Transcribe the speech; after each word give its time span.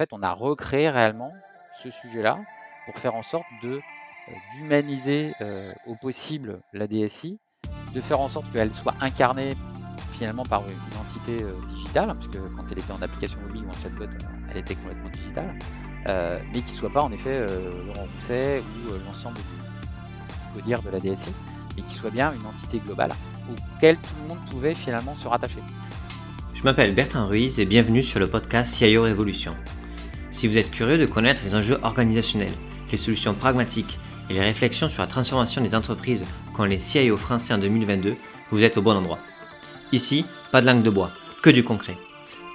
fait, 0.00 0.08
on 0.12 0.22
a 0.22 0.32
recréé 0.32 0.88
réellement 0.88 1.34
ce 1.82 1.90
sujet-là 1.90 2.38
pour 2.86 2.96
faire 2.96 3.14
en 3.14 3.22
sorte 3.22 3.44
de 3.62 3.80
d'humaniser 4.54 5.32
au 5.86 5.94
possible 5.96 6.60
la 6.72 6.86
DSI, 6.86 7.38
de 7.94 8.00
faire 8.00 8.20
en 8.20 8.28
sorte 8.28 8.50
qu'elle 8.52 8.72
soit 8.72 8.94
incarnée 9.00 9.50
finalement 10.12 10.44
par 10.44 10.62
une 10.68 10.98
entité 10.98 11.44
digitale, 11.68 12.06
parce 12.06 12.28
que 12.28 12.38
quand 12.56 12.64
elle 12.70 12.78
était 12.78 12.92
en 12.92 13.02
application 13.02 13.40
mobile 13.40 13.64
ou 13.66 13.68
en 13.68 13.72
chatbot, 13.72 14.06
elle 14.50 14.56
était 14.56 14.74
complètement 14.74 15.10
digitale, 15.10 15.54
mais 16.06 16.62
qui 16.62 16.72
ne 16.72 16.78
soit 16.78 16.92
pas 16.92 17.02
en 17.02 17.12
effet 17.12 17.44
Laurent 17.86 18.06
Rousset 18.14 18.62
ou 18.62 18.94
l'ensemble 19.04 19.38
de 20.54 20.90
la 20.90 21.00
DSI, 21.00 21.32
mais 21.76 21.82
qui 21.82 21.94
soit 21.94 22.10
bien 22.10 22.32
une 22.32 22.46
entité 22.46 22.78
globale 22.78 23.10
auquel 23.50 23.96
tout 23.96 24.14
le 24.22 24.28
monde 24.28 24.44
pouvait 24.50 24.74
finalement 24.74 25.14
se 25.14 25.28
rattacher. 25.28 25.60
Je 26.54 26.62
m'appelle 26.62 26.94
Bertrand 26.94 27.26
Ruiz 27.26 27.58
et 27.58 27.66
bienvenue 27.66 28.02
sur 28.02 28.20
le 28.20 28.28
podcast 28.28 28.74
CIO 28.74 29.02
Révolution. 29.02 29.56
Si 30.30 30.46
vous 30.46 30.58
êtes 30.58 30.70
curieux 30.70 30.98
de 30.98 31.06
connaître 31.06 31.42
les 31.44 31.54
enjeux 31.54 31.78
organisationnels, 31.82 32.52
les 32.90 32.98
solutions 32.98 33.34
pragmatiques 33.34 33.98
et 34.28 34.34
les 34.34 34.40
réflexions 34.40 34.88
sur 34.88 35.02
la 35.02 35.08
transformation 35.08 35.60
des 35.60 35.74
entreprises 35.74 36.22
qu'ont 36.54 36.64
les 36.64 36.78
CIO 36.78 37.16
français 37.16 37.52
en 37.52 37.58
2022, 37.58 38.14
vous 38.50 38.62
êtes 38.62 38.76
au 38.76 38.82
bon 38.82 38.96
endroit. 38.96 39.18
Ici, 39.92 40.24
pas 40.52 40.60
de 40.60 40.66
langue 40.66 40.82
de 40.82 40.90
bois, 40.90 41.10
que 41.42 41.50
du 41.50 41.64
concret. 41.64 41.98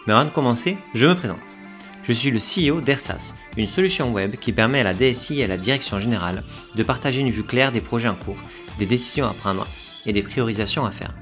Mais 0.07 0.13
avant 0.13 0.25
de 0.25 0.29
commencer, 0.29 0.77
je 0.93 1.05
me 1.05 1.15
présente. 1.15 1.57
Je 2.03 2.13
suis 2.13 2.31
le 2.31 2.39
CEO 2.39 2.81
d'Ersas, 2.81 3.34
une 3.57 3.67
solution 3.67 4.13
web 4.13 4.35
qui 4.37 4.53
permet 4.53 4.79
à 4.79 4.84
la 4.84 4.93
DSI 4.93 5.39
et 5.39 5.43
à 5.43 5.48
la 5.48 5.57
direction 5.57 5.99
générale 5.99 6.43
de 6.76 6.84
partager 6.84 7.20
une 7.21 7.31
vue 7.31 7.43
claire 7.43 7.71
des 7.71 7.81
projets 7.81 8.07
en 8.07 8.15
cours, 8.15 8.37
des 8.77 8.85
décisions 8.85 9.26
à 9.26 9.34
prendre 9.34 9.67
et 10.05 10.13
des 10.13 10.21
priorisations 10.21 10.85
à 10.85 10.91
faire. 10.91 11.13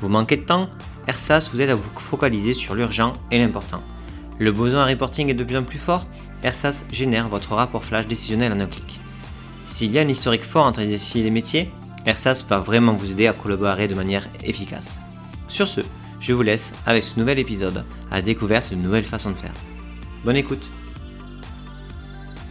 Vous 0.00 0.08
manquez 0.08 0.36
de 0.36 0.42
temps 0.44 0.68
Ersas 1.06 1.48
vous 1.52 1.60
aide 1.60 1.70
à 1.70 1.74
vous 1.74 1.90
focaliser 1.96 2.54
sur 2.54 2.74
l'urgent 2.74 3.12
et 3.30 3.38
l'important. 3.38 3.82
Le 4.42 4.50
besoin 4.50 4.82
à 4.82 4.86
reporting 4.86 5.28
est 5.28 5.34
de 5.34 5.44
plus 5.44 5.56
en 5.56 5.62
plus 5.62 5.78
fort 5.78 6.04
Ersas 6.42 6.84
génère 6.90 7.28
votre 7.28 7.52
rapport 7.54 7.84
flash 7.84 8.08
décisionnel 8.08 8.52
en 8.52 8.58
un 8.58 8.66
clic. 8.66 8.98
S'il 9.68 9.92
y 9.92 10.00
a 10.00 10.02
un 10.02 10.08
historique 10.08 10.42
fort 10.42 10.66
entre 10.66 10.80
les 10.80 11.16
et 11.16 11.22
les 11.22 11.30
métiers, 11.30 11.70
Ersas 12.06 12.44
va 12.48 12.58
vraiment 12.58 12.94
vous 12.94 13.12
aider 13.12 13.28
à 13.28 13.34
collaborer 13.34 13.86
de 13.86 13.94
manière 13.94 14.28
efficace. 14.42 14.98
Sur 15.46 15.68
ce, 15.68 15.80
je 16.18 16.32
vous 16.32 16.42
laisse 16.42 16.74
avec 16.86 17.04
ce 17.04 17.20
nouvel 17.20 17.38
épisode 17.38 17.84
à 18.10 18.16
la 18.16 18.22
découverte 18.22 18.68
de 18.70 18.74
nouvelles 18.74 19.04
façons 19.04 19.30
de 19.30 19.36
faire. 19.36 19.54
Bonne 20.24 20.34
écoute 20.34 20.68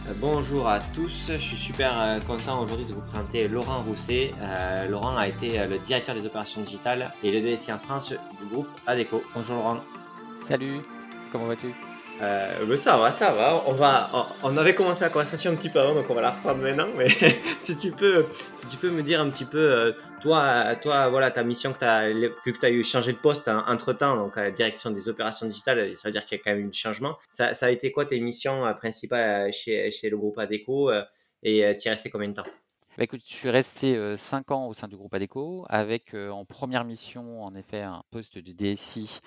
euh, 0.08 0.14
Bonjour 0.18 0.66
à 0.70 0.78
tous, 0.78 1.30
je 1.30 1.36
suis 1.36 1.58
super 1.58 2.00
euh, 2.00 2.20
content 2.20 2.62
aujourd'hui 2.62 2.86
de 2.86 2.94
vous 2.94 3.02
présenter 3.02 3.48
Laurent 3.48 3.82
Rousset. 3.82 4.30
Euh, 4.40 4.88
Laurent 4.88 5.14
a 5.18 5.28
été 5.28 5.58
le 5.68 5.76
directeur 5.76 6.14
des 6.14 6.24
opérations 6.24 6.62
digitales 6.62 7.12
et 7.22 7.38
le 7.38 7.54
DSI 7.54 7.70
en 7.70 7.78
France 7.78 8.14
du 8.40 8.46
groupe 8.50 8.68
ADECO. 8.86 9.22
Bonjour 9.34 9.56
Laurent. 9.56 9.80
Salut, 10.34 10.80
comment 11.32 11.46
vas-tu? 11.46 11.74
Euh, 12.20 12.76
ça 12.76 12.96
va, 12.98 13.10
ça 13.10 13.32
va. 13.32 13.64
On 13.66 13.72
va, 13.72 14.36
on 14.42 14.56
avait 14.56 14.74
commencé 14.74 15.00
la 15.00 15.10
conversation 15.10 15.50
un 15.50 15.56
petit 15.56 15.70
peu 15.70 15.80
avant, 15.80 15.94
donc 15.94 16.08
on 16.08 16.14
va 16.14 16.20
la 16.20 16.30
reprendre 16.30 16.60
maintenant. 16.60 16.86
Mais 16.96 17.08
si 17.58 17.76
tu 17.76 17.90
peux, 17.90 18.26
si 18.54 18.68
tu 18.68 18.76
peux 18.76 18.90
me 18.90 19.02
dire 19.02 19.20
un 19.20 19.28
petit 19.30 19.44
peu, 19.44 19.58
euh, 19.58 19.92
toi, 20.20 20.76
toi, 20.76 21.08
voilà, 21.08 21.30
ta 21.30 21.42
mission 21.42 21.72
que 21.72 21.78
tu 21.78 21.84
as, 21.84 22.10
vu 22.10 22.30
que 22.44 22.58
tu 22.58 22.66
as 22.66 22.70
eu 22.70 22.84
changé 22.84 23.12
de 23.12 23.18
poste 23.18 23.48
entre 23.48 23.92
temps, 23.92 24.16
donc 24.16 24.36
à 24.36 24.44
la 24.44 24.50
direction 24.50 24.90
des 24.90 25.08
opérations 25.08 25.46
digitales, 25.46 25.90
ça 25.96 26.08
veut 26.08 26.12
dire 26.12 26.24
qu'il 26.26 26.38
y 26.38 26.40
a 26.40 26.44
quand 26.44 26.52
même 26.52 26.64
eu 26.64 26.68
un 26.68 26.72
changement. 26.72 27.16
Ça, 27.30 27.54
ça, 27.54 27.66
a 27.66 27.70
été 27.70 27.90
quoi 27.90 28.04
tes 28.06 28.20
missions 28.20 28.66
euh, 28.66 28.72
principales 28.74 29.48
euh, 29.48 29.52
chez, 29.52 29.90
chez 29.90 30.10
le 30.10 30.16
groupe 30.16 30.38
Adeco 30.38 30.92
et 30.92 31.74
tu 31.76 31.86
y 31.86 31.88
es 31.88 31.90
resté 31.90 32.08
combien 32.08 32.28
de 32.28 32.34
temps? 32.34 32.46
Bah 32.96 33.04
écoute, 33.04 33.22
je 33.26 33.34
suis 33.34 33.50
resté 33.50 34.16
5 34.16 34.50
ans 34.52 34.66
au 34.68 34.74
sein 34.74 34.86
du 34.86 34.96
groupe 34.96 35.14
Adeco 35.14 35.64
avec 35.68 36.14
en 36.14 36.44
première 36.44 36.84
mission 36.84 37.42
en 37.42 37.52
effet 37.54 37.80
un 37.80 38.04
poste 38.10 38.38
de 38.38 38.52
DSI 38.52 39.20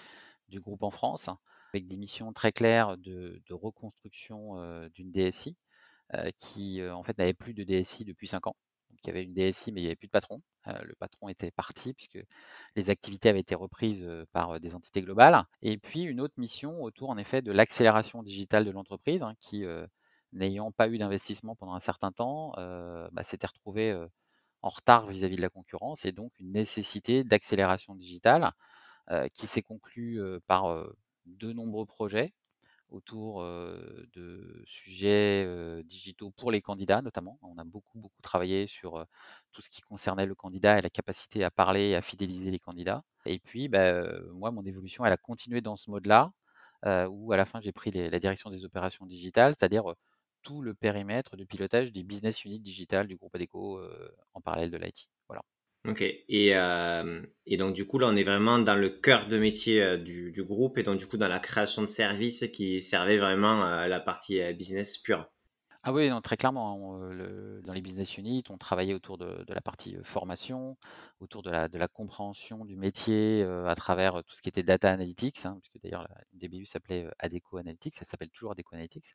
du 0.48 0.62
groupe 0.62 0.84
en 0.84 0.92
France 0.92 1.30
avec 1.76 1.88
des 1.88 1.98
missions 1.98 2.32
très 2.32 2.54
claires 2.54 2.98
de, 2.98 3.42
reconstruction 3.52 4.56
d'une 4.94 5.12
DSI 5.12 5.58
qui 6.38 6.82
en 6.88 7.04
fait 7.04 7.18
n'avait 7.18 7.34
plus 7.34 7.54
de 7.54 7.64
DSI 7.64 8.06
depuis 8.06 8.28
5 8.28 8.48
ans. 8.48 8.56
Donc, 8.90 9.00
il 9.04 9.08
y 9.08 9.10
avait 9.10 9.24
une 9.24 9.34
DSI 9.34 9.74
mais 9.74 9.82
il 9.82 9.84
n'y 9.84 9.88
avait 9.88 9.98
plus 9.98 10.08
de 10.08 10.12
patron. 10.12 10.42
le 10.66 10.96
patron 10.96 11.28
était 11.28 11.52
parti 11.52 11.94
puisque 11.94 12.20
les 12.76 12.90
activités 12.90 13.28
avaient 13.28 13.42
été 13.42 13.56
reprises 13.56 14.08
par 14.32 14.60
des 14.62 14.74
entités 14.74 15.02
globales. 15.02 15.44
Et 15.62 15.78
puis 15.78 16.04
une 16.04 16.22
autre 16.22 16.36
mission 16.38 16.82
autour 16.82 17.10
en 17.10 17.18
effet 17.18 17.42
de 17.42 17.52
l'accélération 17.52 18.24
digitale 18.24 18.64
de 18.64 18.72
l'entreprise 18.72 19.22
hein, 19.22 19.34
qui 19.42 19.66
n'ayant 20.32 20.72
pas 20.72 20.88
eu 20.88 20.98
d'investissement 20.98 21.56
pendant 21.56 21.74
un 21.74 21.82
certain 21.82 22.14
temps, 22.14 22.54
bah, 22.56 23.24
s'était 23.24 23.48
retrouvé 23.48 23.94
en 24.62 24.70
retard 24.70 25.08
vis-à-vis 25.08 25.36
de 25.36 25.42
la 25.42 25.50
concurrence 25.50 26.06
et 26.06 26.14
donc 26.14 26.32
une 26.40 26.54
nécessité 26.54 27.26
d'accélération 27.26 27.96
digitale 27.96 28.54
qui 29.34 29.46
s'est 29.46 29.62
conclue 29.62 30.22
par 30.48 30.86
de 31.26 31.54
nombreux 31.54 31.86
projets 31.86 32.34
autour 32.90 33.44
de 33.44 34.64
sujets 34.68 35.48
digitaux 35.84 36.32
pour 36.32 36.52
les 36.52 36.62
candidats 36.62 37.02
notamment. 37.02 37.40
On 37.42 37.58
a 37.58 37.64
beaucoup 37.64 38.00
beaucoup 38.00 38.22
travaillé 38.22 38.68
sur 38.68 39.06
tout 39.52 39.62
ce 39.62 39.70
qui 39.70 39.82
concernait 39.82 40.26
le 40.26 40.36
candidat 40.36 40.80
et 40.80 40.82
la 40.82 40.90
capacité 40.90 41.44
à 41.44 41.52
parler 41.52 41.90
et 41.90 41.96
à 41.96 42.02
fidéliser 42.02 42.52
les 42.52 42.60
candidats. 42.60 43.04
Et 43.26 43.40
puis, 43.40 43.70
bah, 43.70 44.04
moi, 44.34 44.52
mon 44.52 44.64
évolution, 44.66 45.06
elle 45.06 45.14
a 45.14 45.18
continué 45.18 45.62
dans 45.62 45.76
ce 45.76 45.90
mode-là, 45.90 46.32
où 47.10 47.32
à 47.34 47.38
la 47.38 47.46
fin, 47.46 47.60
j'ai 47.62 47.72
pris 47.72 47.92
la 47.92 48.20
direction 48.20 48.50
des 48.50 48.64
opérations 48.66 49.06
digitales, 49.06 49.56
c'est-à-dire 49.58 49.94
tout 50.44 50.62
le 50.62 50.76
périmètre 50.76 51.36
de 51.38 51.44
pilotage 51.44 51.92
des 51.92 52.04
business 52.04 52.46
units 52.46 52.60
digitales 52.60 53.08
du 53.08 53.16
groupe 53.18 53.34
ADECO 53.36 53.82
en 54.36 54.42
parallèle 54.42 54.72
de 54.72 54.78
l'IT. 54.78 55.10
Ok. 55.88 56.02
Et, 56.02 56.56
euh, 56.56 57.22
et, 57.46 57.58
donc, 57.58 57.74
du 57.74 57.86
coup, 57.86 58.00
là, 58.00 58.08
on 58.10 58.16
est 58.16 58.24
vraiment 58.24 58.60
dans 58.60 58.76
le 58.76 58.90
cœur 58.90 59.28
de 59.28 59.38
métier 59.38 59.82
euh, 59.84 59.98
du, 59.98 60.32
du, 60.32 60.44
groupe 60.44 60.78
et 60.78 60.84
donc, 60.84 60.98
du 60.98 61.06
coup, 61.06 61.18
dans 61.18 61.28
la 61.28 61.40
création 61.40 61.82
de 61.82 61.88
services 61.88 62.46
qui 62.54 62.82
servait 62.82 63.18
vraiment 63.18 63.64
à 63.64 63.88
la 63.88 64.00
partie 64.00 64.42
euh, 64.42 64.54
business 64.54 64.98
pure. 64.98 65.30
Ah 65.84 65.94
oui, 65.94 66.10
non, 66.10 66.20
très 66.22 66.38
clairement. 66.38 66.96
Hein, 66.96 67.62
dans 67.64 67.74
les 67.74 67.82
business 67.82 68.18
units, 68.18 68.44
on 68.50 68.58
travaillait 68.58 68.96
autour 68.96 69.20
de, 69.20 69.44
de 69.46 69.54
la 69.54 69.62
partie 69.62 69.96
formation, 70.02 70.78
autour 71.20 71.44
de 71.44 71.52
la, 71.52 71.68
de 71.68 71.78
la 71.78 71.88
compréhension 71.88 72.66
du 72.66 72.76
métier 72.76 73.44
à 73.44 73.76
travers 73.76 74.24
tout 74.24 74.36
ce 74.36 74.42
qui 74.42 74.50
était 74.50 74.64
data 74.64 74.90
analytics, 74.90 75.46
hein, 75.46 75.60
puisque 75.62 75.84
d'ailleurs, 75.84 76.08
la 76.10 76.48
DBU 76.48 76.66
s'appelait 76.66 77.08
Adeco 77.20 77.58
Analytics, 77.58 77.94
ça 77.94 78.06
s'appelle 78.06 78.32
toujours 78.32 78.54
Adeco 78.54 78.74
Analytics. 78.74 79.12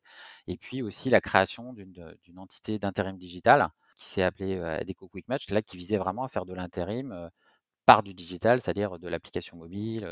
Et 0.47 0.55
puis 0.55 0.81
aussi 0.81 1.09
la 1.09 1.19
création 1.19 1.73
d'une 1.73 2.39
entité 2.39 2.79
d'intérim 2.79 3.17
digital 3.17 3.69
qui 4.01 4.07
s'est 4.07 4.23
appelé 4.23 4.59
Adeco 4.59 5.07
Quick 5.07 5.27
Match, 5.27 5.47
là 5.51 5.61
qui 5.61 5.77
visait 5.77 5.97
vraiment 5.97 6.23
à 6.23 6.27
faire 6.27 6.45
de 6.45 6.55
l'intérim 6.55 7.29
par 7.85 8.01
du 8.01 8.15
digital, 8.15 8.59
c'est-à-dire 8.59 8.97
de 8.97 9.07
l'application 9.07 9.57
mobile 9.57 10.07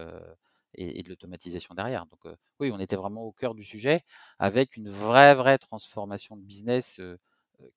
et, 0.76 1.02
de 1.02 1.10
l'automatisation 1.10 1.74
derrière. 1.74 2.06
Donc 2.06 2.36
oui, 2.60 2.72
on 2.72 2.80
était 2.80 2.96
vraiment 2.96 3.24
au 3.24 3.32
cœur 3.32 3.56
du 3.56 3.64
sujet 3.66 4.04
avec 4.38 4.78
une 4.78 4.90
vraie, 4.90 5.34
vraie 5.34 5.58
transformation 5.58 6.38
de 6.38 6.44
business 6.44 7.02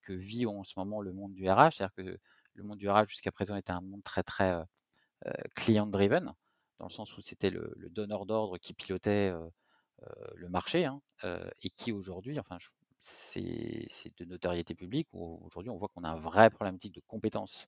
que 0.02 0.12
vit 0.12 0.44
en 0.44 0.62
ce 0.64 0.74
moment 0.76 1.00
le 1.00 1.14
monde 1.14 1.32
du 1.32 1.48
RH. 1.48 1.72
C'est-à-dire 1.76 1.94
que 1.94 2.18
le 2.54 2.62
monde 2.62 2.78
du 2.78 2.90
RH 2.90 3.06
jusqu'à 3.06 3.32
présent 3.32 3.56
était 3.56 3.72
un 3.72 3.80
monde 3.80 4.02
très, 4.04 4.22
très 4.22 4.62
client-driven, 5.54 6.34
dans 6.78 6.86
le 6.86 6.92
sens 6.92 7.16
où 7.16 7.22
c'était 7.22 7.50
le, 7.50 7.74
donneur 7.90 8.26
d'ordre 8.26 8.58
qui 8.58 8.74
pilotait 8.74 9.32
le 10.34 10.48
marché 10.50 10.84
hein, 10.84 11.00
et 11.62 11.70
qui 11.70 11.90
aujourd'hui, 11.90 12.38
enfin, 12.38 12.58
c'est 13.02 14.16
de 14.18 14.24
notoriété 14.24 14.74
publique 14.74 15.08
où 15.12 15.40
aujourd'hui 15.44 15.70
on 15.70 15.76
voit 15.76 15.88
qu'on 15.88 16.04
a 16.04 16.10
un 16.10 16.16
vrai 16.16 16.50
problématique 16.50 16.94
de 16.94 17.02
compétences 17.06 17.66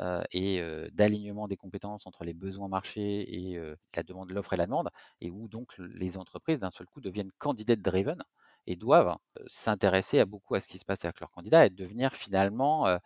euh, 0.00 0.22
et 0.30 0.60
euh, 0.60 0.88
d'alignement 0.92 1.48
des 1.48 1.56
compétences 1.56 2.06
entre 2.06 2.22
les 2.24 2.34
besoins 2.34 2.68
marchés 2.68 3.50
et 3.50 3.58
euh, 3.58 3.74
la 3.96 4.02
demande, 4.04 4.30
l'offre 4.30 4.52
et 4.52 4.56
la 4.56 4.66
demande, 4.66 4.90
et 5.20 5.30
où 5.30 5.48
donc 5.48 5.74
les 5.78 6.18
entreprises 6.18 6.60
d'un 6.60 6.70
seul 6.70 6.86
coup 6.86 7.00
deviennent 7.00 7.32
candidate 7.38 7.80
driven 7.80 8.22
et 8.66 8.76
doivent 8.76 9.16
s'intéresser 9.46 10.20
à 10.20 10.26
beaucoup 10.26 10.54
à 10.54 10.60
ce 10.60 10.68
qui 10.68 10.78
se 10.78 10.84
passe 10.84 11.04
avec 11.04 11.18
leurs 11.20 11.30
candidats 11.30 11.66
et 11.66 11.70
devenir 11.70 12.14
finalement 12.14 12.98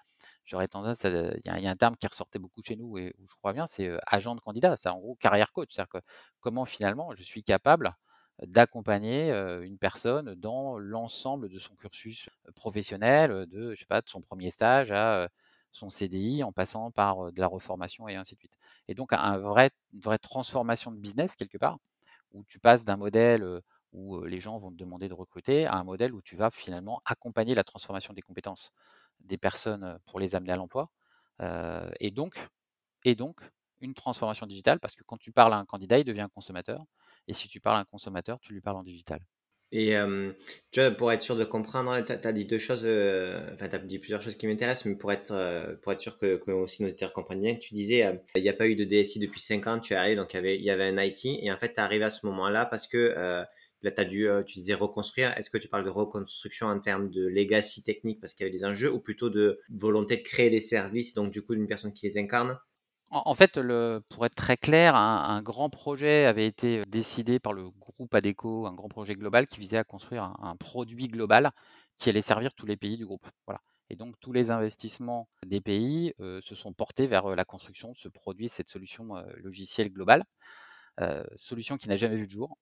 j'aurais 0.44 0.68
tendance 0.68 1.04
il 1.04 1.40
y, 1.44 1.48
a 1.50 1.70
un 1.70 1.76
terme 1.76 1.96
qui 1.96 2.06
ressortait 2.06 2.40
beaucoup 2.40 2.62
chez 2.62 2.76
nous 2.76 2.98
et 2.98 3.14
où 3.18 3.28
je 3.28 3.34
crois 3.36 3.52
bien, 3.52 3.66
c'est 3.66 3.90
agent 4.06 4.34
de 4.34 4.40
candidat, 4.40 4.76
c'est 4.76 4.88
en 4.88 4.98
gros 4.98 5.14
carrière 5.14 5.52
coach, 5.52 5.68
c'est-à-dire 5.72 5.88
que 6.00 6.06
comment 6.40 6.64
finalement 6.66 7.14
je 7.14 7.22
suis 7.22 7.44
capable 7.44 7.94
d'accompagner 8.47 9.30
une 9.62 9.78
personne 9.78 10.34
dans 10.34 10.78
l'ensemble 10.78 11.48
de 11.48 11.59
son 11.59 11.74
cursus 11.77 12.28
professionnel, 12.54 13.47
de, 13.47 13.74
pas, 13.89 14.03
son 14.06 14.21
premier 14.21 14.50
stage 14.50 14.91
à 14.92 15.28
son 15.72 15.89
CDI 15.89 16.42
en 16.44 16.53
passant 16.53 16.91
par 16.91 17.33
de 17.33 17.41
la 17.41 17.47
reformation 17.47 18.09
et 18.09 18.16
ainsi 18.16 18.34
de 18.34 18.41
suite. 18.41 18.54
Et 18.89 18.94
donc 18.94 19.12
un 19.12 19.39
vrai, 19.39 19.71
une 19.92 20.00
vraie 20.00 20.18
transformation 20.18 20.91
de 20.92 20.98
business 20.98 21.36
quelque 21.36 21.59
part, 21.59 21.78
où 22.33 22.44
tu 22.44 22.59
passes 22.59 22.84
d'un 22.84 22.97
modèle 22.97 23.60
où 23.92 24.22
les 24.24 24.41
gens 24.41 24.59
vont 24.59 24.71
te 24.71 24.77
demander 24.77 25.09
de 25.09 25.15
recruter 25.15 25.66
à 25.66 25.77
un 25.77 25.84
modèle 25.84 26.15
où 26.15 26.22
tu 26.22 26.36
vas 26.36 26.50
finalement 26.50 27.03
accompagner 27.04 27.54
la 27.54 27.65
transformation 27.65 28.15
des 28.15 28.22
compétences 28.22 28.71
des 29.21 29.39
personnes 29.39 29.98
pour 30.06 30.21
les 30.21 30.34
amener 30.34 30.53
à 30.53 30.56
l'emploi. 30.56 30.91
et 32.00 32.10
donc, 32.10 32.36
et 33.04 33.15
donc 33.15 33.41
une 33.80 33.94
transformation 33.94 34.47
digitale 34.47 34.80
parce 34.80 34.94
que 34.94 35.04
quand 35.04 35.18
tu 35.18 35.33
parles 35.33 35.54
à 35.54 35.59
un 35.59 35.65
candidat, 35.66 35.98
il 35.98 36.04
devient 36.04 36.28
consommateur. 36.34 36.84
Et 37.28 37.34
si 37.34 37.48
tu 37.48 37.60
parles 37.60 37.78
à 37.78 37.80
un 37.80 37.84
consommateur, 37.84 38.39
tu 38.41 38.53
lui 38.53 38.60
parles 38.60 38.77
en 38.77 38.83
digital. 38.83 39.21
Et 39.74 39.97
tu 40.71 40.80
vois, 40.80 40.91
pour 40.91 41.10
être 41.13 41.22
sûr 41.22 41.34
de 41.34 41.45
comprendre, 41.45 41.98
tu 42.04 42.13
as, 42.13 42.33
dit 42.33 42.45
deux 42.45 42.59
choses, 42.59 42.84
enfin, 43.54 43.69
tu 43.71 43.77
as 43.77 43.78
dit 43.78 43.98
plusieurs 43.98 44.21
choses 44.21 44.36
qui 44.36 44.47
m'intéressent, 44.47 44.84
mais 44.84 44.97
pour 44.97 45.10
être, 45.13 45.78
pour 45.80 45.92
être 45.92 46.01
sûr 46.03 46.19
que, 46.19 46.51
aussi 46.51 46.83
nos 46.83 46.89
auditeurs 46.89 47.15
comprennent 47.15 47.41
bien, 47.41 47.57
tu 47.57 47.72
disais, 47.72 48.21
il 48.36 48.42
n'y 48.42 48.51
a 48.51 48.53
pas 48.53 48.66
eu 48.66 48.77
de 48.77 48.84
DSI 48.84 49.19
depuis 49.19 49.41
5 49.41 49.66
ans, 49.66 49.80
tu 49.80 49.95
es 49.95 49.97
arrivé, 49.97 50.16
donc 50.16 50.34
il 50.34 50.36
y 50.36 50.39
avait, 50.39 50.60
y 50.60 50.71
avait 50.71 50.84
un 50.84 51.03
IT, 51.03 51.24
et 51.24 51.51
en 51.51 51.57
fait, 51.57 51.69
tu 51.69 51.77
es 51.77 51.80
arrivé 51.80 52.04
à 52.04 52.10
ce 52.10 52.27
moment-là 52.27 52.66
parce 52.66 52.86
que 52.86 53.47
Là, 53.83 53.91
as 53.97 54.04
dû, 54.04 54.28
tu 54.47 54.59
disais 54.59 54.75
reconstruire. 54.75 55.36
Est-ce 55.36 55.51
que 55.51 55.59
tu 55.59 55.66
parles 55.66 55.84
de 55.84 55.91
reconstruction 55.91 56.68
en 56.68 56.78
termes 56.78 57.10
de 57.10 57.27
legacy 57.27 57.83
technique 57.83 58.21
parce 58.21 58.34
qu'il 58.34 58.47
y 58.47 58.48
avait 58.48 58.57
des 58.57 58.65
enjeux 58.65 58.92
ou 58.92 59.01
plutôt 59.01 59.28
de 59.28 59.59
volonté 59.71 60.16
de 60.16 60.22
créer 60.22 60.51
des 60.51 60.60
services, 60.60 61.15
donc 61.15 61.33
du 61.33 61.42
coup 61.42 61.54
d'une 61.54 61.66
personne 61.66 61.92
qui 61.92 62.07
les 62.07 62.16
incarne? 62.16 62.57
En, 63.12 63.34
fait, 63.34 63.56
le, 63.59 64.03
pour 64.09 64.24
être 64.26 64.34
très 64.34 64.56
clair, 64.56 64.97
un, 64.97 65.42
grand 65.42 65.70
projet 65.70 66.24
avait 66.24 66.47
été 66.47 66.80
euh, 66.80 66.84
décidé 66.88 67.38
par 67.38 67.53
le 67.53 67.68
groupe 67.70 68.14
ADECO, 68.14 68.66
un 68.66 68.74
grand 68.74 68.88
projet 68.88 69.14
global 69.14 69.47
qui 69.47 69.60
visait 69.60 69.76
à 69.76 69.84
construire 69.84 70.32
un, 70.41 70.56
produit 70.56 71.09
global 71.09 71.53
qui 71.97 72.09
allait 72.09 72.22
servir 72.22 72.54
tous 72.54 72.66
les 72.66 72.76
pays 72.76 72.97
du 72.97 73.04
groupe. 73.04 73.26
Voilà. 73.47 73.60
Et 73.91 73.97
donc 73.97 74.14
tous 74.20 74.32
les 74.32 74.50
investissements 74.50 75.28
des 75.47 75.60
pays 75.60 76.14
euh, 76.20 76.41
se 76.41 76.54
sont 76.54 76.72
portés 76.72 77.06
vers 77.06 77.36
la 77.36 77.44
construction 77.44 77.92
de 77.92 77.97
ce 77.98 78.09
produit, 78.09 78.48
cette 78.48 78.70
solution 78.70 79.15
logicielle 79.36 79.91
globale, 79.91 80.24
solution 81.36 81.76
qui 81.76 81.88
n'a 81.88 81.97
jamais 81.97 82.16
vu 82.16 82.26
de 82.26 82.30
jour. 82.30 82.56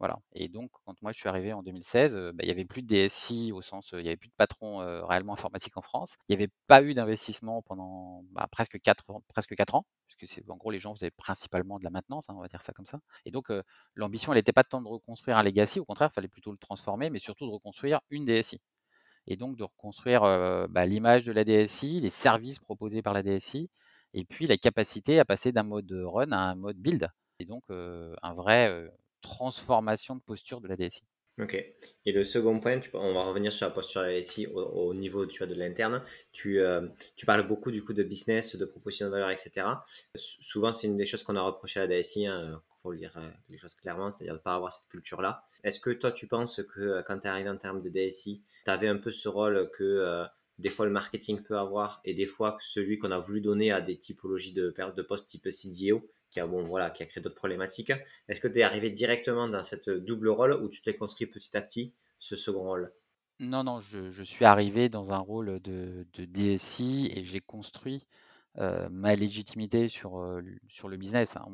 Voilà. 0.00 0.18
Et 0.32 0.48
donc, 0.48 0.70
quand 0.84 0.94
moi 1.02 1.10
je 1.10 1.18
suis 1.18 1.28
arrivé 1.28 1.52
en 1.52 1.62
2016, 1.62 2.14
bah, 2.14 2.44
il 2.44 2.46
n'y 2.46 2.52
avait 2.52 2.64
plus 2.64 2.82
de 2.82 2.86
DSI 2.86 3.50
au 3.52 3.62
sens, 3.62 3.90
il 3.92 4.02
n'y 4.02 4.08
avait 4.08 4.16
plus 4.16 4.28
de 4.28 4.34
patron 4.36 4.78
réellement 5.06 5.32
informatique 5.32 5.76
en 5.76 5.82
France. 5.82 6.14
Il 6.28 6.36
n'y 6.36 6.42
avait 6.42 6.52
pas 6.68 6.82
eu 6.82 6.94
d'investissement 6.94 7.62
pendant 7.62 8.22
bah, 8.30 8.46
presque 8.50 8.80
4 8.80 9.04
presque 9.26 9.56
quatre 9.56 9.74
ans, 9.74 9.86
puisque 10.16 10.48
en 10.48 10.56
gros 10.56 10.70
les 10.70 10.78
gens 10.78 10.94
faisaient 10.94 11.10
principalement 11.10 11.78
de 11.80 11.84
la 11.84 11.90
maintenance, 11.90 12.30
hein, 12.30 12.34
on 12.36 12.40
va 12.40 12.48
dire 12.48 12.62
ça 12.62 12.72
comme 12.72 12.86
ça. 12.86 13.00
Et 13.24 13.32
donc 13.32 13.48
l'ambition, 13.96 14.32
elle 14.32 14.38
n'était 14.38 14.52
pas 14.52 14.62
tant 14.62 14.80
de 14.80 14.88
reconstruire 14.88 15.36
un 15.36 15.42
legacy, 15.42 15.80
au 15.80 15.84
contraire, 15.84 16.10
il 16.12 16.14
fallait 16.14 16.28
plutôt 16.28 16.52
le 16.52 16.58
transformer, 16.58 17.10
mais 17.10 17.18
surtout 17.18 17.46
de 17.46 17.52
reconstruire 17.52 18.00
une 18.10 18.24
DSI. 18.24 18.60
Et 19.26 19.36
donc 19.36 19.56
de 19.56 19.64
reconstruire 19.64 20.22
bah, 20.70 20.86
l'image 20.86 21.24
de 21.24 21.32
la 21.32 21.42
DSI, 21.42 22.00
les 22.00 22.10
services 22.10 22.60
proposés 22.60 23.02
par 23.02 23.14
la 23.14 23.24
DSI, 23.24 23.68
et 24.14 24.24
puis 24.24 24.46
la 24.46 24.56
capacité 24.56 25.18
à 25.18 25.24
passer 25.24 25.50
d'un 25.50 25.64
mode 25.64 25.90
run 25.92 26.30
à 26.30 26.38
un 26.38 26.54
mode 26.54 26.76
build. 26.76 27.10
Et 27.40 27.44
donc 27.44 27.64
un 27.68 28.34
vrai 28.34 28.88
transformation 29.20 30.16
de 30.16 30.20
posture 30.20 30.60
de 30.60 30.68
la 30.68 30.76
DSI. 30.76 31.02
Ok. 31.40 31.54
Et 32.04 32.10
le 32.12 32.24
second 32.24 32.58
point, 32.58 32.80
on 32.94 33.14
va 33.14 33.24
revenir 33.24 33.52
sur 33.52 33.66
la 33.66 33.70
posture 33.70 34.02
de 34.02 34.06
la 34.08 34.20
DSI 34.20 34.48
au, 34.48 34.92
niveau 34.92 35.24
de 35.24 35.54
l'interne. 35.54 36.02
Tu, 36.32 36.58
euh, 36.60 36.88
tu 37.14 37.26
parles 37.26 37.46
beaucoup 37.46 37.70
du 37.70 37.84
coup 37.84 37.92
de 37.92 38.02
business, 38.02 38.56
de 38.56 38.64
proposition 38.64 39.06
de 39.06 39.12
valeur, 39.12 39.30
etc. 39.30 39.66
souvent, 40.16 40.72
c'est 40.72 40.88
une 40.88 40.96
des 40.96 41.06
choses 41.06 41.22
qu'on 41.22 41.36
a 41.36 41.42
reproché 41.42 41.78
à 41.78 41.86
la 41.86 42.00
DSI, 42.00 42.26
hein, 42.26 42.60
faut 42.82 42.90
le 42.90 42.98
dire 42.98 43.16
euh, 43.16 43.30
les 43.50 43.58
clairement, 43.80 44.10
c'est-à-dire 44.10 44.34
de 44.34 44.38
ne 44.38 44.42
pas 44.42 44.54
avoir 44.54 44.72
cette 44.72 44.88
culture-là. 44.88 45.44
Est-ce 45.62 45.78
que 45.78 45.90
toi, 45.90 46.10
tu 46.10 46.26
penses 46.26 46.60
que 46.62 46.80
euh, 46.80 47.02
quand 47.02 47.18
tu 47.20 47.26
es 47.26 47.30
arrivé 47.30 47.48
en 47.48 47.56
termes 47.56 47.82
de 47.82 47.88
DSI, 47.88 48.42
tu 48.64 48.70
avais 48.70 48.88
un 48.88 48.98
peu 48.98 49.12
ce 49.12 49.28
rôle 49.28 49.70
que 49.70 50.26
des 50.58 50.70
fois 50.70 50.86
le 50.86 50.92
marketing 50.92 51.42
peut 51.42 51.56
avoir 51.56 52.00
et 52.04 52.14
des 52.14 52.26
fois 52.26 52.56
celui 52.60 52.98
qu'on 52.98 53.12
a 53.12 53.18
voulu 53.18 53.40
donner 53.40 53.70
à 53.70 53.80
des 53.80 53.96
typologies 53.96 54.52
de 54.52 54.74
de 54.96 55.02
poste 55.02 55.26
type 55.26 55.48
CDO 55.50 56.04
qui 56.30 56.40
a, 56.40 56.46
bon, 56.46 56.66
voilà, 56.66 56.90
qui 56.90 57.02
a 57.02 57.06
créé 57.06 57.22
d'autres 57.22 57.34
problématiques. 57.34 57.92
Est-ce 58.28 58.40
que 58.40 58.48
tu 58.48 58.58
es 58.58 58.62
arrivé 58.62 58.90
directement 58.90 59.48
dans 59.48 59.64
cette 59.64 59.88
double 59.90 60.28
rôle 60.28 60.52
ou 60.54 60.68
tu 60.68 60.82
t'es 60.82 60.94
construit 60.94 61.26
petit 61.26 61.56
à 61.56 61.62
petit 61.62 61.94
ce 62.18 62.36
second 62.36 62.62
rôle? 62.62 62.92
Non, 63.40 63.62
non, 63.62 63.78
je, 63.78 64.22
suis 64.24 64.44
arrivé 64.44 64.88
dans 64.88 65.12
un 65.12 65.18
rôle 65.18 65.60
de, 65.60 66.06
DSI 66.16 67.12
et 67.14 67.22
j'ai 67.22 67.40
construit 67.40 68.04
euh, 68.58 68.88
ma 68.90 69.14
légitimité 69.14 69.88
sur, 69.88 70.18
euh, 70.18 70.42
sur 70.68 70.88
le 70.88 70.96
business. 70.96 71.36
Hein. 71.36 71.46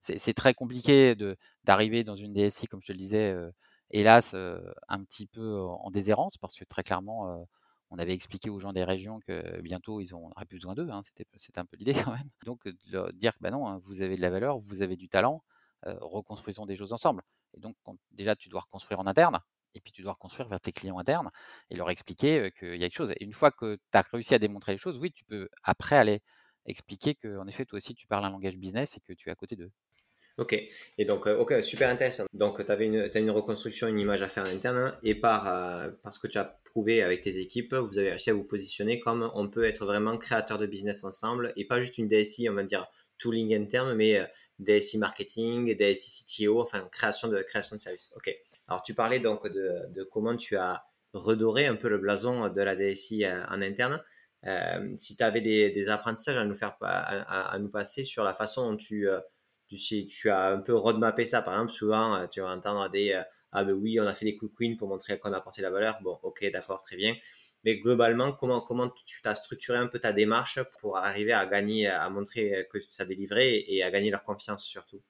c'est 0.00 0.34
très 0.34 0.52
compliqué 0.52 1.16
d'arriver 1.64 2.04
dans 2.04 2.16
une 2.16 2.34
DSI, 2.34 2.66
comme 2.66 2.82
je 2.82 2.88
te 2.88 2.92
le 2.92 2.98
disais, 2.98 3.30
euh, 3.30 3.50
hélas, 3.90 4.34
un 4.34 5.04
petit 5.04 5.26
peu 5.26 5.58
en 5.60 5.90
déshérence, 5.90 6.36
parce 6.36 6.54
que 6.54 6.64
très 6.64 6.82
clairement, 6.82 7.46
on 7.92 7.98
avait 7.98 8.14
expliqué 8.14 8.48
aux 8.48 8.58
gens 8.58 8.72
des 8.72 8.84
régions 8.84 9.20
que 9.20 9.60
bientôt 9.60 10.00
ils 10.00 10.10
n'auraient 10.12 10.46
plus 10.46 10.56
besoin 10.56 10.74
d'eux, 10.74 10.88
hein, 10.90 11.02
c'était, 11.04 11.26
un 11.56 11.66
peu 11.66 11.76
l'idée 11.76 11.92
quand 12.10 12.12
même. 12.12 12.28
Donc 12.44 12.66
de 12.66 12.74
leur 12.90 13.12
dire 13.12 13.34
que 13.34 13.38
bah 13.40 13.50
non, 13.50 13.68
hein, 13.68 13.78
vous 13.84 14.00
avez 14.00 14.16
de 14.16 14.22
la 14.22 14.30
valeur, 14.30 14.58
vous 14.58 14.80
avez 14.80 14.96
du 14.96 15.08
talent, 15.08 15.44
euh, 15.86 15.94
reconstruisons 16.00 16.64
des 16.64 16.74
choses 16.74 16.94
ensemble. 16.94 17.22
Et 17.54 17.60
donc 17.60 17.76
déjà 18.10 18.34
tu 18.34 18.48
dois 18.48 18.62
reconstruire 18.62 18.98
en 19.00 19.06
interne, 19.06 19.40
et 19.74 19.80
puis 19.80 19.92
tu 19.92 20.02
dois 20.02 20.12
reconstruire 20.12 20.48
vers 20.48 20.60
tes 20.60 20.72
clients 20.72 20.98
internes 20.98 21.30
et 21.70 21.76
leur 21.76 21.90
expliquer 21.90 22.40
euh, 22.40 22.50
qu'il 22.50 22.76
y 22.76 22.84
a 22.84 22.88
quelque 22.88 22.96
chose. 22.96 23.12
Et 23.12 23.24
une 23.24 23.34
fois 23.34 23.50
que 23.50 23.76
tu 23.76 23.98
as 23.98 24.02
réussi 24.10 24.34
à 24.34 24.38
démontrer 24.38 24.72
les 24.72 24.78
choses, 24.78 24.98
oui, 24.98 25.12
tu 25.12 25.24
peux 25.24 25.50
après 25.62 25.96
aller 25.96 26.22
expliquer 26.64 27.14
qu'en 27.14 27.46
effet 27.46 27.66
toi 27.66 27.76
aussi 27.76 27.94
tu 27.94 28.06
parles 28.06 28.24
un 28.24 28.30
langage 28.30 28.56
business 28.56 28.96
et 28.96 29.00
que 29.00 29.12
tu 29.12 29.28
es 29.28 29.32
à 29.32 29.34
côté 29.34 29.56
d'eux. 29.56 29.70
Ok, 30.38 30.54
et 30.96 31.04
donc, 31.04 31.26
euh, 31.26 31.36
ok, 31.36 31.62
super 31.62 31.90
intéressant. 31.90 32.24
Donc, 32.32 32.64
tu 32.64 32.84
une, 32.84 33.10
as 33.14 33.18
une 33.18 33.30
reconstruction, 33.30 33.86
une 33.86 33.98
image 33.98 34.22
à 34.22 34.28
faire 34.28 34.44
en 34.44 34.48
interne, 34.48 34.96
et 35.02 35.14
par, 35.14 35.46
euh, 35.46 35.90
parce 36.02 36.16
que 36.16 36.26
tu 36.26 36.38
as 36.38 36.44
prouvé 36.64 37.02
avec 37.02 37.20
tes 37.20 37.38
équipes, 37.38 37.74
vous 37.74 37.98
avez 37.98 38.10
réussi 38.10 38.30
à 38.30 38.34
vous 38.34 38.44
positionner 38.44 38.98
comme 38.98 39.30
on 39.34 39.48
peut 39.50 39.64
être 39.64 39.84
vraiment 39.84 40.16
créateur 40.16 40.56
de 40.56 40.64
business 40.64 41.04
ensemble, 41.04 41.52
et 41.56 41.66
pas 41.66 41.82
juste 41.82 41.98
une 41.98 42.08
DSI, 42.08 42.48
on 42.48 42.54
va 42.54 42.64
dire 42.64 42.86
tooling 43.18 43.54
interne, 43.54 43.94
mais 43.94 44.20
euh, 44.20 44.24
DSI 44.58 44.96
marketing, 44.96 45.76
DSI 45.76 46.24
CTO, 46.24 46.62
enfin 46.62 46.88
création 46.90 47.28
de, 47.28 47.42
création 47.42 47.76
de 47.76 47.80
services. 47.80 48.10
Ok, 48.16 48.34
alors 48.68 48.82
tu 48.82 48.94
parlais 48.94 49.20
donc 49.20 49.46
de, 49.46 49.86
de 49.90 50.02
comment 50.02 50.36
tu 50.36 50.56
as 50.56 50.82
redoré 51.12 51.66
un 51.66 51.76
peu 51.76 51.88
le 51.88 51.98
blason 51.98 52.48
de 52.48 52.62
la 52.62 52.74
DSI 52.74 53.26
en 53.26 53.60
interne. 53.60 54.02
si 54.94 55.14
tu 55.16 55.22
avais 55.22 55.42
des, 55.42 55.88
apprentissages 55.90 56.38
à 56.38 56.44
nous 56.44 56.54
faire 56.54 56.76
à, 56.80 57.58
nous 57.58 57.68
passer 57.68 58.02
sur 58.02 58.24
la 58.24 58.34
façon 58.34 58.70
dont 58.70 58.76
tu 58.76 59.06
tu, 59.78 60.06
tu 60.06 60.30
as 60.30 60.48
un 60.48 60.60
peu 60.60 60.74
roadmappé 60.74 61.24
ça. 61.24 61.42
Par 61.42 61.54
exemple, 61.54 61.72
souvent, 61.72 62.14
euh, 62.16 62.26
tu 62.26 62.40
vas 62.40 62.48
entendre 62.50 62.88
des 62.90 63.12
euh, 63.12 63.22
Ah, 63.52 63.64
ben 63.64 63.72
oui, 63.72 63.98
on 64.00 64.06
a 64.06 64.12
fait 64.12 64.24
des 64.24 64.36
quick 64.36 64.52
wins 64.60 64.76
pour 64.76 64.88
montrer 64.88 65.18
qu'on 65.18 65.32
a 65.32 65.38
apporté 65.38 65.62
la 65.62 65.70
valeur. 65.70 65.98
Bon, 66.02 66.18
ok, 66.22 66.44
d'accord, 66.52 66.80
très 66.80 66.96
bien. 66.96 67.14
Mais 67.64 67.78
globalement, 67.78 68.32
comment, 68.32 68.60
comment 68.60 68.90
tu 69.06 69.22
t'as 69.22 69.34
structuré 69.34 69.78
un 69.78 69.86
peu 69.86 69.98
ta 70.00 70.12
démarche 70.12 70.60
pour 70.80 70.96
arriver 70.96 71.32
à 71.32 71.46
gagner, 71.46 71.86
à 71.86 72.08
montrer 72.10 72.66
que 72.70 72.80
ça 72.90 73.04
délivrait 73.04 73.64
et 73.68 73.84
à 73.84 73.90
gagner 73.90 74.10
leur 74.10 74.24
confiance 74.24 74.64
surtout? 74.64 75.00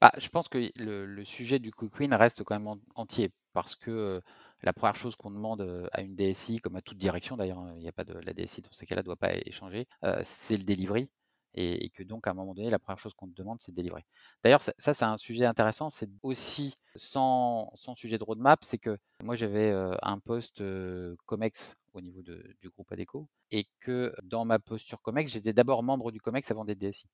Bah, 0.00 0.12
Je 0.16 0.28
pense 0.28 0.48
que 0.48 0.70
le, 0.76 1.24
sujet 1.24 1.58
du 1.58 1.72
quick 1.72 1.98
win 1.98 2.14
reste 2.14 2.44
quand 2.44 2.60
même 2.60 2.80
entier 2.94 3.32
parce 3.54 3.74
que 3.74 3.90
euh, 3.90 4.20
la 4.62 4.72
première 4.72 4.94
chose 4.94 5.16
qu'on 5.16 5.32
demande 5.32 5.88
à 5.92 6.00
une 6.02 6.14
DSI, 6.14 6.60
comme 6.60 6.76
à 6.76 6.82
toute 6.82 6.98
direction 6.98 7.36
d'ailleurs, 7.36 7.58
hein, 7.58 7.72
il 7.76 7.80
n'y 7.80 7.88
a 7.88 7.92
pas 7.92 8.04
de 8.04 8.14
la 8.14 8.32
DSI 8.32 8.62
dans 8.62 8.72
ces 8.72 8.86
cas-là 8.86 9.02
ne 9.02 9.06
doit 9.06 9.16
pas 9.16 9.34
échanger, 9.34 9.88
c'est 10.22 10.56
le 10.56 10.64
delivery 10.64 11.08
et, 11.56 11.90
que 11.90 12.02
donc 12.02 12.26
à 12.26 12.30
un 12.30 12.34
moment 12.34 12.54
donné, 12.54 12.70
la 12.70 12.78
première 12.78 12.98
chose 12.98 13.14
qu'on 13.14 13.28
te 13.28 13.34
demande, 13.34 13.58
c'est 13.60 13.72
de 13.72 13.76
délivrer. 13.76 14.04
D'ailleurs, 14.44 14.62
ça, 14.62 14.72
c'est 14.76 15.04
un 15.04 15.16
sujet 15.16 15.46
intéressant, 15.46 15.90
c'est 15.90 16.08
aussi 16.22 16.76
sans, 16.94 17.72
sujet 17.96 18.18
de 18.18 18.24
roadmap, 18.24 18.62
c'est 18.62 18.78
que 18.78 18.98
moi 19.22 19.34
j'avais 19.34 19.70
euh, 19.70 19.94
un 20.02 20.18
poste 20.18 20.60
euh, 20.60 21.16
COMEX 21.24 21.76
au 21.94 22.00
niveau 22.02 22.22
du 22.22 22.68
groupe 22.68 22.92
ADECO 22.92 23.26
et 23.50 23.66
que 23.80 24.14
dans 24.22 24.44
ma 24.44 24.58
posture 24.58 25.00
COMEX, 25.00 25.32
j'étais 25.32 25.54
d'abord 25.54 25.82
membre 25.82 26.12
du 26.12 26.20
COMEX 26.20 26.50
avant 26.50 26.64
d'être 26.64 26.78
DSI. 26.78 27.06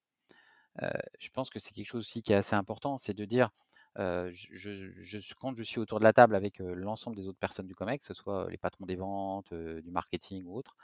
Euh, 0.83 0.91
je 1.21 1.31
pense 1.31 1.51
que 1.51 1.59
c'est 1.59 1.73
quelque 1.73 1.87
chose 1.87 2.01
aussi 2.01 2.23
qui 2.23 2.33
est 2.33 2.37
assez 2.37 2.57
important, 2.57 2.99
c'est 2.99 3.15
de 3.15 3.25
dire, 3.25 3.51
quand 3.95 5.55
je 5.55 5.63
suis 5.63 5.79
autour 5.79 5.99
de 5.99 6.05
la 6.05 6.15
table 6.15 6.35
avec 6.35 6.61
l'ensemble 6.61 7.15
des 7.15 7.29
autres 7.29 7.39
personnes 7.39 7.67
du 7.67 7.75
COMEX, 7.75 8.09
que 8.09 8.15
ce 8.15 8.21
soit 8.21 8.51
les 8.51 8.57
patrons 8.57 8.87
des 8.87 8.97
ventes, 8.97 9.53
du 9.53 9.91
marketing 9.91 10.45
ou 10.47 10.57
autres, 10.57 10.75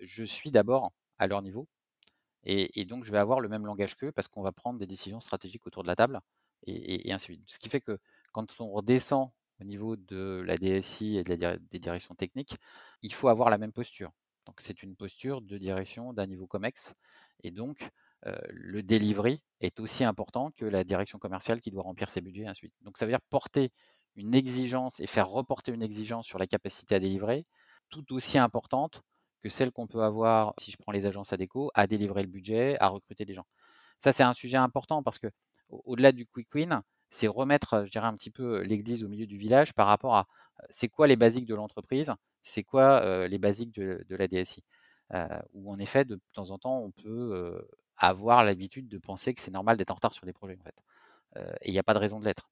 je 0.00 0.24
suis 0.24 0.50
d'abord 0.50 0.92
à 1.18 1.26
leur 1.26 1.42
niveau 1.42 1.68
et, 2.50 2.84
donc, 2.86 3.04
je 3.04 3.12
vais 3.12 3.18
avoir 3.18 3.40
le 3.40 3.48
même 3.48 3.66
langage 3.66 3.94
qu'eux 3.94 4.10
parce 4.10 4.26
qu'on 4.26 4.42
va 4.42 4.52
prendre 4.52 4.78
des 4.78 4.86
décisions 4.86 5.20
stratégiques 5.20 5.66
autour 5.66 5.82
de 5.82 5.88
la 5.88 5.96
table 5.96 6.20
et, 6.66 7.12
ainsi 7.12 7.26
de 7.26 7.32
suite. 7.34 7.42
Ce 7.46 7.58
qui 7.58 7.68
fait 7.68 7.82
que 7.82 7.98
quand 8.32 8.58
on 8.58 8.70
redescend 8.70 9.30
au 9.60 9.64
niveau 9.64 9.96
de 9.96 10.42
la 10.46 10.56
DSI 10.56 11.18
et 11.18 11.24
des 11.24 11.78
directions 11.78 12.14
techniques, 12.14 12.56
il 13.02 13.12
faut 13.12 13.28
avoir 13.28 13.50
la 13.50 13.58
même 13.58 13.72
posture. 13.72 14.12
Donc, 14.46 14.62
c'est 14.62 14.82
une 14.82 14.96
posture 14.96 15.42
de 15.42 15.58
direction 15.58 16.14
d'un 16.14 16.26
niveau 16.26 16.46
COMEX. 16.46 16.94
Et 17.42 17.50
donc, 17.50 17.90
euh, 18.26 18.34
le 18.48 18.82
delivery 18.82 19.42
est 19.60 19.78
aussi 19.78 20.04
important 20.04 20.50
que 20.52 20.64
la 20.64 20.84
direction 20.84 21.18
commerciale 21.18 21.60
qui 21.60 21.70
doit 21.70 21.82
remplir 21.82 22.08
ses 22.08 22.22
budgets 22.22 22.42
et 22.42 22.46
ainsi 22.46 22.62
de 22.62 22.68
suite. 22.68 22.74
Donc, 22.80 22.96
ça 22.96 23.04
veut 23.04 23.12
dire 23.12 23.20
porter 23.28 23.72
une 24.16 24.34
exigence 24.34 25.00
et 25.00 25.06
faire 25.06 25.28
reporter 25.28 25.72
une 25.72 25.82
exigence 25.82 26.26
sur 26.26 26.38
la 26.38 26.46
capacité 26.46 26.94
à 26.94 26.98
délivrer 26.98 27.44
tout 27.90 28.14
aussi 28.14 28.38
importante 28.38 29.02
que 29.42 29.48
celle 29.48 29.72
qu'on 29.72 29.86
peut 29.86 30.02
avoir, 30.02 30.54
si 30.58 30.70
je 30.70 30.76
prends 30.76 30.92
les 30.92 31.06
agences 31.06 31.32
à 31.32 31.36
déco, 31.36 31.70
à 31.74 31.86
délivrer 31.86 32.22
le 32.22 32.28
budget, 32.28 32.76
à 32.80 32.88
recruter 32.88 33.24
des 33.24 33.34
gens. 33.34 33.46
Ça, 33.98 34.12
c'est 34.12 34.22
un 34.22 34.34
sujet 34.34 34.56
important 34.56 35.02
parce 35.02 35.18
que 35.18 35.28
au-delà 35.68 36.12
du 36.12 36.26
quick 36.26 36.48
win, 36.54 36.82
c'est 37.10 37.26
remettre, 37.26 37.84
je 37.84 37.90
dirais, 37.90 38.06
un 38.06 38.14
petit 38.14 38.30
peu 38.30 38.62
l'église 38.62 39.04
au 39.04 39.08
milieu 39.08 39.26
du 39.26 39.36
village 39.36 39.72
par 39.74 39.86
rapport 39.86 40.14
à 40.14 40.26
c'est 40.70 40.88
quoi 40.88 41.06
les 41.06 41.16
basiques 41.16 41.46
de 41.46 41.54
l'entreprise, 41.54 42.12
c'est 42.42 42.64
quoi 42.64 43.28
les 43.28 43.38
basiques 43.38 43.72
de, 43.74 44.04
la 44.10 44.28
DSI. 44.28 44.62
où 45.52 45.70
en 45.72 45.78
effet, 45.78 46.04
de 46.04 46.20
temps 46.32 46.50
en 46.50 46.58
temps, 46.58 46.80
on 46.80 46.90
peut 46.90 47.66
avoir 47.96 48.44
l'habitude 48.44 48.88
de 48.88 48.98
penser 48.98 49.34
que 49.34 49.40
c'est 49.40 49.50
normal 49.50 49.76
d'être 49.76 49.90
en 49.90 49.94
retard 49.94 50.12
sur 50.12 50.26
des 50.26 50.32
projets, 50.32 50.58
en 50.58 50.64
fait. 50.64 51.54
et 51.62 51.68
il 51.68 51.72
n'y 51.72 51.78
a 51.78 51.82
pas 51.82 51.94
de 51.94 51.98
raison 51.98 52.20
de 52.20 52.24
l'être. 52.24 52.50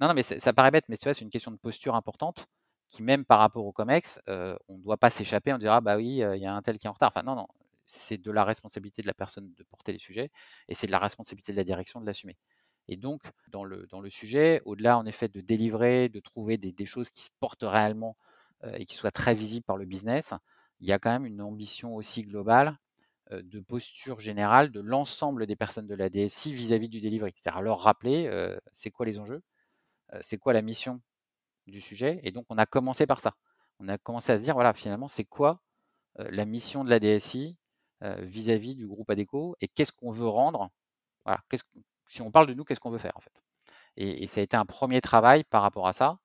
Non, 0.00 0.08
non, 0.08 0.14
mais 0.14 0.22
ça 0.22 0.52
paraît 0.52 0.70
bête, 0.70 0.84
mais 0.88 0.96
c'est 0.96 1.20
une 1.20 1.30
question 1.30 1.50
de 1.50 1.56
posture 1.56 1.94
importante 1.94 2.46
qui 2.88 3.02
même 3.02 3.24
par 3.24 3.38
rapport 3.38 3.64
au 3.66 3.72
COMEX, 3.72 4.20
euh, 4.28 4.56
on 4.68 4.76
ne 4.76 4.82
doit 4.82 4.96
pas 4.96 5.10
s'échapper, 5.10 5.52
on 5.52 5.58
dira 5.58 5.80
bah 5.80 5.96
oui, 5.96 6.22
euh, 6.22 6.36
il 6.36 6.42
y 6.42 6.46
a 6.46 6.54
un 6.54 6.62
tel 6.62 6.76
qui 6.76 6.86
est 6.86 6.90
en 6.90 6.92
retard. 6.92 7.12
Enfin 7.14 7.22
non, 7.22 7.34
non, 7.34 7.48
c'est 7.84 8.18
de 8.18 8.30
la 8.30 8.44
responsabilité 8.44 9.02
de 9.02 9.06
la 9.06 9.14
personne 9.14 9.52
de 9.54 9.64
porter 9.64 9.92
les 9.92 9.98
sujets 9.98 10.30
et 10.68 10.74
c'est 10.74 10.86
de 10.86 10.92
la 10.92 10.98
responsabilité 10.98 11.52
de 11.52 11.56
la 11.56 11.64
direction 11.64 12.00
de 12.00 12.06
l'assumer. 12.06 12.36
Et 12.88 12.96
donc, 12.96 13.22
dans 13.48 13.64
le, 13.64 13.86
dans 13.88 14.00
le 14.00 14.10
sujet, 14.10 14.62
au-delà 14.64 14.96
en 14.98 15.06
effet 15.06 15.28
de 15.28 15.40
délivrer, 15.40 16.08
de 16.08 16.20
trouver 16.20 16.56
des, 16.56 16.86
choses 16.86 17.10
qui 17.10 17.24
se 17.24 17.30
portent 17.40 17.64
réellement 17.64 18.16
euh, 18.64 18.72
et 18.74 18.86
qui 18.86 18.94
soient 18.94 19.10
très 19.10 19.34
visibles 19.34 19.64
par 19.64 19.76
le 19.76 19.86
business, 19.86 20.34
il 20.80 20.86
y 20.86 20.92
a 20.92 20.98
quand 20.98 21.10
même 21.10 21.26
une 21.26 21.40
ambition 21.40 21.94
aussi 21.96 22.22
globale 22.22 22.78
de 23.32 23.58
posture 23.58 24.20
générale 24.20 24.70
de 24.70 24.78
l'ensemble 24.78 25.46
des 25.46 25.56
personnes 25.56 25.88
de 25.88 25.96
la 25.96 26.08
DSI 26.08 26.52
vis-à-vis 26.52 26.88
du 26.88 27.00
delivery. 27.00 27.34
C'est-à-dire 27.36 27.60
leur 27.60 27.80
rappeler 27.80 28.30
c'est 28.70 28.92
quoi 28.92 29.04
les 29.04 29.18
enjeux, 29.18 29.42
c'est 30.20 30.38
quoi 30.38 30.52
la 30.52 30.62
mission 30.62 31.00
du 31.66 31.80
sujet. 31.80 32.20
Et 32.22 32.32
donc, 32.32 32.46
on 32.48 32.58
a 32.58 32.66
commencé 32.66 33.06
par 33.06 33.20
ça. 33.20 33.34
On 33.80 33.88
a 33.88 33.98
commencé 33.98 34.32
à 34.32 34.38
se 34.38 34.42
dire, 34.42 34.54
voilà, 34.54 34.72
finalement, 34.72 35.08
c'est 35.08 35.24
quoi 35.24 35.60
la 36.18 36.46
mission 36.46 36.82
de 36.82 36.88
la 36.88 36.98
DSI 36.98 37.58
vis-à-vis 38.00 38.74
du 38.74 38.86
groupe 38.86 39.10
ADECO 39.10 39.56
et 39.60 39.68
qu'est-ce 39.68 39.92
qu'on 39.92 40.10
veut 40.10 40.26
rendre 40.26 40.70
voilà, 41.26 41.42
si 42.06 42.22
on 42.22 42.30
parle 42.30 42.46
de 42.46 42.54
nous, 42.54 42.64
qu'est-ce 42.64 42.80
qu'on 42.80 42.90
veut 42.90 42.98
faire 42.98 43.16
en 43.16 43.20
fait 43.20 43.32
et, 43.96 44.26
ça 44.26 44.40
a 44.40 44.44
été 44.44 44.56
un 44.56 44.64
premier 44.64 45.00
travail 45.00 45.44
par 45.44 45.62
rapport 45.62 45.88
à 45.88 45.92
ça. 45.92 46.18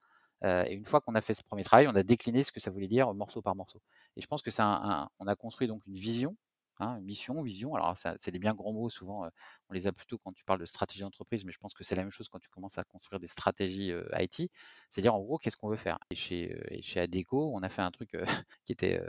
et 0.44 0.74
une 0.74 0.86
fois 0.86 1.02
qu'on 1.02 1.16
a 1.16 1.22
fait 1.22 1.34
ce 1.34 1.44
premier 1.44 1.64
travail, 1.64 1.88
on 1.88 1.96
a 1.96 2.04
décliné 2.04 2.44
ce 2.44 2.52
que 2.52 2.60
ça 2.60 2.72
voulait 2.72 2.88
dire 2.88 3.14
morceau 3.14 3.42
par 3.42 3.56
morceau. 3.56 3.82
Et 4.16 4.22
je 4.22 4.28
pense 4.28 4.42
que 4.42 4.50
un, 4.62 5.10
on 5.20 5.28
a 5.28 5.36
construit 5.36 5.68
donc 5.68 5.82
une 5.88 5.96
vision 5.96 6.36
Hein, 6.82 7.00
mission, 7.02 7.44
vision. 7.44 7.76
Alors, 7.76 7.96
c'est 8.18 8.32
des 8.32 8.40
bien 8.40 8.56
grands 8.56 8.74
mots, 8.74 8.90
souvent, 8.90 9.28
on 9.70 9.74
les 9.74 9.86
a 9.86 9.92
plutôt 9.92 10.18
quand 10.18 10.34
tu 10.34 10.44
parles 10.44 10.60
de 10.60 10.66
stratégie 10.66 11.02
d'entreprise, 11.02 11.46
mais 11.46 11.52
je 11.52 11.60
pense 11.60 11.76
que 11.76 11.84
c'est 11.84 11.94
la 11.94 12.02
même 12.02 12.10
chose 12.10 12.28
quand 12.28 12.40
tu 12.40 12.50
commences 12.50 12.80
à 12.80 12.84
construire 12.84 13.20
des 13.20 13.28
stratégies 13.28 13.94
IT. 14.18 14.50
C'est-à-dire, 14.90 15.14
en 15.14 15.20
gros, 15.20 15.38
qu'est-ce 15.38 15.58
qu'on 15.58 15.70
veut 15.70 15.76
faire? 15.76 16.00
Et 16.10 16.16
chez, 16.16 16.60
chez 16.82 17.02
ADECO, 17.02 17.52
on 17.54 17.62
a 17.62 17.70
fait 17.70 17.84
un 17.84 17.92
truc 17.92 18.18
qui 18.66 18.72
était 18.72 19.00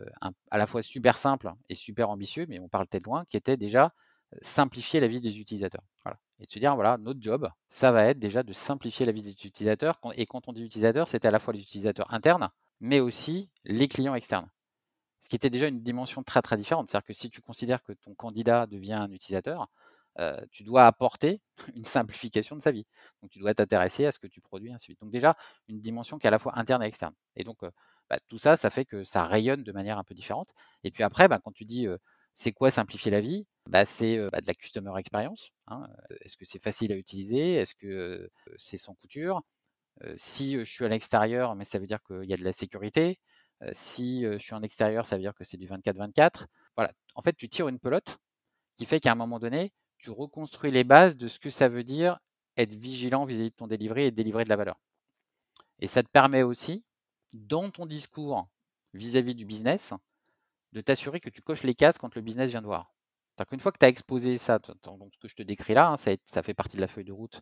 à 0.50 0.58
la 0.58 0.66
fois 0.66 0.82
super 0.82 1.16
simple 1.16 1.50
et 1.70 1.74
super 1.74 2.10
ambitieux, 2.10 2.44
mais 2.46 2.60
on 2.60 2.68
parle 2.68 2.86
peut-être 2.86 3.06
loin, 3.06 3.24
qui 3.30 3.38
était 3.38 3.56
déjà 3.56 3.94
simplifier 4.42 5.00
la 5.00 5.08
vie 5.08 5.22
des 5.22 5.40
utilisateurs. 5.40 5.82
Et 6.40 6.44
de 6.44 6.50
se 6.50 6.58
dire, 6.58 6.74
voilà, 6.74 6.98
notre 6.98 7.22
job, 7.22 7.48
ça 7.68 7.90
va 7.90 8.04
être 8.04 8.18
déjà 8.18 8.42
de 8.42 8.52
simplifier 8.52 9.06
la 9.06 9.12
vie 9.12 9.22
des 9.22 9.30
utilisateurs. 9.30 9.98
Et 10.16 10.26
quand 10.26 10.48
on 10.48 10.52
dit 10.52 10.62
utilisateur, 10.62 11.08
c'était 11.08 11.28
à 11.28 11.30
la 11.30 11.38
fois 11.38 11.54
les 11.54 11.62
utilisateurs 11.62 12.12
internes, 12.12 12.50
mais 12.80 13.00
aussi 13.00 13.48
les 13.64 13.88
clients 13.88 14.14
externes 14.14 14.50
ce 15.22 15.28
qui 15.28 15.36
était 15.36 15.50
déjà 15.50 15.68
une 15.68 15.82
dimension 15.82 16.22
très 16.24 16.42
très 16.42 16.56
différente. 16.56 16.90
C'est-à-dire 16.90 17.06
que 17.06 17.12
si 17.12 17.30
tu 17.30 17.40
considères 17.40 17.82
que 17.82 17.92
ton 17.92 18.14
candidat 18.14 18.66
devient 18.66 18.94
un 18.94 19.10
utilisateur, 19.12 19.68
euh, 20.18 20.44
tu 20.50 20.64
dois 20.64 20.84
apporter 20.84 21.40
une 21.76 21.84
simplification 21.84 22.56
de 22.56 22.62
sa 22.62 22.72
vie. 22.72 22.84
Donc 23.22 23.30
tu 23.30 23.38
dois 23.38 23.54
t'intéresser 23.54 24.04
à 24.04 24.12
ce 24.12 24.18
que 24.18 24.26
tu 24.26 24.40
produis, 24.40 24.72
ainsi 24.72 24.78
de 24.78 24.84
suite. 24.84 25.00
Donc 25.00 25.12
déjà, 25.12 25.36
une 25.68 25.80
dimension 25.80 26.18
qui 26.18 26.26
est 26.26 26.28
à 26.28 26.32
la 26.32 26.40
fois 26.40 26.58
interne 26.58 26.82
et 26.82 26.86
externe. 26.86 27.14
Et 27.36 27.44
donc, 27.44 27.62
euh, 27.62 27.70
bah, 28.10 28.18
tout 28.28 28.36
ça, 28.36 28.56
ça 28.56 28.68
fait 28.68 28.84
que 28.84 29.04
ça 29.04 29.22
rayonne 29.24 29.62
de 29.62 29.72
manière 29.72 29.96
un 29.96 30.04
peu 30.04 30.14
différente. 30.14 30.50
Et 30.82 30.90
puis 30.90 31.04
après, 31.04 31.28
bah, 31.28 31.38
quand 31.42 31.52
tu 31.52 31.64
dis 31.64 31.86
euh, 31.86 31.98
c'est 32.34 32.52
quoi 32.52 32.72
simplifier 32.72 33.12
la 33.12 33.20
vie? 33.20 33.46
Bah, 33.68 33.84
C'est 33.84 34.16
de 34.16 34.46
la 34.46 34.54
customer 34.54 34.92
experience. 34.98 35.50
Hein. 35.68 35.86
Est-ce 36.22 36.36
que 36.36 36.44
c'est 36.44 36.60
facile 36.60 36.92
à 36.92 36.96
utiliser? 36.96 37.54
Est-ce 37.54 37.74
que 37.76 38.28
c'est 38.56 38.78
sans 38.78 38.94
couture? 38.94 39.42
Si 40.16 40.58
je 40.58 40.64
suis 40.64 40.84
à 40.84 40.88
l'extérieur, 40.88 41.54
mais 41.54 41.64
ça 41.64 41.78
veut 41.78 41.86
dire 41.86 42.02
qu'il 42.02 42.24
y 42.24 42.32
a 42.32 42.36
de 42.36 42.44
la 42.44 42.52
sécurité 42.52 43.18
si 43.72 44.22
je 44.22 44.38
suis 44.38 44.54
en 44.54 44.62
extérieur, 44.62 45.06
ça 45.06 45.16
veut 45.16 45.22
dire 45.22 45.34
que 45.34 45.44
c'est 45.44 45.56
du 45.56 45.66
24-24. 45.66 46.46
Voilà. 46.76 46.92
En 47.14 47.22
fait, 47.22 47.34
tu 47.34 47.48
tires 47.48 47.68
une 47.68 47.78
pelote 47.78 48.18
qui 48.76 48.86
fait 48.86 48.98
qu'à 48.98 49.12
un 49.12 49.16
moment 49.16 49.38
donné, 49.38 49.72
tu 49.98 50.10
reconstruis 50.10 50.70
les 50.70 50.84
bases 50.84 51.16
de 51.16 51.28
ce 51.28 51.38
que 51.38 51.50
ça 51.50 51.68
veut 51.68 51.84
dire 51.84 52.18
être 52.56 52.74
vigilant 52.74 53.24
vis-à-vis 53.24 53.50
de 53.50 53.54
ton 53.54 53.66
délivré 53.66 54.06
et 54.06 54.10
délivrer 54.10 54.44
de 54.44 54.48
la 54.48 54.56
valeur. 54.56 54.80
Et 55.78 55.86
ça 55.86 56.02
te 56.02 56.08
permet 56.08 56.42
aussi, 56.42 56.82
dans 57.32 57.70
ton 57.70 57.86
discours 57.86 58.48
vis-à-vis 58.94 59.34
du 59.34 59.44
business, 59.44 59.94
de 60.72 60.80
t'assurer 60.80 61.20
que 61.20 61.30
tu 61.30 61.42
coches 61.42 61.62
les 61.62 61.74
cases 61.74 61.98
quand 61.98 62.14
le 62.14 62.20
business 62.20 62.50
vient 62.50 62.62
de 62.62 62.66
voir. 62.66 62.92
Une 63.50 63.60
fois 63.60 63.72
que 63.72 63.78
tu 63.78 63.86
as 63.86 63.88
exposé 63.88 64.38
ça, 64.38 64.60
ce 64.64 65.18
que 65.18 65.28
je 65.28 65.34
te 65.34 65.42
décris 65.42 65.74
là, 65.74 65.90
hein, 65.90 65.96
ça 65.96 66.42
fait 66.42 66.54
partie 66.54 66.76
de 66.76 66.80
la 66.80 66.88
feuille 66.88 67.04
de 67.04 67.12
route, 67.12 67.40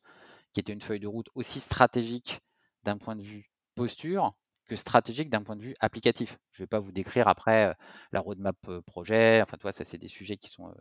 qui 0.53 0.61
était 0.61 0.73
une 0.73 0.81
feuille 0.81 1.01
de 1.01 1.07
route 1.07 1.29
aussi 1.35 1.61
stratégique 1.61 2.41
d'un 2.85 2.97
point 2.97 3.17
de 3.17 3.23
vue 3.23 3.51
posture, 3.75 4.35
stratégique 4.77 5.31
d'un 5.31 5.43
point 5.43 5.57
de 5.57 5.63
vue 5.63 5.75
applicatif. 5.81 6.39
Je 6.53 6.63
ne 6.63 6.65
vais 6.65 6.69
pas 6.69 6.81
vous 6.81 6.93
décrire 6.93 7.29
après 7.29 7.75
la 8.13 8.21
roadmap 8.21 8.57
projet, 8.87 9.43
enfin, 9.43 9.57
toi, 9.57 9.73
ça, 9.73 9.85
c'est 9.85 9.99
des 9.99 10.09
sujets 10.09 10.37
qui 10.37 10.49
sont 10.49 10.73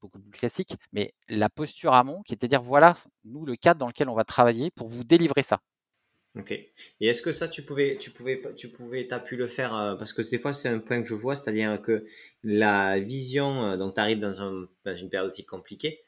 beaucoup 0.00 0.18
plus 0.20 0.30
classiques, 0.30 0.76
mais 0.92 1.14
la 1.28 1.48
posture 1.48 1.94
amont, 1.94 2.22
qui 2.22 2.34
était 2.34 2.46
de 2.46 2.50
dire, 2.50 2.62
voilà, 2.62 2.94
nous, 3.24 3.44
le 3.44 3.56
cadre 3.56 3.80
dans 3.80 3.88
lequel 3.88 4.08
on 4.08 4.14
va 4.14 4.24
travailler 4.24 4.70
pour 4.70 4.88
vous 4.88 5.04
délivrer 5.04 5.42
ça. 5.42 5.60
Ok. 6.36 6.52
Et 6.52 6.72
est-ce 7.00 7.22
que 7.22 7.32
ça, 7.32 7.48
tu 7.48 7.62
pouvais, 7.62 7.96
tu 7.98 8.10
pouvais, 8.10 8.42
tu 8.56 8.68
pouvais, 8.68 9.10
as 9.10 9.20
pu 9.20 9.36
le 9.36 9.46
faire 9.46 9.96
parce 9.98 10.12
que 10.12 10.20
des 10.20 10.38
fois 10.38 10.52
c'est 10.52 10.68
un 10.68 10.80
point 10.80 11.00
que 11.00 11.08
je 11.08 11.14
vois, 11.14 11.34
c'est-à-dire 11.34 11.80
que 11.80 12.04
la 12.42 13.00
vision, 13.00 13.78
donc 13.78 13.94
tu 13.94 14.00
arrives 14.00 14.20
dans, 14.20 14.42
un, 14.42 14.68
dans, 14.84 14.94
une 14.94 15.08
période 15.08 15.28
aussi 15.28 15.46
compliquée 15.46 16.02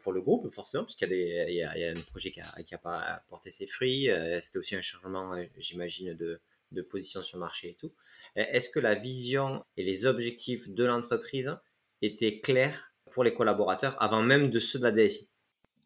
pour 0.00 0.12
le 0.12 0.20
groupe 0.20 0.48
forcément, 0.52 0.84
parce 0.84 0.94
qu'il 0.94 1.10
y, 1.10 1.56
y, 1.56 1.62
a 1.62 1.90
un 1.90 2.00
projet 2.02 2.30
qui 2.30 2.40
n'a 2.40 2.78
pas 2.78 3.24
porté 3.28 3.50
ses 3.50 3.66
fruits. 3.66 4.08
C'était 4.42 4.58
aussi 4.58 4.76
un 4.76 4.82
changement, 4.82 5.34
j'imagine, 5.58 6.14
de, 6.14 6.40
de 6.74 6.82
position 6.82 7.22
sur 7.22 7.38
le 7.38 7.40
marché 7.40 7.70
et 7.70 7.74
tout. 7.74 7.92
Est-ce 8.36 8.68
que 8.68 8.80
la 8.80 8.94
vision 8.94 9.64
et 9.76 9.84
les 9.84 10.06
objectifs 10.06 10.68
de 10.68 10.84
l'entreprise 10.84 11.56
étaient 12.02 12.40
clairs 12.40 12.92
pour 13.10 13.24
les 13.24 13.34
collaborateurs 13.34 14.00
avant 14.02 14.22
même 14.22 14.50
de 14.50 14.58
ceux 14.58 14.78
de 14.78 14.84
la 14.84 14.92
DSI 14.92 15.30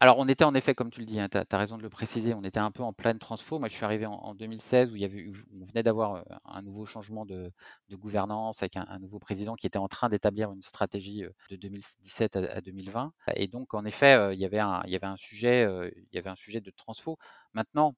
alors, 0.01 0.17
on 0.17 0.29
était 0.29 0.45
en 0.45 0.55
effet, 0.55 0.75
comme 0.75 0.91
tu 0.91 1.01
le 1.01 1.05
dis, 1.05 1.19
hein, 1.19 1.27
tu 1.29 1.37
as, 1.37 1.57
raison 1.57 1.77
de 1.77 1.83
le 1.83 1.89
préciser, 1.89 2.33
on 2.33 2.43
était 2.43 2.59
un 2.59 2.71
peu 2.71 2.83
en 2.83 2.93
pleine 2.93 3.19
transfo. 3.19 3.59
Moi, 3.59 3.67
je 3.67 3.73
suis 3.73 3.83
arrivé 3.83 4.05
en, 4.05 4.33
2016 4.33 4.91
où 4.91 4.95
il 4.95 5.01
y 5.01 5.05
avait, 5.05 5.25
on 5.61 5.65
venait 5.65 5.83
d'avoir 5.83 6.15
euh, 6.15 6.21
un 6.45 6.61
nouveau 6.61 6.85
changement 6.85 7.25
de, 7.25 7.51
gouvernance 7.91 8.63
avec 8.63 8.77
un, 8.77 8.97
nouveau 8.99 9.19
président 9.19 9.55
qui 9.55 9.67
était 9.67 9.77
en 9.77 9.89
train 9.89 10.07
d'établir 10.07 10.53
une 10.53 10.63
stratégie 10.63 11.25
euh, 11.25 11.31
de 11.49 11.57
2017 11.57 12.37
à, 12.37 12.61
2020. 12.61 13.11
Et 13.35 13.47
donc, 13.47 13.73
en 13.73 13.83
effet, 13.83 14.13
euh, 14.13 14.33
il, 14.33 14.39
y 14.39 14.45
avait 14.45 14.59
un, 14.59 14.81
il, 14.85 14.91
y 14.91 14.95
avait 14.95 15.05
un 15.05 15.17
sujet, 15.17 15.63
il 15.93 16.15
y 16.15 16.17
avait 16.17 16.29
un 16.29 16.37
sujet 16.37 16.61
de 16.61 16.71
transfo. 16.71 17.17
Maintenant, 17.53 17.93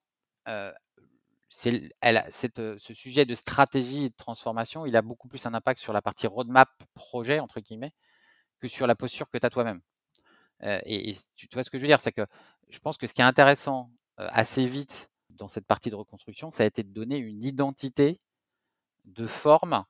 elle, 2.02 2.28
ce 2.30 2.94
sujet 2.94 3.26
de 3.26 3.34
stratégie 3.34 4.06
et 4.06 4.10
de 4.10 4.16
transformation, 4.16 4.86
il 4.86 4.96
a 4.96 5.02
beaucoup 5.02 5.28
plus 5.28 5.46
un 5.46 5.54
impact 5.54 5.80
sur 5.80 5.94
la 5.94 6.02
partie 6.02 6.28
roadmap 6.28 6.70
projet, 6.94 7.40
entre 7.40 7.60
guillemets, 7.60 7.94
que 8.60 8.68
sur 8.68 8.88
la 8.88 8.96
posture 8.96 9.30
que 9.30 9.38
tu 9.38 9.46
as 9.46 9.50
toi-même. 9.50 9.82
et, 10.62 11.16
tu 11.36 11.48
vois 11.54 11.64
ce 11.64 11.70
que 11.70 11.78
je 11.78 11.84
veux 11.84 11.88
dire, 11.88 12.00
c'est 12.00 12.12
que 12.12 12.26
je 12.70 12.80
pense 12.80 12.98
que 12.98 13.08
ce 13.08 13.14
qui 13.14 13.22
est 13.22 13.26
intéressant 13.26 13.92
assez 14.18 14.66
vite 14.66 15.10
dans 15.30 15.48
cette 15.48 15.66
partie 15.66 15.90
de 15.90 15.96
reconstruction, 15.96 16.52
ça 16.52 16.64
a 16.64 16.66
été 16.66 16.84
de 16.84 16.94
donner 16.94 17.18
une 17.18 17.44
identité 17.44 18.22
de 19.06 19.28
forme, 19.28 19.84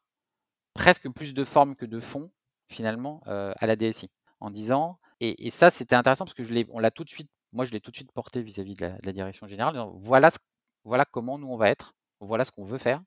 presque 0.74 1.10
plus 1.10 1.34
de 1.34 1.44
forme 1.44 1.76
que 1.76 1.86
de 1.86 2.00
fond, 2.00 2.32
finalement, 2.70 3.22
à 3.26 3.68
la 3.68 3.76
DSI, 3.76 4.10
en 4.40 4.50
disant, 4.50 5.00
et, 5.20 5.52
ça 5.52 5.70
c'était 5.70 5.96
intéressant 5.96 6.26
parce 6.26 6.34
que 6.34 6.44
je 6.44 6.66
on 6.70 6.80
l'a 6.80 6.90
tout 6.90 7.04
de 7.04 7.10
suite, 7.10 7.30
moi 7.54 7.66
je 7.66 7.72
l'ai 7.72 7.82
tout 7.82 7.92
de 7.92 7.96
suite 7.96 8.12
porté 8.12 8.42
vis-à-vis 8.42 8.74
de, 8.74 8.92
la 9.04 9.12
direction 9.12 9.46
générale, 9.46 9.78
voilà 9.98 10.32
ce 10.32 10.40
voilà 10.84 11.06
comment 11.06 11.38
nous 11.38 11.48
on 11.48 11.58
va 11.58 11.70
être, 11.70 11.94
voilà 12.20 12.46
ce 12.46 12.52
qu'on 12.52 12.64
veut 12.64 12.78
faire, 12.78 13.00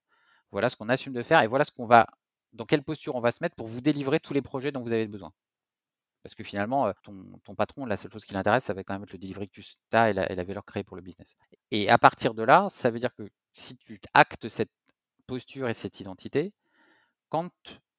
voilà 0.51 0.69
ce 0.69 0.77
qu'on 0.77 0.89
assume 0.89 1.13
de 1.13 1.23
faire 1.23 1.41
et 1.43 1.47
voilà 1.47 1.65
ce 1.65 1.73
qu'on 1.73 1.87
va, 1.87 2.07
dans 2.53 2.65
quelle 2.65 2.83
posture 2.83 3.17
on 3.17 3.21
va 3.21 3.33
se 3.33 3.43
mettre 3.43 3.57
pour 3.57 3.67
vous 3.67 3.81
délivrer 3.81 4.21
tous 4.21 4.35
les 4.35 4.43
projets 4.43 4.73
dont 4.73 4.83
vous 4.83 4.93
avez 4.93 5.07
besoin. 5.07 5.33
Parce 6.23 6.35
que 6.35 6.43
finalement, 6.43 6.87
euh, 6.87 6.93
ton, 7.03 7.55
patron, 7.55 7.85
la 7.85 7.99
seule 7.99 8.11
chose 8.11 8.25
qui 8.25 8.33
l'intéresse, 8.33 8.65
ça 8.65 8.73
va 8.73 8.83
quand 8.83 8.95
même 8.95 9.03
être 9.03 9.13
le 9.13 9.19
delivery 9.19 9.49
que 9.49 9.61
tu 9.61 9.77
as 9.93 10.11
et 10.11 10.15
la, 10.15 10.45
valeur 10.45 10.65
créée 10.65 10.83
pour 10.83 10.97
le 10.97 11.03
business. 11.03 11.37
Et 11.71 11.91
à 11.91 11.99
partir 11.99 12.33
de 12.33 12.43
là, 12.43 12.69
ça 12.71 12.91
veut 12.91 12.99
dire 12.99 13.15
que 13.15 13.29
si 13.53 13.77
tu 13.77 14.01
actes 14.15 14.49
cette 14.49 14.71
posture 15.27 15.69
et 15.69 15.75
cette 15.75 16.01
identité, 16.01 16.53
quand 17.29 17.51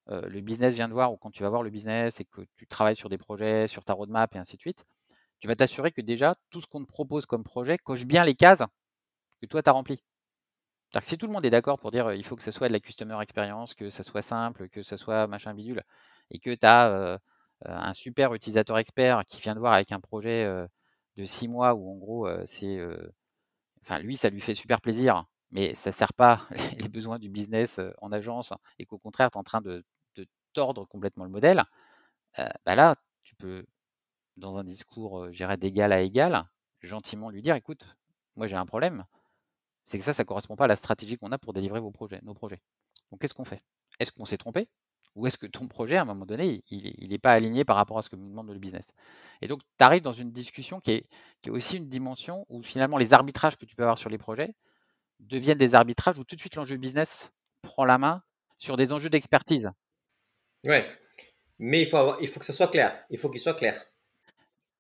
euh, 0.09 0.21
le 0.27 0.41
business 0.41 0.73
vient 0.73 0.87
de 0.87 0.93
voir 0.93 1.13
ou 1.13 1.17
quand 1.17 1.29
tu 1.29 1.43
vas 1.43 1.49
voir 1.49 1.61
le 1.61 1.69
business 1.69 2.19
et 2.19 2.25
que 2.25 2.41
tu 2.57 2.65
travailles 2.65 2.95
sur 2.95 3.09
des 3.09 3.17
projets, 3.19 3.67
sur 3.67 3.83
ta 3.83 3.93
roadmap 3.93 4.33
et 4.35 4.39
ainsi 4.39 4.55
de 4.55 4.61
suite, 4.61 4.85
tu 5.39 5.47
vas 5.47 5.55
t'assurer 5.55 5.91
que 5.91 6.01
déjà 6.01 6.35
tout 6.49 6.61
ce 6.61 6.67
qu'on 6.67 6.83
te 6.83 6.87
propose 6.87 7.27
comme 7.27 7.43
projet 7.43 7.77
coche 7.77 8.05
bien 8.05 8.23
les 8.23 8.35
cases 8.35 8.63
toi, 9.47 9.63
tu 9.63 9.69
as 9.69 9.73
rempli. 9.73 10.03
Que 10.93 11.05
si 11.05 11.17
tout 11.17 11.27
le 11.27 11.33
monde 11.33 11.45
est 11.45 11.49
d'accord 11.49 11.77
pour 11.79 11.91
dire 11.91 12.13
il 12.13 12.23
faut 12.25 12.35
que 12.35 12.43
ce 12.43 12.51
soit 12.51 12.67
de 12.67 12.73
la 12.73 12.79
customer 12.79 13.17
experience, 13.21 13.73
que 13.73 13.89
ça 13.89 14.03
soit 14.03 14.21
simple, 14.21 14.69
que 14.69 14.81
ce 14.81 14.97
soit 14.97 15.27
machin 15.27 15.53
bidule, 15.53 15.83
et 16.31 16.39
que 16.39 16.55
tu 16.55 16.65
as 16.65 17.19
un 17.65 17.93
super 17.93 18.33
utilisateur 18.33 18.77
expert 18.77 19.25
qui 19.25 19.41
vient 19.41 19.55
de 19.55 19.59
voir 19.59 19.73
avec 19.73 19.91
un 19.91 19.99
projet 19.99 20.45
de 21.17 21.25
six 21.25 21.47
mois 21.49 21.73
où 21.73 21.91
en 21.91 21.97
gros 21.97 22.29
c'est 22.45 22.79
enfin 23.81 23.99
lui 23.99 24.15
ça 24.17 24.29
lui 24.29 24.41
fait 24.41 24.55
super 24.55 24.79
plaisir, 24.81 25.25
mais 25.51 25.73
ça 25.75 25.89
ne 25.89 25.93
sert 25.95 26.13
pas 26.13 26.47
les 26.79 26.87
besoins 26.89 27.19
du 27.19 27.29
business 27.29 27.81
en 28.01 28.11
agence 28.13 28.53
et 28.79 28.85
qu'au 28.85 28.97
contraire 28.99 29.31
tu 29.31 29.37
es 29.37 29.39
en 29.39 29.43
train 29.43 29.61
de, 29.61 29.83
tordre 30.53 30.85
complètement 30.85 31.25
le 31.25 31.31
modèle, 31.31 31.63
bah 32.37 32.75
là 32.75 32.95
tu 33.23 33.35
peux 33.35 33.65
dans 34.37 34.57
un 34.57 34.63
discours, 34.63 35.31
j'irais 35.31 35.57
d'égal 35.57 35.91
à 35.91 36.01
égal, 36.01 36.45
gentiment 36.81 37.29
lui 37.29 37.41
dire 37.41 37.55
écoute, 37.55 37.97
moi 38.37 38.47
j'ai 38.47 38.55
un 38.55 38.65
problème, 38.65 39.05
c'est 39.85 39.97
que 39.97 40.03
ça, 40.03 40.13
ça 40.13 40.23
ne 40.23 40.27
correspond 40.27 40.55
pas 40.55 40.65
à 40.65 40.67
la 40.67 40.75
stratégie 40.75 41.17
qu'on 41.17 41.31
a 41.31 41.37
pour 41.37 41.53
délivrer 41.53 41.79
vos 41.79 41.91
projets, 41.91 42.19
nos 42.23 42.33
projets. 42.33 42.61
Donc 43.11 43.21
qu'est-ce 43.21 43.33
qu'on 43.33 43.45
fait? 43.45 43.61
Est-ce 43.99 44.11
qu'on 44.11 44.25
s'est 44.25 44.37
trompé? 44.37 44.67
Ou 45.15 45.27
est-ce 45.27 45.37
que 45.37 45.47
ton 45.47 45.67
projet, 45.67 45.95
à 45.95 46.01
un 46.01 46.05
moment 46.05 46.25
donné, 46.25 46.63
il 46.69 47.09
n'est 47.09 47.17
pas 47.17 47.31
aligné 47.31 47.63
par 47.63 47.77
rapport 47.77 47.97
à 47.97 48.01
ce 48.01 48.09
que 48.09 48.17
me 48.17 48.27
demande 48.27 48.49
le 48.49 48.59
business? 48.59 48.91
Et 49.41 49.47
donc, 49.47 49.61
tu 49.77 49.83
arrives 49.85 50.01
dans 50.01 50.11
une 50.11 50.31
discussion 50.31 50.81
qui 50.81 50.91
est, 50.91 51.49
aussi 51.49 51.77
une 51.77 51.87
dimension 51.87 52.45
où 52.49 52.61
finalement 52.63 52.97
les 52.97 53.13
arbitrages 53.13 53.55
que 53.55 53.65
tu 53.65 53.75
peux 53.75 53.83
avoir 53.83 53.97
sur 53.97 54.09
les 54.09 54.17
projets 54.17 54.53
deviennent 55.21 55.57
des 55.57 55.75
arbitrages 55.75 56.17
où 56.17 56.25
tout 56.25 56.35
de 56.35 56.41
suite 56.41 56.55
l'enjeu 56.55 56.75
business 56.75 57.31
prend 57.61 57.85
la 57.85 57.97
main 57.97 58.23
sur 58.57 58.75
des 58.75 58.91
enjeux 58.91 59.09
d'expertise. 59.09 59.71
Ouais, 60.65 60.85
mais 61.59 61.81
il 61.81 61.87
faut, 61.87 62.19
il 62.19 62.27
faut 62.27 62.39
que 62.39 62.45
ce 62.45 62.53
soit 62.53 62.67
clair. 62.67 63.05
Il 63.09 63.17
faut 63.17 63.29
qu'il 63.29 63.39
soit 63.39 63.53
clair. 63.53 63.85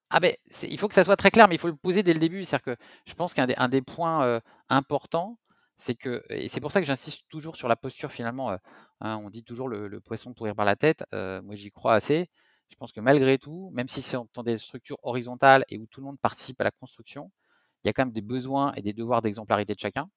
Ah 0.09 0.19
ben, 0.19 0.33
il 0.63 0.79
faut 0.79 0.87
que 0.87 0.93
ça 0.93 1.03
soit 1.03 1.15
très 1.17 1.31
clair, 1.31 1.47
mais 1.47 1.55
il 1.55 1.57
faut 1.57 1.67
le 1.67 1.75
poser 1.75 2.03
dès 2.03 2.13
le 2.13 2.19
début. 2.19 2.43
C'est-à-dire 2.43 2.75
que 2.75 2.83
je 3.05 3.13
pense 3.15 3.33
qu'un 3.33 3.47
des, 3.67 3.81
points 3.81 4.41
importants, 4.69 5.39
c'est 5.77 5.95
que, 5.95 6.23
et 6.29 6.47
c'est 6.47 6.61
pour 6.61 6.71
ça 6.71 6.79
que 6.79 6.87
j'insiste 6.87 7.23
toujours 7.29 7.55
sur 7.55 7.67
la 7.67 7.75
posture 7.75 8.11
finalement, 8.11 8.51
hein, 9.01 9.17
on 9.17 9.29
dit 9.29 9.43
toujours 9.43 9.67
le, 9.67 9.99
poisson 10.01 10.33
pourrir 10.33 10.55
par 10.55 10.65
la 10.65 10.75
tête, 10.75 11.03
moi 11.11 11.55
j'y 11.55 11.71
crois 11.71 11.95
assez. 11.95 12.29
Je 12.69 12.75
pense 12.77 12.91
que 12.91 12.99
malgré 13.01 13.37
tout, 13.37 13.71
même 13.73 13.87
si 13.87 14.01
c'est 14.01 14.17
dans 14.33 14.43
des 14.43 14.57
structures 14.57 14.97
horizontales 15.03 15.65
et 15.69 15.77
où 15.77 15.85
tout 15.87 16.01
le 16.01 16.05
monde 16.07 16.19
participe 16.19 16.59
à 16.61 16.63
la 16.63 16.71
construction, 16.71 17.31
il 17.83 17.87
y 17.87 17.89
a 17.89 17.93
quand 17.93 18.05
même 18.05 18.13
des 18.13 18.21
besoins 18.21 18.73
et 18.75 18.81
des 18.81 18.93
devoirs 18.93 19.21
d'exemplarité 19.21 19.73
de 19.75 19.79
chacun. 19.79 20.09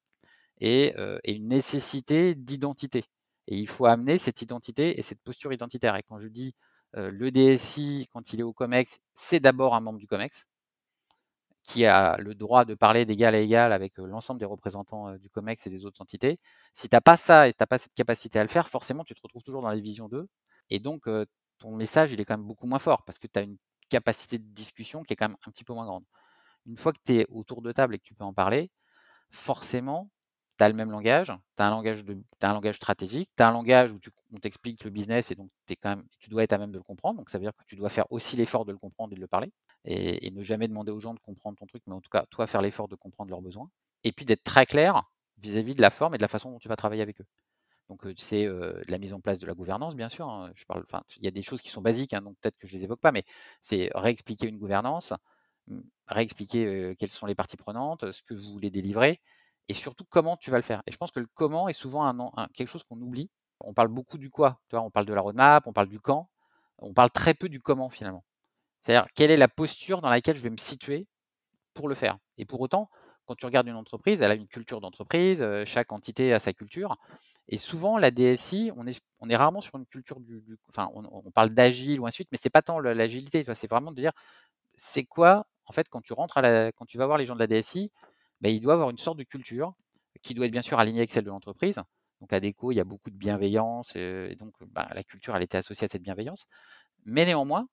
et, 0.61 0.95
et 1.25 1.33
une 1.35 1.49
nécessité 1.49 2.35
d'identité. 2.35 3.05
Et 3.49 3.57
il 3.57 3.69
faut 3.69 3.87
amener 3.87 4.19
cette 4.19 4.43
identité 4.43 4.99
et 4.99 5.03
cette 5.03 5.23
posture 5.23 5.53
identitaire. 5.53 5.97
Et 5.97 6.03
quand 6.03 6.19
je 6.19 6.29
dis 6.29 6.55
le 6.95 7.31
DSI, 7.31 8.09
quand 8.13 8.33
il 8.33 8.41
est 8.41 8.45
au 8.45 8.53
COMEX, 8.53 9.01
c'est 9.15 9.41
d'abord 9.41 9.75
un 9.75 9.81
membre 9.81 9.99
du 9.99 10.07
COMEX 10.07 10.47
qui 11.63 11.85
a 11.85 12.17
le 12.17 12.35
droit 12.35 12.65
de 12.65 12.75
parler 12.75 13.05
d'égal 13.05 13.35
à 13.35 13.41
égal 13.41 13.73
avec 13.75 13.99
l'ensemble 13.99 14.41
des 14.41 14.47
représentants 14.47 15.15
du 15.17 15.29
COMEX 15.29 15.67
et 15.67 15.71
des 15.71 15.85
autres 15.85 16.01
entités. 16.01 16.39
Si 16.73 16.89
tu 16.89 16.97
n'as 16.97 17.03
pas 17.03 17.19
ça 17.19 17.47
et 17.49 17.53
tu 17.53 17.59
n'as 17.61 17.67
pas 17.67 17.77
cette 17.77 17.93
capacité 17.95 18.39
à 18.39 18.43
le 18.43 18.49
faire, 18.49 18.69
forcément, 18.69 19.05
tu 19.05 19.15
te 19.15 19.21
retrouves 19.23 19.43
toujours 19.43 19.61
dans 19.61 19.71
les 19.71 19.81
visions 19.81 20.09
d'eux. 20.09 20.29
Et 20.71 20.79
donc, 20.79 21.09
ton 21.59 21.77
message, 21.77 22.13
il 22.13 22.21
est 22.21 22.25
quand 22.25 22.39
même 22.39 22.47
beaucoup 22.47 22.67
moins 22.67 22.79
fort 22.79 23.03
parce 23.03 23.19
que 23.19 23.27
tu 23.27 23.39
as 23.39 23.43
une 23.43 23.59
capacité 23.91 24.39
de 24.39 24.45
discussion 24.45 25.03
qui 25.03 25.13
est 25.13 25.17
quand 25.17 25.29
même 25.29 25.37
un 25.47 25.51
petit 25.51 25.65
peu 25.65 25.75
moins 25.75 25.85
grande. 25.85 26.05
Une 26.67 26.77
fois 26.77 26.93
que 26.93 26.99
tu 27.05 27.17
es 27.17 27.27
autour 27.29 27.61
de 27.61 27.73
table 27.73 27.95
et 27.95 27.99
que 27.99 28.05
tu 28.05 28.15
peux 28.15 28.25
en 28.25 28.33
parler, 28.33 28.71
forcément, 29.31 30.09
tu 30.59 30.65
as 30.65 30.69
le 30.69 30.75
même 30.75 30.91
langage, 30.91 31.29
tu 31.29 31.63
as, 31.63 31.67
un 31.67 31.71
langage 31.71 32.05
un 32.43 32.53
langage 32.53 32.77
stratégique, 32.77 33.31
tu 33.37 33.43
as 33.43 33.49
un 33.49 33.53
langage 33.53 33.93
où 33.93 33.99
tu, 33.99 34.11
on 34.33 34.39
t'explique 34.39 34.85
le 34.85 34.91
business 34.91 35.31
et 35.31 35.37
donc 35.37 35.51
quand 35.83 35.91
même, 35.91 36.05
tu 36.19 36.31
dois 36.31 36.43
être 36.43 36.53
à 36.53 36.59
même 36.59 36.73
de 36.73 36.79
le 36.79 36.83
comprendre. 36.83 37.19
Donc 37.19 37.31
ça 37.31 37.39
veut 37.39 37.45
dire 37.45 37.53
que 37.57 37.65
tu 37.67 37.77
dois 37.77 37.89
faire 37.89 38.11
aussi 38.11 38.37
l'effort 38.37 38.65
de 38.65 38.73
le 38.73 38.79
comprendre 38.79 39.13
et 39.13 39.17
de 39.17 39.21
le 39.21 39.29
parler 39.29 39.53
et, 39.85 40.31
ne 40.31 40.43
jamais 40.43 40.69
demander 40.69 40.91
aux 40.91 41.01
gens 41.01 41.15
de 41.15 41.21
comprendre 41.21 41.57
ton 41.57 41.67
truc, 41.67 41.83
mais 41.87 41.95
en 41.95 42.01
tout 42.01 42.11
cas, 42.11 42.27
toi, 42.31 42.47
faire 42.47 42.61
l'effort 42.61 42.89
de 42.89 42.97
comprendre 42.97 43.31
leurs 43.31 43.41
besoins. 43.41 43.71
Et 44.05 44.13
puis 44.13 44.25
d'être 44.25 44.45
très 44.45 44.67
clair 44.67 45.03
vis-à-vis 45.39 45.75
de 45.75 45.83
la 45.83 45.91
forme 45.91 46.15
et 46.15 46.19
de 46.19 46.23
la 46.23 46.29
façon 46.29 46.51
dont 46.51 46.59
tu 46.59 46.69
vas 46.69 46.77
travailler 46.77 47.03
avec 47.03 47.21
eux. 47.21 47.27
Donc 47.89 48.05
c'est 48.17 48.47
la 48.89 48.99
mise 48.99 49.15
en 49.15 49.21
place 49.21 49.39
de 49.39 49.47
la 49.47 49.55
gouvernance, 49.55 49.97
bien 49.97 50.09
sûr. 50.09 50.29
Hein. 50.29 50.53
Il 51.17 51.25
y 51.25 51.29
a 51.29 51.31
des 51.31 51.43
choses 51.43 51.63
qui 51.63 51.71
sont 51.71 51.81
basiques, 51.81 52.13
hein, 52.13 52.21
donc 52.21 52.37
peut-être 52.41 52.59
que 52.59 52.67
je 52.67 52.75
les 52.75 52.85
évoque 52.85 53.01
pas, 53.01 53.13
mais 53.13 53.25
c'est 53.61 53.91
réexpliquer 53.95 54.47
une 54.47 54.59
gouvernance, 54.59 55.15
réexpliquer 56.07 56.95
quelles 56.99 57.11
sont 57.11 57.27
les 57.27 57.35
parties 57.35 57.57
prenantes, 57.57 58.11
ce 58.13 58.23
que 58.23 58.35
vous 58.35 58.53
voulez 58.53 58.71
délivrer, 58.71 59.21
et 59.69 59.75
surtout 59.75 60.05
comment 60.09 60.37
tu 60.37 60.51
vas 60.51 60.57
le 60.57 60.63
faire? 60.63 60.83
Et 60.87 60.93
je 60.93 60.97
pense 60.97 61.11
que 61.11 61.21
le 61.21 61.29
comment 61.35 61.69
est 61.69 61.75
souvent 61.75 62.05
un, 62.07 62.49
quelque 62.55 62.69
chose 62.69 62.85
qu'on 62.85 63.01
oublie. 63.01 63.31
On 63.61 63.75
parle 63.75 63.89
beaucoup 63.89 64.19
du 64.19 64.31
quoi, 64.31 64.61
tu 64.69 64.77
vois, 64.77 64.85
on 64.85 64.91
parle 64.91 65.07
de 65.07 65.15
la 65.15 65.21
roadmap, 65.21 65.67
on 65.67 65.73
parle 65.73 65.89
du 65.89 66.01
quand, 66.01 66.31
on 66.79 66.95
parle 66.95 67.11
très 67.11 67.35
peu 67.35 67.49
du 67.49 67.61
comment 67.61 67.91
finalement. 67.91 68.25
C'est-à-dire 68.81 69.09
quelle 69.15 69.31
est 69.31 69.37
la 69.37 69.49
posture 69.49 70.01
dans 70.01 70.11
laquelle 70.11 70.37
je 70.37 70.43
vais 70.43 70.51
me 70.51 70.59
situer 70.59 71.07
pour 71.75 71.89
le 71.89 71.95
faire? 71.95 72.19
Et 72.37 72.45
pour 72.45 72.61
autant, 72.61 72.89
quand 73.27 73.35
tu 73.35 73.45
regardes 73.45 73.67
une 73.67 73.75
entreprise, 73.75 74.23
elle 74.23 74.31
a 74.31 74.35
une 74.35 74.47
culture 74.47 74.81
d'entreprise, 74.81 75.45
chaque 75.67 75.93
entité 75.93 76.33
a 76.33 76.39
sa 76.39 76.55
culture. 76.55 76.97
Et 77.49 77.59
souvent, 77.59 77.99
la 77.99 78.11
DSI, 78.11 78.73
on 78.77 78.87
est, 78.87 78.99
on 79.21 79.29
est 79.29 79.37
rarement 79.37 79.61
sur 79.61 79.77
une 79.77 79.87
culture 79.87 80.21
du. 80.21 80.43
enfin, 80.71 80.91
on, 80.95 81.31
parle 81.31 81.51
d'agile 81.51 82.01
ou 82.01 82.07
ainsi 82.07 82.15
de 82.15 82.17
suite, 82.17 82.29
mais 82.33 82.39
c'est 82.41 82.49
pas 82.49 82.63
tant 82.63 82.79
l'agilité, 82.79 83.45
c'est 83.45 83.71
vraiment 83.71 83.93
de 83.93 84.01
dire 84.01 84.13
c'est 84.77 85.05
quoi, 85.05 85.47
en 85.67 85.73
fait, 85.73 85.89
quand 85.89 86.01
tu 86.01 86.13
rentres 86.15 86.39
à 86.39 86.43
la, 86.43 86.73
quand 86.73 86.87
tu 86.87 86.99
vas 86.99 87.07
voir 87.07 87.19
les 87.19 87.27
gens 87.27 87.35
de 87.35 87.41
la 87.41 87.47
DSI, 87.47 87.91
ben, 88.41 88.51
il 88.51 88.61
doit 88.61 88.75
avoir 88.75 88.91
une 88.91 88.99
sorte 88.99 89.19
de 89.19 89.25
culture 89.25 89.75
qui 90.23 90.35
doit 90.35 90.47
être 90.47 90.53
bien 90.53 90.63
sûr 90.63 90.79
alignée 90.79 91.01
avec 91.01 91.11
celle 91.11 91.25
de 91.25 91.31
l'entreprise. 91.31 91.81
Donc 92.21 92.33
à 92.33 92.41
Déco, 92.41 92.73
il 92.73 92.77
y 92.77 92.81
a 92.81 92.85
beaucoup 92.85 93.11
de 93.11 93.17
bienveillance 93.17 93.95
et 93.97 94.35
donc 94.39 94.55
ben, 94.61 94.89
la 94.93 95.05
culture, 95.05 95.37
elle 95.37 95.43
était 95.43 95.59
associée 95.59 95.85
à 95.85 95.89
cette 95.89 96.03
bienveillance. 96.03 96.47
Mais 97.05 97.25
néanmoins, 97.25 97.69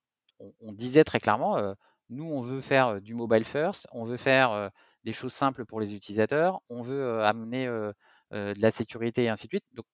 on, 0.62 0.74
disait 0.74 1.04
très 1.04 1.20
clairement, 1.20 1.58
nous, 2.10 2.26
on 2.26 2.42
veut 2.42 2.62
faire 2.62 3.02
du 3.02 3.16
mobile 3.16 3.46
first, 3.46 3.88
on 3.92 4.06
veut 4.06 4.18
faire 4.18 4.70
des 5.04 5.14
choses 5.14 5.34
simples 5.34 5.66
pour 5.66 5.80
les 5.80 5.96
utilisateurs, 5.96 6.62
on 6.70 6.82
veut 6.82 7.24
amener 7.24 7.66
de 7.66 8.62
la 8.62 8.72
sécurité 8.72 9.24
et 9.24 9.30
ainsi 9.30 9.48
de 9.48 9.54
suite. 9.54 9.66
Donc, 9.74 9.86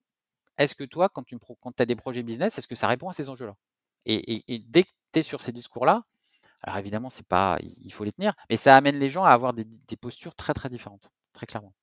est-ce 0.58 0.76
que 0.76 0.84
toi, 0.84 1.10
quand 1.10 1.24
tu 1.24 1.38
as 1.80 1.86
des 1.86 1.96
projets 1.96 2.24
business, 2.24 2.58
est-ce 2.58 2.68
que 2.68 2.76
ça 2.76 2.88
répond 2.88 3.10
à 3.10 3.14
ces 3.14 3.30
enjeux-là? 3.30 3.56
Et, 4.06 4.64
dès 4.68 4.84
que 4.84 4.90
tu 5.12 5.20
es 5.20 5.22
sur 5.22 5.42
ces 5.42 5.52
discours-là, 5.52 6.04
alors 6.64 6.78
évidemment, 6.78 7.10
c'est 7.10 7.26
pas, 7.28 7.58
il 7.62 7.92
faut 7.94 8.04
les 8.04 8.12
tenir, 8.12 8.34
mais 8.50 8.58
ça 8.58 8.76
amène 8.76 8.98
les 8.98 9.10
gens 9.10 9.24
à 9.24 9.32
avoir 9.32 9.54
des, 9.54 9.66
postures 10.00 10.36
très 10.36 10.54
très 10.54 10.70
différentes, 10.70 11.10
très 11.34 11.46
clairement. 11.46 11.74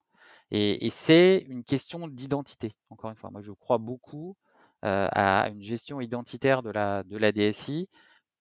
Et, 0.51 0.89
c'est 0.91 1.45
une 1.49 1.65
question 1.65 2.09
d'identité. 2.09 2.73
Encore 2.91 3.11
une 3.11 3.17
fois, 3.17 3.31
moi 3.31 3.43
je 3.43 3.53
crois 3.53 3.79
beaucoup 3.79 4.37
à 4.83 5.49
une 5.51 5.63
gestion 5.63 6.01
identitaire 6.01 6.63
de 6.63 6.71
la, 6.71 7.03
de 7.05 7.19
DSI 7.31 7.89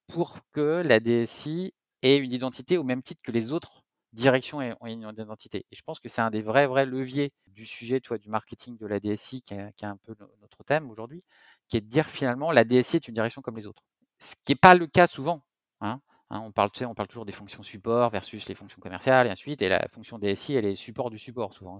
pour 0.06 0.38
que 0.52 0.82
la 0.84 1.00
DSI 1.00 1.74
ait 2.02 2.16
une 2.16 2.32
identité 2.32 2.78
au 2.78 2.84
même 2.84 3.02
titre 3.02 3.20
que 3.22 3.32
les 3.32 3.52
autres 3.52 3.82
directions 4.12 4.58
ont 4.80 4.86
une 4.86 5.02
identité. 5.02 5.66
Et 5.70 5.76
je 5.76 5.82
pense 5.82 6.00
que 6.00 6.08
c'est 6.08 6.20
un 6.20 6.30
des 6.30 6.42
vrais, 6.42 6.66
vrais 6.66 6.86
leviers 6.86 7.32
du 7.46 7.66
sujet, 7.66 8.00
toi, 8.00 8.18
du 8.18 8.28
marketing 8.28 8.76
de 8.78 8.86
la 8.86 9.00
DSI, 9.00 9.42
qui 9.42 9.54
est, 9.54 9.84
un 9.84 9.96
peu 9.96 10.16
notre 10.40 10.64
thème 10.64 10.90
aujourd'hui, 10.90 11.22
qui 11.68 11.76
est 11.76 11.80
de 11.80 11.86
dire 11.86 12.06
finalement 12.06 12.52
la 12.52 12.64
DSI 12.64 12.96
est 12.96 13.08
une 13.08 13.14
direction 13.14 13.42
comme 13.42 13.56
les 13.56 13.66
autres. 13.66 13.82
Ce 14.18 14.34
qui 14.44 14.52
n'est 14.52 14.56
pas 14.56 14.74
le 14.74 14.86
cas 14.86 15.06
souvent. 15.06 15.42
Hein. 15.80 16.00
Hein, 16.30 16.42
on, 16.44 16.52
parle, 16.52 16.70
on 16.82 16.94
parle 16.94 17.08
toujours 17.08 17.24
des 17.24 17.32
fonctions 17.32 17.62
support 17.62 18.10
versus 18.10 18.48
les 18.48 18.54
fonctions 18.54 18.80
commerciales 18.80 19.26
et 19.26 19.30
ainsi 19.30 19.56
Et 19.60 19.68
la 19.68 19.86
fonction 19.92 20.18
DSI, 20.18 20.54
elle 20.54 20.66
est 20.66 20.76
support 20.76 21.10
du 21.10 21.18
support 21.18 21.54
souvent. 21.54 21.78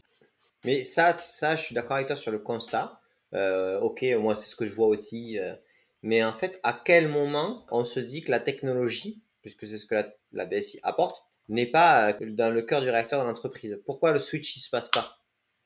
Mais 0.64 0.84
ça, 0.84 1.18
ça 1.28 1.54
je 1.54 1.62
suis 1.64 1.74
d'accord 1.74 1.96
avec 1.96 2.06
toi 2.06 2.16
sur 2.16 2.32
le 2.32 2.38
constat. 2.38 3.00
Euh, 3.34 3.78
ok, 3.80 4.04
moi, 4.18 4.34
c'est 4.34 4.48
ce 4.48 4.56
que 4.56 4.66
je 4.66 4.74
vois 4.74 4.86
aussi. 4.86 5.38
Euh, 5.38 5.54
mais 6.02 6.24
en 6.24 6.32
fait, 6.32 6.60
à 6.62 6.72
quel 6.72 7.08
moment 7.08 7.66
on 7.70 7.84
se 7.84 8.00
dit 8.00 8.22
que 8.22 8.30
la 8.30 8.40
technologie, 8.40 9.22
puisque 9.42 9.66
c'est 9.66 9.78
ce 9.78 9.84
que 9.84 9.96
la, 10.32 10.46
DSI 10.46 10.80
apporte, 10.82 11.24
n'est 11.48 11.66
pas 11.66 12.12
euh, 12.12 12.30
dans 12.30 12.50
le 12.50 12.62
cœur 12.62 12.80
du 12.80 12.88
réacteur 12.88 13.22
de 13.22 13.28
l'entreprise? 13.28 13.80
Pourquoi 13.84 14.12
le 14.12 14.18
switch 14.18 14.56
ne 14.56 14.60
se 14.60 14.70
passe 14.70 14.88
pas? 14.88 15.18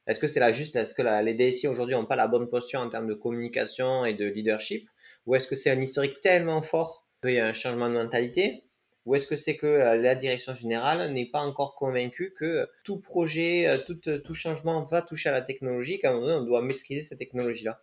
Est-ce 0.08 0.18
que 0.18 0.26
c'est 0.26 0.40
là 0.40 0.50
juste, 0.50 0.74
est-ce 0.74 0.94
que 0.94 1.02
les 1.22 1.34
DSI 1.34 1.68
aujourd'hui 1.68 1.94
n'ont 1.94 2.06
pas 2.06 2.16
la 2.16 2.26
bonne 2.26 2.48
posture 2.48 2.80
en 2.80 2.88
termes 2.88 3.06
de 3.06 3.14
communication 3.14 4.04
et 4.04 4.14
de 4.14 4.24
leadership? 4.24 4.88
Ou 5.26 5.36
est-ce 5.36 5.46
que 5.46 5.54
c'est 5.54 5.70
un 5.70 5.80
historique 5.80 6.20
tellement 6.20 6.60
fort 6.60 7.06
qu'il 7.22 7.34
y 7.34 7.38
a 7.38 7.46
un 7.46 7.52
changement 7.52 7.88
de 7.88 7.94
mentalité? 7.94 8.64
Ou 9.04 9.14
est-ce 9.14 9.26
que 9.26 9.36
c'est 9.36 9.56
que 9.56 9.66
euh, 9.66 9.96
la 9.96 10.14
direction 10.14 10.54
générale 10.54 11.12
n'est 11.12 11.26
pas 11.26 11.40
encore 11.40 11.74
convaincue 11.74 12.32
que 12.36 12.68
tout 12.84 13.00
projet, 13.00 13.66
euh, 13.68 13.78
tout, 13.78 14.34
changement 14.34 14.84
va 14.84 15.02
toucher 15.02 15.28
à 15.28 15.32
la 15.32 15.42
technologie, 15.42 15.98
qu'à 15.98 16.10
un 16.10 16.12
moment 16.12 16.26
donné, 16.26 16.38
on 16.40 16.44
doit 16.44 16.62
maîtriser 16.62 17.00
cette 17.00 17.18
technologie-là? 17.18 17.82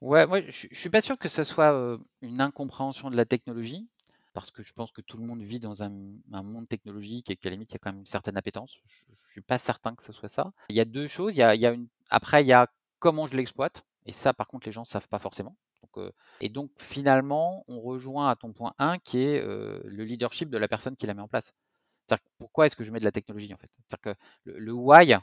Ouais, 0.00 0.26
moi, 0.26 0.40
je, 0.40 0.68
ne 0.68 0.74
suis 0.74 0.90
pas 0.90 1.00
sûr 1.00 1.18
que 1.18 1.28
ce 1.28 1.42
soit 1.42 1.98
une 2.22 2.40
incompréhension 2.40 3.10
de 3.10 3.16
la 3.16 3.24
technologie, 3.24 3.88
parce 4.34 4.50
que 4.50 4.62
je 4.62 4.72
pense 4.74 4.92
que 4.92 5.00
tout 5.00 5.16
le 5.16 5.24
monde 5.24 5.42
vit 5.42 5.60
dans 5.60 5.82
un, 5.82 5.90
monde 6.30 6.68
technologique 6.68 7.30
et 7.30 7.36
qu'à 7.36 7.48
la 7.48 7.54
limite, 7.54 7.70
il 7.70 7.74
y 7.74 7.76
a 7.76 7.78
quand 7.78 7.90
même 7.90 8.00
une 8.00 8.06
certaine 8.06 8.36
appétence. 8.36 8.76
Je, 8.84 9.02
ne 9.08 9.14
suis 9.32 9.40
pas 9.40 9.58
certain 9.58 9.94
que 9.94 10.02
ce 10.02 10.12
soit 10.12 10.28
ça. 10.28 10.52
Il 10.68 10.76
y 10.76 10.80
a 10.80 10.84
deux 10.84 11.08
choses. 11.08 11.34
Il 11.34 11.38
y 11.38 11.42
a, 11.42 11.54
il 11.54 11.60
y 11.62 11.66
a 11.66 11.72
une... 11.72 11.88
Après, 12.10 12.44
il 12.44 12.46
y 12.46 12.52
a 12.52 12.68
comment 12.98 13.26
je 13.26 13.34
l'exploite. 13.34 13.86
Et 14.04 14.12
ça, 14.12 14.34
par 14.34 14.46
contre, 14.46 14.66
les 14.66 14.72
gens 14.72 14.82
ne 14.82 14.86
savent 14.86 15.08
pas 15.08 15.18
forcément. 15.18 15.56
Et 16.40 16.48
donc, 16.48 16.70
finalement, 16.78 17.64
on 17.68 17.80
rejoint 17.80 18.28
à 18.28 18.36
ton 18.36 18.52
point 18.52 18.74
1 18.78 18.98
qui 18.98 19.22
est 19.22 19.42
le 19.42 20.04
leadership 20.04 20.50
de 20.50 20.58
la 20.58 20.68
personne 20.68 20.96
qui 20.96 21.06
la 21.06 21.14
met 21.14 21.22
en 21.22 21.28
place. 21.28 21.52
Pourquoi 22.38 22.66
est-ce 22.66 22.76
que 22.76 22.84
je 22.84 22.92
mets 22.92 23.00
de 23.00 23.04
la 23.04 23.12
technologie 23.12 23.52
en 23.52 23.56
fait? 23.56 23.70
Que 24.00 24.14
le, 24.44 24.72
why, 24.72 25.14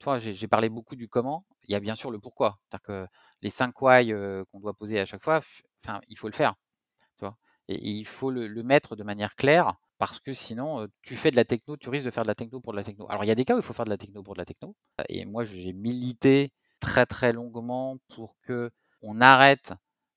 toi, 0.00 0.18
j'ai 0.18 0.48
parlé 0.48 0.68
beaucoup 0.68 0.96
du 0.96 1.08
comment. 1.08 1.44
Il 1.68 1.72
y 1.72 1.74
a 1.74 1.80
bien 1.80 1.96
sûr 1.96 2.10
le 2.10 2.18
pourquoi. 2.18 2.58
C'est-à-dire 2.62 2.82
que 2.82 3.06
les 3.42 3.50
cinq 3.50 3.80
why 3.82 4.12
qu'on 4.50 4.60
doit 4.60 4.74
poser 4.74 5.00
à 5.00 5.06
chaque 5.06 5.22
fois, 5.22 5.40
enfin, 5.84 6.00
il 6.08 6.18
faut 6.18 6.28
le 6.28 6.34
faire. 6.34 6.54
et, 7.68 7.88
il 7.90 8.06
faut 8.06 8.30
le, 8.30 8.62
mettre 8.62 8.96
de 8.96 9.02
manière 9.02 9.34
claire 9.34 9.74
parce 9.98 10.20
que 10.20 10.32
sinon, 10.32 10.86
tu 11.02 11.16
fais 11.16 11.30
de 11.30 11.36
la 11.36 11.44
techno, 11.44 11.76
tu 11.76 11.88
risques 11.88 12.04
de 12.04 12.10
faire 12.10 12.22
de 12.22 12.28
la 12.28 12.34
techno 12.34 12.60
pour 12.60 12.72
de 12.72 12.76
la 12.78 12.84
techno. 12.84 13.06
Alors, 13.08 13.24
il 13.24 13.28
y 13.28 13.30
a 13.30 13.34
des 13.34 13.44
cas 13.44 13.54
où 13.54 13.58
il 13.58 13.64
faut 13.64 13.72
faire 13.72 13.86
de 13.86 13.90
la 13.90 13.98
techno 13.98 14.22
pour 14.22 14.34
de 14.34 14.38
la 14.38 14.44
techno. 14.44 14.76
Et 15.08 15.24
moi, 15.24 15.44
j'ai 15.44 15.72
milité 15.72 16.52
très 16.80 17.06
très 17.06 17.32
longuement 17.32 17.98
pour 18.14 18.36
que 18.42 18.70
on 19.02 19.20
arrête 19.20 19.72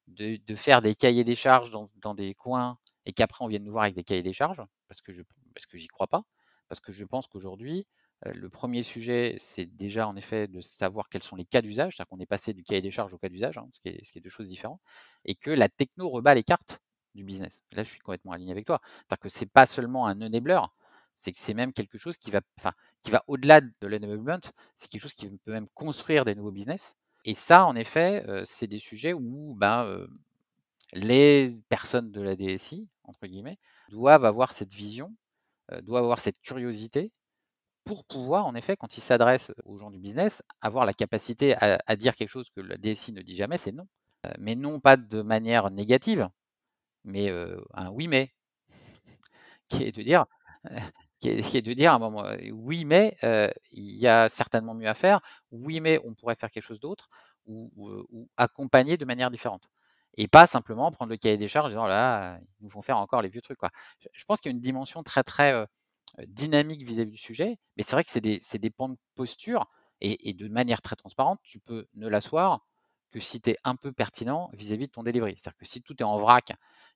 de, 0.07 0.39
faire 0.55 0.81
des 0.81 0.95
cahiers 0.95 1.23
des 1.23 1.35
charges 1.35 1.71
dans, 1.71 2.15
des 2.15 2.33
coins 2.33 2.77
et 3.05 3.13
qu'après 3.13 3.45
on 3.45 3.47
vienne 3.47 3.63
nous 3.63 3.71
voir 3.71 3.83
avec 3.83 3.95
des 3.95 4.03
cahiers 4.03 4.23
des 4.23 4.33
charges 4.33 4.61
parce 4.87 5.01
que 5.01 5.13
je 5.13 5.23
parce 5.53 5.65
j'y 5.73 5.87
crois 5.87 6.07
pas 6.07 6.23
parce 6.67 6.79
que 6.79 6.91
je 6.91 7.05
pense 7.05 7.27
qu'aujourd'hui 7.27 7.85
le 8.25 8.49
premier 8.49 8.83
sujet, 8.83 9.35
c'est 9.39 9.65
déjà 9.65 10.07
en 10.07 10.15
effet 10.15 10.47
de 10.47 10.59
savoir 10.59 11.09
quels 11.09 11.23
sont 11.23 11.35
les 11.35 11.45
cas 11.45 11.61
d'usage, 11.61 11.95
c'est-à-dire 11.95 12.09
qu'on 12.09 12.19
est 12.19 12.25
passé 12.25 12.53
du 12.53 12.63
cahier 12.63 12.81
des 12.81 12.91
charges 12.91 13.13
au 13.13 13.17
cas 13.17 13.29
d'usage, 13.29 13.57
hein, 13.57 13.67
ce, 13.71 13.79
qui 13.79 13.89
est, 13.89 14.21
deux 14.21 14.29
choses 14.29 14.49
différentes, 14.49 14.81
et 15.25 15.35
que 15.35 15.51
la 15.51 15.69
techno 15.69 16.09
rebat 16.09 16.35
les 16.35 16.43
cartes 16.43 16.81
du 17.15 17.23
business. 17.23 17.61
Là, 17.75 17.83
je 17.83 17.89
suis 17.89 17.99
complètement 17.99 18.33
aligné 18.33 18.51
avec 18.51 18.65
toi. 18.65 18.81
C'est-à-dire 18.83 19.19
que 19.19 19.29
c'est 19.29 19.45
pas 19.45 19.65
seulement 19.65 20.05
un 20.05 20.21
enabler, 20.21 20.59
c'est 21.15 21.31
que 21.31 21.39
c'est 21.39 21.53
même 21.53 21.71
quelque 21.73 21.97
chose 21.97 22.17
qui 22.17 22.29
va, 22.31 22.41
qui 23.01 23.11
va 23.11 23.23
au-delà 23.27 23.61
de 23.61 23.87
l'enablement, 23.87 24.39
c'est 24.75 24.89
quelque 24.89 25.01
chose 25.01 25.13
qui 25.13 25.29
peut 25.29 25.51
même 25.51 25.69
construire 25.73 26.25
des 26.25 26.35
nouveaux 26.35 26.51
business. 26.51 26.95
Et 27.29 27.35
ça, 27.35 27.67
en 27.67 27.75
effet, 27.75 28.25
c'est 28.45 28.65
des 28.65 28.79
sujets 28.79 29.13
où 29.13 29.53
ben, 29.55 30.07
les 30.93 31.53
personnes 31.69 32.11
de 32.11 32.21
la 32.21 32.35
DSI, 32.35 32.87
entre 33.03 33.27
guillemets, 33.27 33.59
doivent 33.89 34.25
avoir 34.25 34.51
cette 34.51 34.73
vision, 34.73 35.13
doivent 35.83 36.05
avoir 36.05 36.21
cette 36.21 36.41
curiosité 36.41 37.11
pour 37.83 38.03
pouvoir, 38.05 38.47
en 38.47 38.55
effet, 38.55 38.75
quand 38.75 38.97
ils 38.97 39.01
s'adressent 39.01 39.51
aux 39.63 39.77
gens 39.77 39.91
du 39.91 39.99
business, 39.99 40.41
avoir 40.61 40.85
la 40.85 40.93
capacité 40.93 41.55
à, 41.61 41.95
dire 41.95 42.15
quelque 42.15 42.29
chose 42.29 42.49
que 42.49 42.61
la 42.61 42.77
DSI 42.77 43.13
ne 43.13 43.21
dit 43.21 43.35
jamais, 43.35 43.59
c'est 43.59 43.73
non. 43.73 43.87
Mais 44.39 44.55
non 44.55 44.79
pas 44.79 44.97
de 44.97 45.21
manière 45.21 45.69
négative, 45.69 46.27
mais 47.03 47.29
un 47.75 47.91
oui 47.91 48.07
mais, 48.07 48.33
qui 49.67 49.83
est 49.83 49.91
de 49.91 50.01
dire, 50.01 50.25
qui, 51.19 51.29
est, 51.29 51.62
de 51.62 51.73
dire 51.73 51.91
à 51.91 51.95
un 51.95 51.99
moment, 51.99 52.25
euh, 52.25 52.38
oui 52.51 52.86
mais 52.86 53.15
il 53.71 53.97
y 53.97 54.08
a 54.08 54.29
certainement 54.29 54.73
mieux 54.73 54.88
à 54.88 54.93
faire, 54.93 55.21
oui 55.51 55.82
mais 55.82 55.99
on 56.05 56.13
pourrait 56.13 56.36
faire 56.36 56.51
quelque 56.51 56.63
chose 56.63 56.79
d'autre, 56.79 57.10
ou, 57.45 58.27
accompagner 58.38 58.97
de 58.97 59.05
manière 59.05 59.32
différente. 59.32 59.69
Et 60.15 60.27
pas 60.27 60.47
simplement 60.47 60.91
prendre 60.91 61.12
le 61.12 61.17
cahier 61.17 61.38
des 61.38 61.47
charges 61.47 61.67
en 61.67 61.69
disant 61.69 61.86
là, 61.86 62.39
ils 62.60 62.63
nous 62.63 62.69
font 62.69 62.82
faire 62.82 62.97
encore 62.97 63.21
les 63.21 63.29
vieux 63.29 63.41
trucs. 63.41 63.60
Quoi. 63.60 63.69
Je 64.12 64.25
pense 64.25 64.39
qu'il 64.41 64.51
y 64.51 64.53
a 64.53 64.55
une 64.55 64.62
dimension 64.62 65.03
très 65.03 65.23
très 65.23 65.67
dynamique 66.27 66.84
vis-à-vis 66.84 67.12
du 67.12 67.17
sujet, 67.17 67.58
mais 67.77 67.84
c'est 67.84 67.93
vrai 67.95 68.03
que 68.03 68.12
c'est 68.12 68.21
des, 68.21 68.41
des 68.53 68.69
pans 68.69 68.89
de 68.89 68.97
posture 69.15 69.67
Et, 70.01 70.34
de 70.34 70.47
manière 70.47 70.82
très 70.82 70.95
transparente, 70.95 71.39
tu 71.43 71.60
peux 71.60 71.88
ne 71.95 72.08
l'asseoir 72.08 72.65
que 73.12 73.19
si 73.19 73.41
tu 73.41 73.51
es 73.51 73.58
un 73.63 73.75
peu 73.75 73.91
pertinent 73.91 74.49
vis-à-vis 74.53 74.88
de 74.88 74.91
ton 74.91 75.03
delivery. 75.03 75.34
C'est-à-dire 75.36 75.58
que 75.58 75.65
si 75.65 75.82
tout 75.82 75.95
est 75.99 76.05
en 76.05 76.17
vrac, 76.17 76.53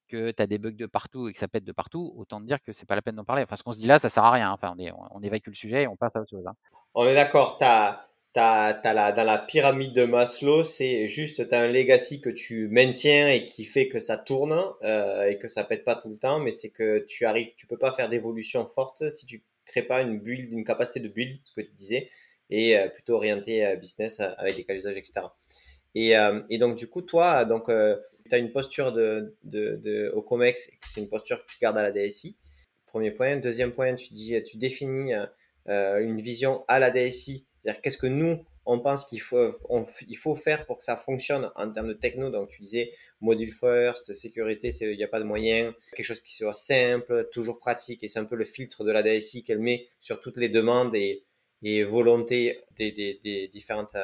que 0.08 0.32
tu 0.32 0.44
as 0.44 0.48
des 0.48 0.58
bugs 0.58 0.72
de 0.72 0.86
partout 0.86 1.28
et 1.28 1.34
que 1.34 1.40
ça 1.40 1.48
pète 1.48 1.64
de 1.64 1.72
partout, 1.72 2.14
autant 2.18 2.40
te 2.40 2.46
dire 2.46 2.62
que 2.62 2.74
c'est 2.74 2.86
pas 2.86 2.96
la 2.96 3.02
peine 3.02 3.16
d'en 3.16 3.24
parler. 3.24 3.44
Enfin, 3.44 3.56
ce 3.56 3.64
qu'on 3.64 3.72
se 3.72 3.80
dit 3.80 3.88
là, 3.88 4.00
ça 4.00 4.10
sert 4.10 4.24
à 4.24 4.32
rien. 4.32 4.52
Enfin, 4.52 4.76
on, 5.12 5.22
évacue 5.22 5.48
le 5.48 5.54
sujet 5.54 5.84
et 5.84 5.88
on 5.88 5.96
passe 5.96 6.16
à 6.16 6.22
autre 6.22 6.30
chose. 6.30 6.46
Hein. 6.46 6.56
On 6.94 7.06
est 7.08 7.16
d'accord. 7.16 7.58
Dans 7.60 8.84
la 8.84 9.46
pyramide 9.48 9.94
de 9.94 10.06
Maslow, 10.06 10.64
c'est 10.64 11.08
juste 11.08 11.48
tu 11.48 11.56
as 11.56 11.62
un 11.62 11.68
legacy 11.68 12.22
que 12.22 12.30
tu 12.30 12.68
maintiens 12.68 13.30
et 13.30 13.46
qui 13.46 13.64
fait 13.66 13.88
que 13.88 14.00
ça 14.00 14.18
tourne 14.18 14.60
euh, 14.84 15.28
et 15.28 15.38
que 15.38 15.48
ça 15.48 15.64
pète 15.64 15.84
pas 15.84 15.96
tout 15.96 16.10
le 16.10 16.18
temps, 16.18 16.40
mais 16.40 16.52
c'est 16.52 16.70
que 16.70 17.06
tu 17.08 17.26
arrives, 17.26 17.52
tu 17.56 17.68
peux 17.68 17.78
pas 17.78 17.92
faire 17.92 18.10
d'évolution 18.10 18.66
forte 18.66 19.10
si 19.10 19.26
tu 19.26 19.44
crées 19.66 19.84
pas 19.84 20.02
une 20.02 20.20
build, 20.20 20.52
une 20.52 20.64
capacité 20.64 21.00
de 21.00 21.08
build, 21.08 21.40
ce 21.46 21.54
que 21.54 21.62
tu 21.62 21.72
disais, 21.74 22.10
et 22.50 22.78
euh, 22.78 22.90
plutôt 22.90 23.16
orienté 23.16 23.66
à 23.66 23.76
business 23.76 24.20
avec 24.20 24.56
des 24.56 24.64
cas 24.64 24.74
d'usage, 24.74 24.98
etc. 24.98 25.28
Et, 25.96 26.18
euh, 26.18 26.42
et, 26.50 26.58
donc 26.58 26.76
du 26.76 26.88
coup, 26.88 27.04
toi, 27.04 27.46
donc 27.46 27.70
tu 28.30 28.36
as 28.36 28.38
une 28.38 28.52
posture 28.52 28.92
de, 28.92 29.36
de, 29.44 29.76
de 29.76 30.12
au 30.14 30.22
Comex, 30.22 30.70
c'est 30.84 31.02
une 31.02 31.10
posture 31.10 31.46
que 31.46 31.52
tu 31.52 31.58
gardes 31.62 31.78
à 31.78 31.84
la 31.84 31.92
DSI. 31.92 32.38
Premier 32.88 33.12
point. 33.12 33.38
Deuxième 33.38 33.72
point, 33.72 33.96
tu 33.96 34.14
dis, 34.14 34.42
tu 34.44 34.58
définis 34.58 35.14
une 35.68 36.22
vision 36.22 36.64
à 36.68 36.80
la 36.80 36.92
DSI 36.92 37.46
c'est-à-dire 37.64 37.82
qu'est-ce 37.82 37.98
que 37.98 38.08
nous, 38.08 38.46
on 38.66 38.80
pense 38.80 39.06
qu'il 39.06 39.22
faut, 39.22 39.52
il 40.08 40.18
faut 40.18 40.36
faire 40.36 40.66
pour 40.66 40.78
que 40.78 40.84
ça 40.84 40.98
fonctionne 40.98 41.50
en 41.56 41.72
termes 41.72 41.88
de 41.88 41.94
techno? 41.94 42.30
Donc, 42.30 42.50
tu 42.50 42.62
disais 42.62 42.92
module 43.22 43.50
first, 43.50 44.14
sécurité, 44.14 44.70
il 44.82 44.98
n'y 44.98 45.04
a 45.04 45.08
pas 45.08 45.20
de 45.20 45.26
moyen. 45.26 45.74
Quelque 45.96 46.06
chose 46.06 46.20
qui 46.20 46.34
soit 46.36 46.54
simple, 46.54 47.30
toujours 47.32 47.60
pratique. 47.60 48.04
Et 48.04 48.10
c'est 48.10 48.20
un 48.20 48.26
peu 48.26 48.36
le 48.36 48.46
filtre 48.46 48.84
de 48.84 48.92
la 48.92 49.02
DSI 49.02 49.44
qu'elle 49.44 49.60
met 49.60 49.88
sur 50.00 50.20
toutes 50.20 50.38
les 50.38 50.50
demandes 50.50 50.94
et, 50.96 51.24
et 51.62 51.84
volontés 51.84 52.62
des, 52.76 52.92
des, 52.92 53.22
des 53.24 53.48
différentes 53.48 53.96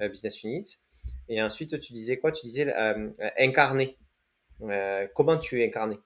euh, 0.00 0.08
business 0.08 0.42
units. 0.42 0.78
Et 1.32 1.40
ensuite, 1.40 1.80
tu 1.80 1.94
disais 1.94 2.18
quoi? 2.18 2.30
Tu 2.30 2.44
disais 2.44 2.70
euh, 2.76 3.10
incarner. 3.38 3.96
Euh, 4.60 5.08
comment 5.14 5.38
tu 5.38 5.62
es 5.62 5.66
incarné? 5.66 5.96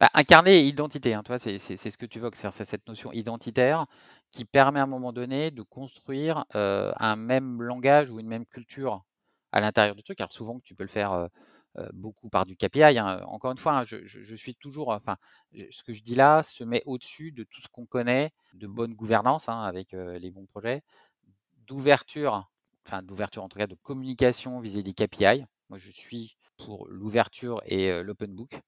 Bah, 0.00 0.10
incarner 0.14 0.62
identité, 0.62 1.14
hein, 1.14 1.22
toi, 1.22 1.38
c'est 1.38 1.58
ce 1.58 1.96
que 1.96 2.06
tu 2.06 2.18
veux, 2.18 2.30
c'est 2.34 2.64
cette 2.64 2.88
notion 2.88 3.12
identitaire 3.12 3.86
qui 4.32 4.44
permet 4.44 4.80
à 4.80 4.82
un 4.82 4.86
moment 4.86 5.12
donné 5.12 5.52
de 5.52 5.62
construire 5.62 6.46
un 6.54 7.16
même 7.16 7.62
langage 7.62 8.10
ou 8.10 8.18
une 8.18 8.26
même 8.26 8.46
culture 8.46 9.04
à 9.52 9.60
l'intérieur 9.60 9.94
du 9.94 10.02
truc. 10.02 10.20
Alors 10.20 10.32
souvent, 10.32 10.58
tu 10.64 10.74
peux 10.74 10.84
le 10.84 10.88
faire 10.88 11.28
beaucoup 11.92 12.30
par 12.30 12.46
du 12.46 12.56
KPI. 12.56 12.98
Hein. 12.98 13.20
Encore 13.26 13.52
une 13.52 13.58
fois, 13.58 13.78
hein, 13.78 13.84
je, 13.84 14.34
suis 14.34 14.54
toujours, 14.54 14.88
enfin, 14.88 15.16
ce 15.70 15.84
que 15.84 15.92
je 15.92 16.02
dis 16.02 16.14
là 16.14 16.42
se 16.42 16.64
met 16.64 16.82
au-dessus 16.86 17.30
de 17.30 17.44
tout 17.44 17.60
ce 17.60 17.68
qu'on 17.68 17.84
connaît 17.84 18.32
de 18.54 18.66
bonne 18.66 18.94
gouvernance 18.94 19.50
avec 19.50 19.92
les 19.92 20.30
bons 20.30 20.46
projets, 20.46 20.82
d'ouverture, 21.66 22.49
enfin 22.90 23.02
d'ouverture 23.02 23.42
en 23.42 23.48
tout 23.48 23.58
cas 23.58 23.66
de 23.66 23.76
communication 23.82 24.60
vis-à-vis 24.60 24.82
des 24.82 24.94
KPI. 24.94 25.44
Moi, 25.68 25.78
je 25.78 25.90
suis 25.90 26.36
pour 26.56 26.86
l'ouverture 26.88 27.62
et 27.64 28.02
l'open 28.02 28.34
book 28.34 28.60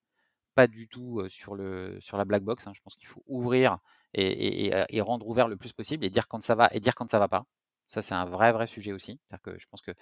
pas 0.54 0.66
du 0.66 0.88
tout 0.88 1.22
sur, 1.28 1.54
le, 1.54 1.98
sur 2.00 2.16
la 2.16 2.24
black 2.24 2.42
box. 2.42 2.66
Hein. 2.66 2.72
Je 2.74 2.80
pense 2.82 2.94
qu'il 2.94 3.08
faut 3.08 3.22
ouvrir 3.26 3.78
et, 4.14 5.00
rendre 5.00 5.26
ouvert 5.26 5.48
le 5.48 5.56
plus 5.56 5.72
possible 5.72 6.04
et 6.04 6.10
dire 6.10 6.28
quand 6.28 6.42
ça 6.42 6.54
va 6.54 6.68
et 6.72 6.80
dire 6.80 6.94
quand 6.94 7.10
ça 7.10 7.18
va 7.18 7.28
pas. 7.28 7.44
Ça, 7.86 8.02
c'est 8.02 8.14
un 8.14 8.24
vrai, 8.24 8.52
vrai 8.52 8.66
sujet 8.66 8.92
aussi. 8.92 9.18
Que 9.42 9.58
je 9.58 9.66
pense 9.70 9.80
qu'on 9.82 9.94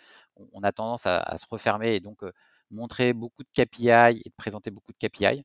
on 0.52 0.62
a 0.62 0.72
tendance 0.72 1.06
à, 1.06 1.36
se 1.38 1.46
refermer 1.48 1.94
et 1.94 2.00
donc 2.00 2.22
montrer 2.70 3.12
beaucoup 3.12 3.42
de 3.42 3.48
KPI 3.52 3.88
et 3.88 4.28
de 4.28 4.34
présenter 4.36 4.70
beaucoup 4.70 4.92
de 4.92 4.98
KPI. 4.98 5.44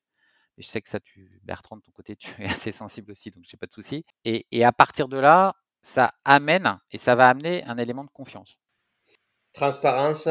Et 0.58 0.62
je 0.62 0.66
sais 0.66 0.80
que 0.80 0.88
ça, 0.88 1.00
tu, 1.00 1.40
Bertrand, 1.44 1.76
de 1.76 1.82
ton 1.82 1.92
côté, 1.92 2.16
tu 2.16 2.42
es 2.42 2.46
assez 2.46 2.72
sensible 2.72 3.10
aussi, 3.12 3.30
donc 3.30 3.44
j'ai 3.48 3.56
pas 3.56 3.66
de 3.66 3.72
souci. 3.72 4.04
Et, 4.24 4.64
à 4.64 4.72
partir 4.72 5.08
de 5.08 5.18
là, 5.18 5.54
ça 5.82 6.12
amène 6.24 6.78
et 6.90 6.98
ça 6.98 7.14
va 7.14 7.28
amener 7.28 7.64
un 7.64 7.78
élément 7.78 8.04
de 8.04 8.10
confiance. 8.10 8.56
Transparence 9.56 10.28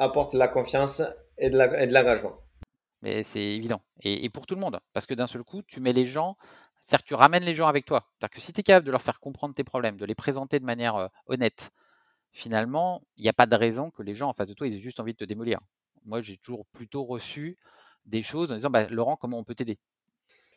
apporte 0.00 0.32
de 0.32 0.38
la 0.38 0.48
confiance 0.48 1.02
et 1.38 1.50
de 1.50 1.56
l'engagement. 1.94 2.36
Mais 3.00 3.22
c'est 3.22 3.40
évident. 3.40 3.80
Et, 4.02 4.28
pour 4.28 4.44
tout 4.44 4.56
le 4.56 4.60
monde. 4.60 4.80
Parce 4.92 5.06
que 5.06 5.14
d'un 5.14 5.28
seul 5.28 5.44
coup, 5.44 5.62
tu 5.62 5.80
mets 5.80 5.92
les 5.92 6.04
gens, 6.04 6.36
c'est-à-dire 6.80 7.04
que 7.04 7.08
tu 7.08 7.14
ramènes 7.14 7.44
les 7.44 7.54
gens 7.54 7.68
avec 7.68 7.84
toi. 7.84 8.08
C'est-à-dire 8.18 8.34
que 8.34 8.40
si 8.40 8.52
tu 8.52 8.58
es 8.58 8.62
capable 8.64 8.86
de 8.86 8.90
leur 8.90 9.02
faire 9.02 9.20
comprendre 9.20 9.54
tes 9.54 9.62
problèmes, 9.62 9.96
de 9.98 10.04
les 10.04 10.16
présenter 10.16 10.58
de 10.58 10.64
manière 10.64 10.96
euh, 10.96 11.06
honnête, 11.26 11.70
finalement, 12.32 13.02
il 13.16 13.22
n'y 13.22 13.28
a 13.28 13.32
pas 13.32 13.46
de 13.46 13.54
raison 13.54 13.92
que 13.92 14.02
les 14.02 14.16
gens 14.16 14.28
en 14.28 14.32
face 14.32 14.48
de 14.48 14.54
toi, 14.54 14.66
ils 14.66 14.74
aient 14.74 14.80
juste 14.80 14.98
envie 14.98 15.12
de 15.12 15.18
te 15.18 15.24
démolir. 15.24 15.60
Moi, 16.04 16.20
j'ai 16.20 16.36
toujours 16.36 16.66
plutôt 16.72 17.04
reçu 17.04 17.56
des 18.04 18.22
choses 18.22 18.50
en 18.50 18.56
disant 18.56 18.70
bah, 18.70 18.88
Laurent, 18.88 19.14
comment 19.14 19.38
on 19.38 19.44
peut 19.44 19.54
t'aider? 19.54 19.78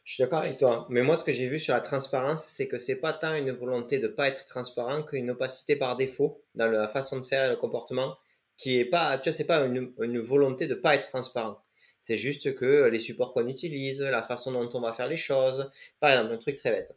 Je 0.04 0.16
suis 0.16 0.24
d'accord 0.24 0.40
avec 0.40 0.58
toi. 0.58 0.86
Mais 0.90 1.02
moi, 1.02 1.16
ce 1.16 1.24
que 1.24 1.32
j'ai 1.32 1.48
vu 1.48 1.60
sur 1.60 1.74
la 1.74 1.80
transparence, 1.80 2.46
c'est 2.46 2.68
que 2.68 2.78
c'est 2.78 2.98
pas 2.98 3.14
tant 3.14 3.36
une 3.36 3.52
volonté 3.52 4.00
de 4.00 4.08
pas 4.08 4.28
être 4.28 4.46
transparent 4.46 5.02
qu'une 5.02 5.32
opacité 5.32 5.78
par 5.78 5.96
défaut 5.96 6.44
dans 6.56 6.68
la 6.68 6.90
façon 6.90 7.18
de 7.20 7.24
faire 7.24 7.46
et 7.46 7.50
le 7.50 7.56
comportement 7.56 8.18
qui 8.58 8.80
est 8.80 8.86
pas, 8.86 9.18
tu 9.18 9.30
vois, 9.30 9.34
c'est 9.36 9.46
pas 9.46 9.66
une, 9.66 10.20
volonté 10.20 10.68
de 10.68 10.76
pas 10.76 10.96
être 10.96 11.08
transparent. 11.08 11.60
C'est 12.02 12.18
juste 12.18 12.54
que 12.56 12.86
les 12.86 13.00
supports 13.00 13.34
qu'on 13.34 13.48
utilise, 13.48 14.02
la 14.02 14.24
façon 14.24 14.52
dont 14.52 14.70
on 14.74 14.82
va 14.82 14.92
faire 14.92 15.08
les 15.08 15.18
choses. 15.18 15.72
Par 16.02 16.12
exemple, 16.12 16.34
un 16.34 16.38
truc 16.38 16.58
très 16.58 16.72
bête. 16.72 16.96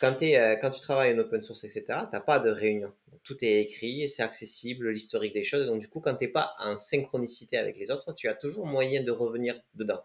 Quand, 0.00 0.22
euh, 0.22 0.56
quand 0.56 0.70
tu 0.70 0.80
travailles 0.80 1.14
en 1.14 1.18
open 1.18 1.42
source, 1.42 1.64
etc., 1.64 1.84
tu 1.88 1.92
n'as 2.12 2.20
pas 2.20 2.40
de 2.40 2.50
réunion. 2.50 2.92
tout 3.22 3.42
est 3.42 3.62
écrit, 3.62 4.06
c'est 4.06 4.22
accessible, 4.22 4.90
l'historique 4.90 5.32
des 5.32 5.44
choses. 5.44 5.66
Donc, 5.66 5.80
du 5.80 5.88
coup, 5.88 6.00
quand 6.00 6.14
tu 6.14 6.24
n'es 6.24 6.30
pas 6.30 6.52
en 6.58 6.76
synchronicité 6.76 7.56
avec 7.56 7.78
les 7.78 7.90
autres, 7.90 8.12
tu 8.12 8.28
as 8.28 8.34
toujours 8.34 8.66
moyen 8.66 9.02
de 9.02 9.10
revenir 9.10 9.58
dedans. 9.74 10.02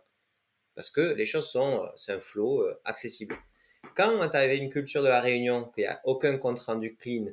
Parce 0.80 0.92
que 0.92 1.02
les 1.02 1.26
choses 1.26 1.50
sont, 1.50 1.84
euh, 1.84 1.88
c'est 1.98 2.14
un 2.14 2.22
flow 2.22 2.62
euh, 2.62 2.80
accessible. 2.86 3.36
Quand 3.98 4.30
tu 4.30 4.38
avais 4.38 4.58
une 4.58 4.70
culture 4.70 5.04
de 5.04 5.10
la 5.10 5.20
réunion, 5.20 5.66
qu'il 5.76 5.82
n'y 5.82 5.90
a 5.90 6.00
aucun 6.06 6.38
compte 6.38 6.60
rendu 6.60 6.96
clean, 6.96 7.26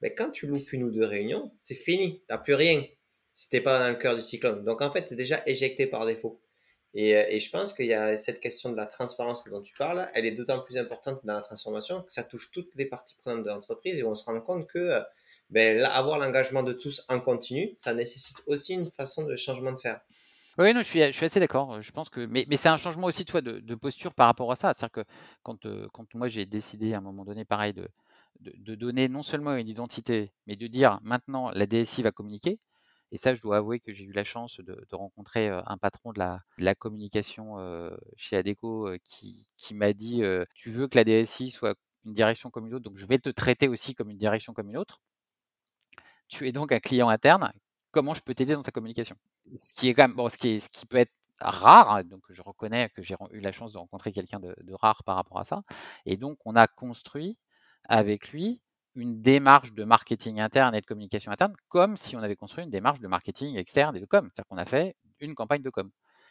mais 0.00 0.08
ben, 0.08 0.14
quand 0.16 0.30
tu 0.32 0.48
loupes 0.48 0.72
une 0.72 0.82
ou 0.82 0.90
deux 0.90 1.04
réunions, 1.04 1.52
c'est 1.60 1.76
fini, 1.76 2.18
tu 2.18 2.24
n'as 2.28 2.38
plus 2.38 2.54
rien 2.54 2.84
si 3.32 3.48
t'es 3.48 3.60
pas 3.60 3.78
dans 3.78 3.90
le 3.90 3.94
cœur 3.94 4.16
du 4.16 4.22
cyclone. 4.22 4.64
Donc 4.64 4.82
en 4.82 4.90
fait, 4.90 5.06
tu 5.06 5.12
es 5.12 5.16
déjà 5.16 5.40
éjecté 5.46 5.86
par 5.86 6.04
défaut. 6.04 6.40
Et, 6.94 7.16
euh, 7.16 7.26
et 7.28 7.38
je 7.38 7.48
pense 7.48 7.72
qu'il 7.72 7.86
y 7.86 7.94
a 7.94 8.16
cette 8.16 8.40
question 8.40 8.70
de 8.70 8.76
la 8.76 8.86
transparence 8.86 9.48
dont 9.48 9.62
tu 9.62 9.74
parles, 9.74 10.08
elle 10.12 10.26
est 10.26 10.32
d'autant 10.32 10.58
plus 10.58 10.76
importante 10.76 11.20
dans 11.22 11.34
la 11.34 11.42
transformation 11.42 12.02
que 12.02 12.12
ça 12.12 12.24
touche 12.24 12.50
toutes 12.50 12.74
les 12.74 12.86
parties 12.86 13.14
prenantes 13.14 13.44
de 13.44 13.50
l'entreprise 13.50 14.00
et 14.00 14.02
on 14.02 14.16
se 14.16 14.24
rend 14.24 14.40
compte 14.40 14.66
que 14.66 15.00
ben, 15.50 15.80
avoir 15.84 16.18
l'engagement 16.18 16.64
de 16.64 16.72
tous 16.72 17.04
en 17.08 17.20
continu, 17.20 17.72
ça 17.76 17.94
nécessite 17.94 18.38
aussi 18.46 18.74
une 18.74 18.90
façon 18.90 19.22
de 19.22 19.36
changement 19.36 19.70
de 19.70 19.78
faire. 19.78 20.00
Oui, 20.58 20.72
non, 20.72 20.82
je 20.82 20.86
suis, 20.86 21.02
je 21.02 21.10
suis 21.10 21.24
assez 21.26 21.40
d'accord. 21.40 21.80
Je 21.80 21.90
pense 21.90 22.08
que, 22.10 22.24
mais, 22.26 22.46
mais 22.48 22.56
c'est 22.56 22.68
un 22.68 22.76
changement 22.76 23.06
aussi 23.08 23.24
de, 23.24 23.40
de 23.40 23.74
posture 23.74 24.14
par 24.14 24.26
rapport 24.26 24.52
à 24.52 24.56
ça. 24.56 24.72
C'est-à-dire 24.76 25.04
que 25.04 25.10
quand, 25.42 25.66
euh, 25.66 25.88
quand 25.92 26.14
moi 26.14 26.28
j'ai 26.28 26.46
décidé 26.46 26.94
à 26.94 26.98
un 26.98 27.00
moment 27.00 27.24
donné, 27.24 27.44
pareil, 27.44 27.72
de, 27.72 27.88
de, 28.40 28.52
de, 28.56 28.74
donner 28.76 29.08
non 29.08 29.22
seulement 29.22 29.56
une 29.56 29.68
identité, 29.68 30.32
mais 30.46 30.56
de 30.56 30.66
dire 30.68 31.00
maintenant 31.02 31.50
la 31.50 31.66
DSI 31.66 32.02
va 32.02 32.12
communiquer, 32.12 32.60
et 33.10 33.16
ça, 33.16 33.34
je 33.34 33.42
dois 33.42 33.58
avouer 33.58 33.80
que 33.80 33.92
j'ai 33.92 34.04
eu 34.04 34.12
la 34.12 34.24
chance 34.24 34.60
de, 34.60 34.76
rencontrer 34.92 35.48
un 35.48 35.78
patron 35.78 36.12
de 36.12 36.18
la, 36.18 36.74
communication 36.74 37.56
chez 38.16 38.36
Adeco 38.36 38.90
qui, 39.04 39.74
m'a 39.74 39.92
dit 39.92 40.22
Tu 40.54 40.70
veux 40.70 40.88
que 40.88 40.98
la 40.98 41.04
DSI 41.04 41.50
soit 41.50 41.76
une 42.04 42.12
direction 42.12 42.50
comme 42.50 42.66
une 42.66 42.74
autre, 42.74 42.84
donc 42.84 42.96
je 42.96 43.06
vais 43.06 43.18
te 43.18 43.30
traiter 43.30 43.68
aussi 43.68 43.94
comme 43.94 44.10
une 44.10 44.18
direction 44.18 44.52
comme 44.52 44.68
une 44.68 44.76
autre. 44.76 45.00
Tu 46.28 46.48
es 46.48 46.52
donc 46.52 46.72
un 46.72 46.80
client 46.80 47.08
interne. 47.08 47.52
Comment 47.94 48.12
je 48.12 48.22
peux 48.22 48.34
t'aider 48.34 48.54
dans 48.54 48.64
ta 48.64 48.72
communication 48.72 49.14
Ce 49.60 49.72
qui 49.72 49.88
est 49.88 49.94
quand 49.94 50.08
même 50.08 50.16
bon, 50.16 50.28
ce 50.28 50.36
qui, 50.36 50.60
ce 50.60 50.68
qui 50.68 50.84
peut 50.84 50.96
être 50.96 51.12
rare, 51.40 51.92
hein, 51.92 52.02
donc 52.02 52.24
je 52.28 52.42
reconnais 52.42 52.90
que 52.90 53.02
j'ai 53.02 53.14
eu 53.30 53.38
la 53.38 53.52
chance 53.52 53.72
de 53.72 53.78
rencontrer 53.78 54.10
quelqu'un 54.10 54.40
de, 54.40 54.52
de, 54.60 54.74
rare 54.74 55.04
par 55.04 55.14
rapport 55.14 55.38
à 55.38 55.44
ça. 55.44 55.62
Et 56.04 56.16
donc, 56.16 56.38
on 56.44 56.56
a 56.56 56.66
construit 56.66 57.38
avec 57.88 58.32
lui 58.32 58.60
une 58.96 59.22
démarche 59.22 59.74
de 59.74 59.84
marketing 59.84 60.40
interne 60.40 60.74
et 60.74 60.80
de 60.80 60.86
communication 60.86 61.30
interne 61.30 61.54
comme 61.68 61.96
si 61.96 62.16
on 62.16 62.18
avait 62.18 62.34
construit 62.34 62.64
une 62.64 62.70
démarche 62.70 62.98
de 62.98 63.06
marketing 63.06 63.56
externe 63.56 63.96
et 63.96 64.00
de 64.00 64.06
com. 64.06 64.28
C'est-à-dire 64.32 64.48
qu'on 64.48 64.58
a 64.58 64.64
fait 64.64 64.96
une 65.20 65.36
campagne 65.36 65.62
de 65.62 65.70
com. 65.70 65.88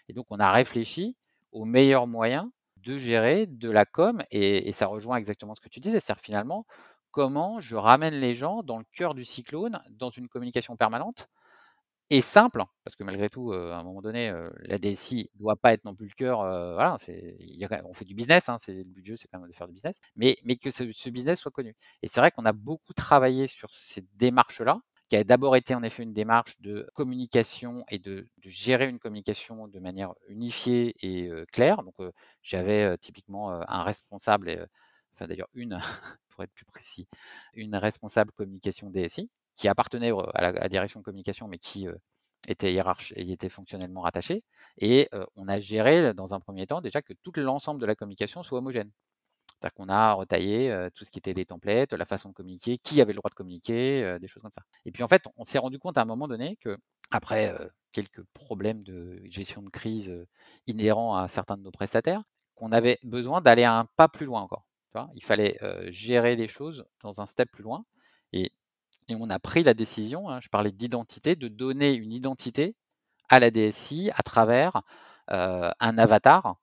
Et 0.10 0.13
donc, 0.13 0.26
on 0.32 0.39
a 0.39 0.52
réfléchi 0.52 1.15
aux 1.54 1.63
meilleurs 1.63 2.08
moyens 2.08 2.49
de 2.76 2.97
gérer 2.97 3.47
de 3.47 3.69
la 3.69 3.86
com 3.86 4.21
et, 4.32 4.69
ça 4.73 4.88
rejoint 4.88 5.15
exactement 5.15 5.56
ce 5.56 5.62
que 5.62 5.69
tu 5.69 5.80
disais, 5.80 6.02
c'est-à-dire 6.02 6.21
finalement 6.21 6.65
comment 7.12 7.62
je 7.62 7.78
ramène 7.78 8.15
les 8.15 8.36
gens 8.36 8.63
dans 8.63 8.78
le 8.80 8.86
cœur 8.91 9.13
du 9.13 9.23
cyclone, 9.23 9.82
dans 9.91 10.10
une 10.10 10.28
communication 10.28 10.76
permanente 10.76 11.30
et 12.13 12.21
simple, 12.21 12.62
hein, 12.62 12.67
parce 12.84 12.95
que 12.95 13.04
malgré 13.04 13.28
tout, 13.28 13.54
à 13.54 13.76
un 13.76 13.84
moment 13.84 14.04
donné, 14.04 14.32
la 14.65 14.78
DSI 14.78 15.32
doit 15.34 15.56
pas 15.56 15.73
être 15.73 15.84
non 15.84 15.95
plus 15.95 16.06
le 16.06 16.13
cœur. 16.13 16.41
voilà, 16.41 16.97
on 17.86 17.93
fait 17.93 18.06
du 18.06 18.13
business, 18.13 18.49
hein, 18.49 18.58
c'est 18.60 18.73
le 18.73 18.84
but 18.84 19.02
du 19.02 19.12
jeu, 19.12 19.17
c'est 19.17 19.28
quand 19.30 19.39
même 19.39 19.49
de 19.49 19.56
faire 19.56 19.65
du 19.67 19.73
business, 19.73 19.99
mais, 20.15 20.38
mais 20.43 20.56
que 20.56 20.69
ce, 20.69 21.10
business 21.10 21.39
soit 21.39 21.49
connu. 21.49 21.76
Et 22.04 22.08
c'est 22.08 22.19
vrai 22.19 22.30
qu'on 22.30 22.45
a 22.45 22.54
beaucoup 22.54 22.93
travaillé 22.93 23.47
sur 23.47 23.73
ces 23.73 24.06
démarches-là, 24.13 24.78
qui 25.10 25.15
a 25.15 25.23
d'abord 25.23 25.56
été 25.56 25.73
en 25.73 25.82
effet 25.82 26.04
une 26.04 26.13
démarche 26.13 26.62
de 26.62 26.88
communication 26.93 27.84
et 27.89 27.97
de, 27.97 28.28
gérer 28.43 28.89
une 28.89 28.99
communication 28.99 29.67
de 29.67 29.80
manière 29.80 30.13
unifiée 30.28 30.95
et 31.02 31.32
claire. 31.52 31.82
Donc, 31.82 31.95
j'avais 32.43 32.95
typiquement 32.99 33.49
un 33.52 33.84
responsable, 33.84 34.69
enfin 35.15 35.26
d'ailleurs 35.26 35.49
une, 35.56 35.80
pour 36.30 36.43
être 36.43 36.54
plus 36.54 36.65
précis, 36.65 37.08
une 37.56 37.76
responsable 37.76 38.32
communication 38.34 38.91
DSI 38.91 39.32
qui 39.55 39.67
appartenait 39.67 40.11
à 40.33 40.51
la, 40.51 40.69
direction 40.69 40.99
de 40.99 41.05
communication, 41.05 41.47
mais 41.47 41.57
qui 41.57 41.87
était 42.47 42.73
hiérarchique 42.73 43.17
et 43.17 43.31
était 43.31 43.49
fonctionnellement 43.49 44.01
rattaché. 44.01 44.43
Et 44.77 45.09
on 45.35 45.47
a 45.47 45.59
géré 45.59 46.13
dans 46.13 46.33
un 46.33 46.39
premier 46.39 46.67
temps 46.67 46.81
déjà 46.81 47.01
que 47.01 47.13
tout 47.23 47.31
l'ensemble 47.37 47.79
de 47.79 47.85
la 47.85 47.95
communication 47.95 48.43
soit 48.43 48.57
homogène. 48.57 48.91
C'est-à-dire 49.59 49.73
qu'on 49.75 49.89
a 49.89 50.13
retaillé 50.13 50.87
tout 50.93 51.03
ce 51.05 51.11
qui 51.11 51.19
était 51.19 51.33
les 51.33 51.45
templates, 51.45 51.93
la 51.93 52.05
façon 52.05 52.29
de 52.29 52.33
communiquer, 52.33 52.77
qui 52.77 52.99
avait 52.99 53.13
le 53.13 53.17
droit 53.17 53.29
de 53.29 53.35
communiquer, 53.35 54.17
des 54.19 54.27
choses 54.27 54.41
comme 54.41 54.51
ça. 54.51 54.63
Et 54.85 54.91
puis 54.91 55.03
en 55.03 55.07
fait, 55.07 55.23
on 55.37 55.43
s'est 55.43 55.59
rendu 55.59 55.79
compte 55.79 55.97
à 55.97 56.01
un 56.01 56.05
moment 56.05 56.27
donné 56.27 56.57
que, 56.57 56.77
après 57.11 57.55
quelques 57.93 58.23
problèmes 58.33 58.83
de 58.83 59.21
gestion 59.25 59.61
de 59.61 59.69
crise 59.69 60.13
inhérents 60.67 61.15
à 61.15 61.27
certains 61.27 61.57
de 61.57 61.61
nos 61.61 61.71
prestataires, 61.71 62.23
qu'on 62.55 62.71
avait 62.71 62.99
besoin 63.03 63.39
d'aller 63.39 63.63
un 63.63 63.87
pas 63.95 64.09
plus 64.09 64.25
loin 64.25 64.41
encore. 64.41 64.65
Il 65.15 65.23
fallait 65.23 65.57
gérer 65.89 66.35
les 66.35 66.47
choses 66.47 66.85
dans 67.01 67.21
un 67.21 67.25
step 67.25 67.49
plus 67.51 67.63
loin. 67.63 67.85
Et, 68.33 68.51
on 69.09 69.29
a 69.29 69.39
pris 69.39 69.63
la 69.63 69.73
décision, 69.73 70.29
hein, 70.29 70.39
je 70.41 70.49
parlais 70.49 70.71
d'identité, 70.71 71.35
de 71.35 71.47
donner 71.47 71.93
une 71.93 72.11
identité 72.11 72.75
à 73.29 73.39
la 73.39 73.51
DSI 73.51 74.11
à 74.15 74.23
travers 74.23 74.81
un 75.29 75.97
avatar 75.97 76.57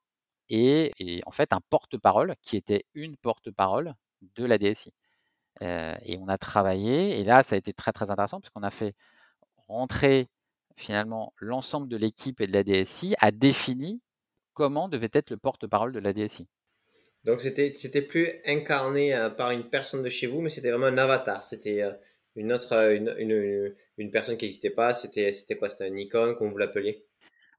et, 0.49 0.91
en 1.25 1.31
fait 1.31 1.53
un 1.53 1.61
porte-parole 1.69 2.35
qui 2.41 2.57
était 2.57 2.85
une 2.93 3.17
porte-parole 3.17 3.95
de 4.35 4.45
la 4.45 4.57
DSI. 4.57 4.93
et 5.61 6.17
on 6.19 6.27
a 6.27 6.37
travaillé, 6.37 7.19
et 7.19 7.23
là 7.23 7.43
ça 7.43 7.55
a 7.55 7.57
été 7.57 7.73
très 7.73 7.91
très 7.91 8.11
intéressant 8.11 8.39
puisqu'on 8.39 8.63
a 8.63 8.71
fait 8.71 8.95
rentrer 9.67 10.29
finalement 10.75 11.33
l'ensemble 11.37 11.87
de 11.87 11.97
l'équipe 11.97 12.41
et 12.41 12.47
de 12.47 12.53
la 12.53 12.63
DSI 12.63 13.15
a 13.19 13.31
défini 13.31 14.01
comment 14.53 14.89
devait 14.89 15.09
être 15.13 15.29
le 15.29 15.37
porte-parole 15.37 15.91
de 15.91 15.99
la 15.99 16.13
DSI. 16.13 16.47
Donc 17.23 17.39
c'était 17.39 18.01
plus 18.01 18.29
incarné 18.45 19.15
euh, 19.15 19.29
par 19.29 19.51
une 19.51 19.69
personne 19.69 20.01
de 20.01 20.09
chez 20.09 20.27
vous, 20.27 20.41
mais 20.41 20.49
c'était 20.49 20.71
vraiment 20.71 20.87
un 20.87 20.97
avatar. 20.97 21.43
C'était 21.43 21.81
euh, 21.81 21.91
une 22.35 22.53
autre 22.53 22.73
une, 22.93 23.13
une, 23.17 23.73
une 23.97 24.11
personne 24.11 24.37
qui 24.37 24.45
n'existait 24.45 24.69
pas. 24.69 24.93
C'était 24.93 25.31
quoi? 25.57 25.69
C'était 25.69 25.85
un 25.89 25.95
icône, 25.95 26.35
comme 26.35 26.51
vous 26.51 26.57
l'appeliez? 26.57 27.05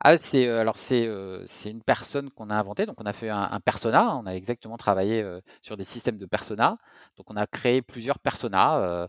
Ah, 0.05 0.17
c'est 0.17 0.49
alors 0.49 0.77
c'est 0.77 1.09
c'est 1.47 1.71
une 1.71 1.83
personne 1.83 2.29
qu'on 2.31 2.51
a 2.51 2.57
inventée. 2.57 2.87
Donc 2.87 3.01
on 3.01 3.07
a 3.07 3.13
fait 3.13 3.29
un, 3.29 3.61
persona. 3.61 4.17
On 4.17 4.27
a 4.27 4.33
exactement 4.33 4.77
travaillé 4.77 5.25
sur 5.61 5.77
des 5.77 5.85
systèmes 5.85 6.19
de 6.19 6.27
persona. 6.27 6.79
Donc 7.17 7.31
on 7.31 7.37
a 7.37 7.47
créé 7.47 7.83
plusieurs 7.83 8.19
personas 8.19 9.09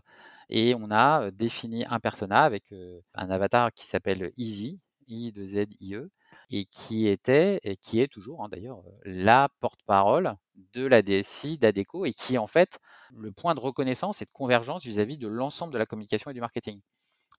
et 0.50 0.74
on 0.76 0.90
a 0.92 1.30
défini 1.32 1.84
un 1.90 1.98
persona 1.98 2.42
avec 2.42 2.72
un 3.14 3.30
avatar 3.30 3.72
qui 3.72 3.86
s'appelle 3.86 4.30
Easy, 4.36 4.78
I 5.08 5.32
2 5.32 5.46
Z 5.46 5.66
I 5.80 5.94
E, 5.94 6.10
et 6.50 6.64
qui 6.66 7.08
était 7.08 7.60
et 7.62 7.76
qui 7.76 8.00
est 8.00 8.08
toujours 8.08 8.44
hein, 8.44 8.48
d'ailleurs 8.50 8.82
la 9.04 9.48
porte-parole 9.60 10.36
de 10.72 10.86
la 10.86 11.02
DSI 11.02 11.58
d'Adeco 11.58 12.04
et 12.04 12.12
qui 12.12 12.34
est 12.34 12.38
en 12.38 12.46
fait 12.46 12.78
le 13.14 13.32
point 13.32 13.54
de 13.54 13.60
reconnaissance 13.60 14.22
et 14.22 14.24
de 14.24 14.30
convergence 14.30 14.84
vis-à-vis 14.84 15.18
de 15.18 15.28
l'ensemble 15.28 15.72
de 15.72 15.78
la 15.78 15.86
communication 15.86 16.30
et 16.30 16.34
du 16.34 16.40
marketing. 16.40 16.80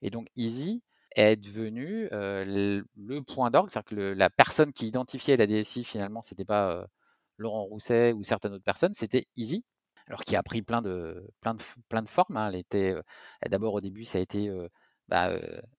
Et 0.01 0.09
donc 0.09 0.27
Easy 0.35 0.81
est 1.15 1.35
devenu 1.35 2.09
le, 2.11 3.19
point 3.21 3.51
d'orgue, 3.51 3.69
c'est-à-dire 3.69 3.89
que 3.89 3.95
la 3.95 4.29
personne 4.29 4.73
qui 4.73 4.87
identifiait 4.87 5.37
la 5.37 5.47
DSI 5.47 5.83
finalement, 5.83 6.21
c'était 6.21 6.45
pas 6.45 6.85
Laurent 7.37 7.63
Rousset 7.63 8.13
ou 8.13 8.23
certaines 8.23 8.53
autres 8.53 8.63
personnes, 8.63 8.93
c'était 8.93 9.25
Easy. 9.37 9.63
Alors 10.07 10.23
qui 10.23 10.35
a 10.35 10.43
pris 10.43 10.61
plein 10.61 10.83
de, 10.83 11.27
plein 11.41 11.55
de, 11.55 11.63
plein 11.89 12.03
de 12.03 12.09
formes. 12.09 12.37
Hein. 12.37 12.49
Elle 12.49 12.59
était, 12.59 12.95
d'abord 13.49 13.73
au 13.73 13.81
début, 13.81 14.03
ça 14.03 14.19
a 14.19 14.21
été 14.21 14.51
bah, 15.07 15.31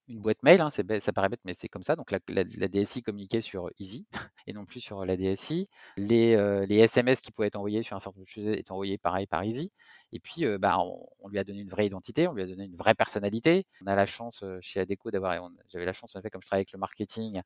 une 0.08 0.20
boîte 0.20 0.42
mail, 0.44 0.60
hein, 0.60 0.70
ça 0.70 1.12
paraît 1.12 1.28
bête, 1.28 1.40
mais 1.44 1.54
c'est 1.54 1.68
comme 1.68 1.82
ça. 1.82 1.96
Donc 1.96 2.12
la, 2.12 2.44
DSI 2.44 3.02
communiquait 3.02 3.40
sur 3.40 3.70
Easy 3.78 4.06
et 4.46 4.52
non 4.52 4.64
plus 4.64 4.80
sur 4.80 5.04
la 5.04 5.16
DSI. 5.16 5.68
Les, 5.96 6.32
SMS 6.70 7.20
qui 7.20 7.32
pouvaient 7.32 7.48
être 7.48 7.56
envoyés 7.56 7.82
sur 7.82 7.96
un 7.96 8.00
certain 8.00 8.18
nombre 8.18 8.26
de 8.26 8.30
choses 8.30 8.46
étaient 8.46 8.70
envoyés 8.70 8.98
pareil 8.98 9.26
par 9.26 9.42
Easy. 9.42 9.72
Et 10.12 10.20
puis, 10.20 10.44
bah, 10.58 10.78
on, 10.78 11.28
lui 11.28 11.38
a 11.40 11.44
donné 11.44 11.60
une 11.60 11.68
vraie 11.68 11.86
identité, 11.86 12.28
on 12.28 12.34
lui 12.34 12.42
a 12.42 12.46
donné 12.46 12.64
une 12.64 12.76
vraie 12.76 12.94
personnalité. 12.94 13.66
On 13.82 13.86
a 13.88 13.96
la 13.96 14.06
chance 14.06 14.44
chez 14.60 14.80
Adeco 14.80 15.10
d'avoir, 15.10 15.50
j'avais 15.68 15.86
la 15.86 15.92
chance 15.92 16.14
en 16.14 16.22
fait, 16.22 16.30
comme 16.30 16.42
je 16.42 16.46
travaille 16.46 16.60
avec 16.60 16.72
le 16.72 16.78
marketing, 16.78 17.42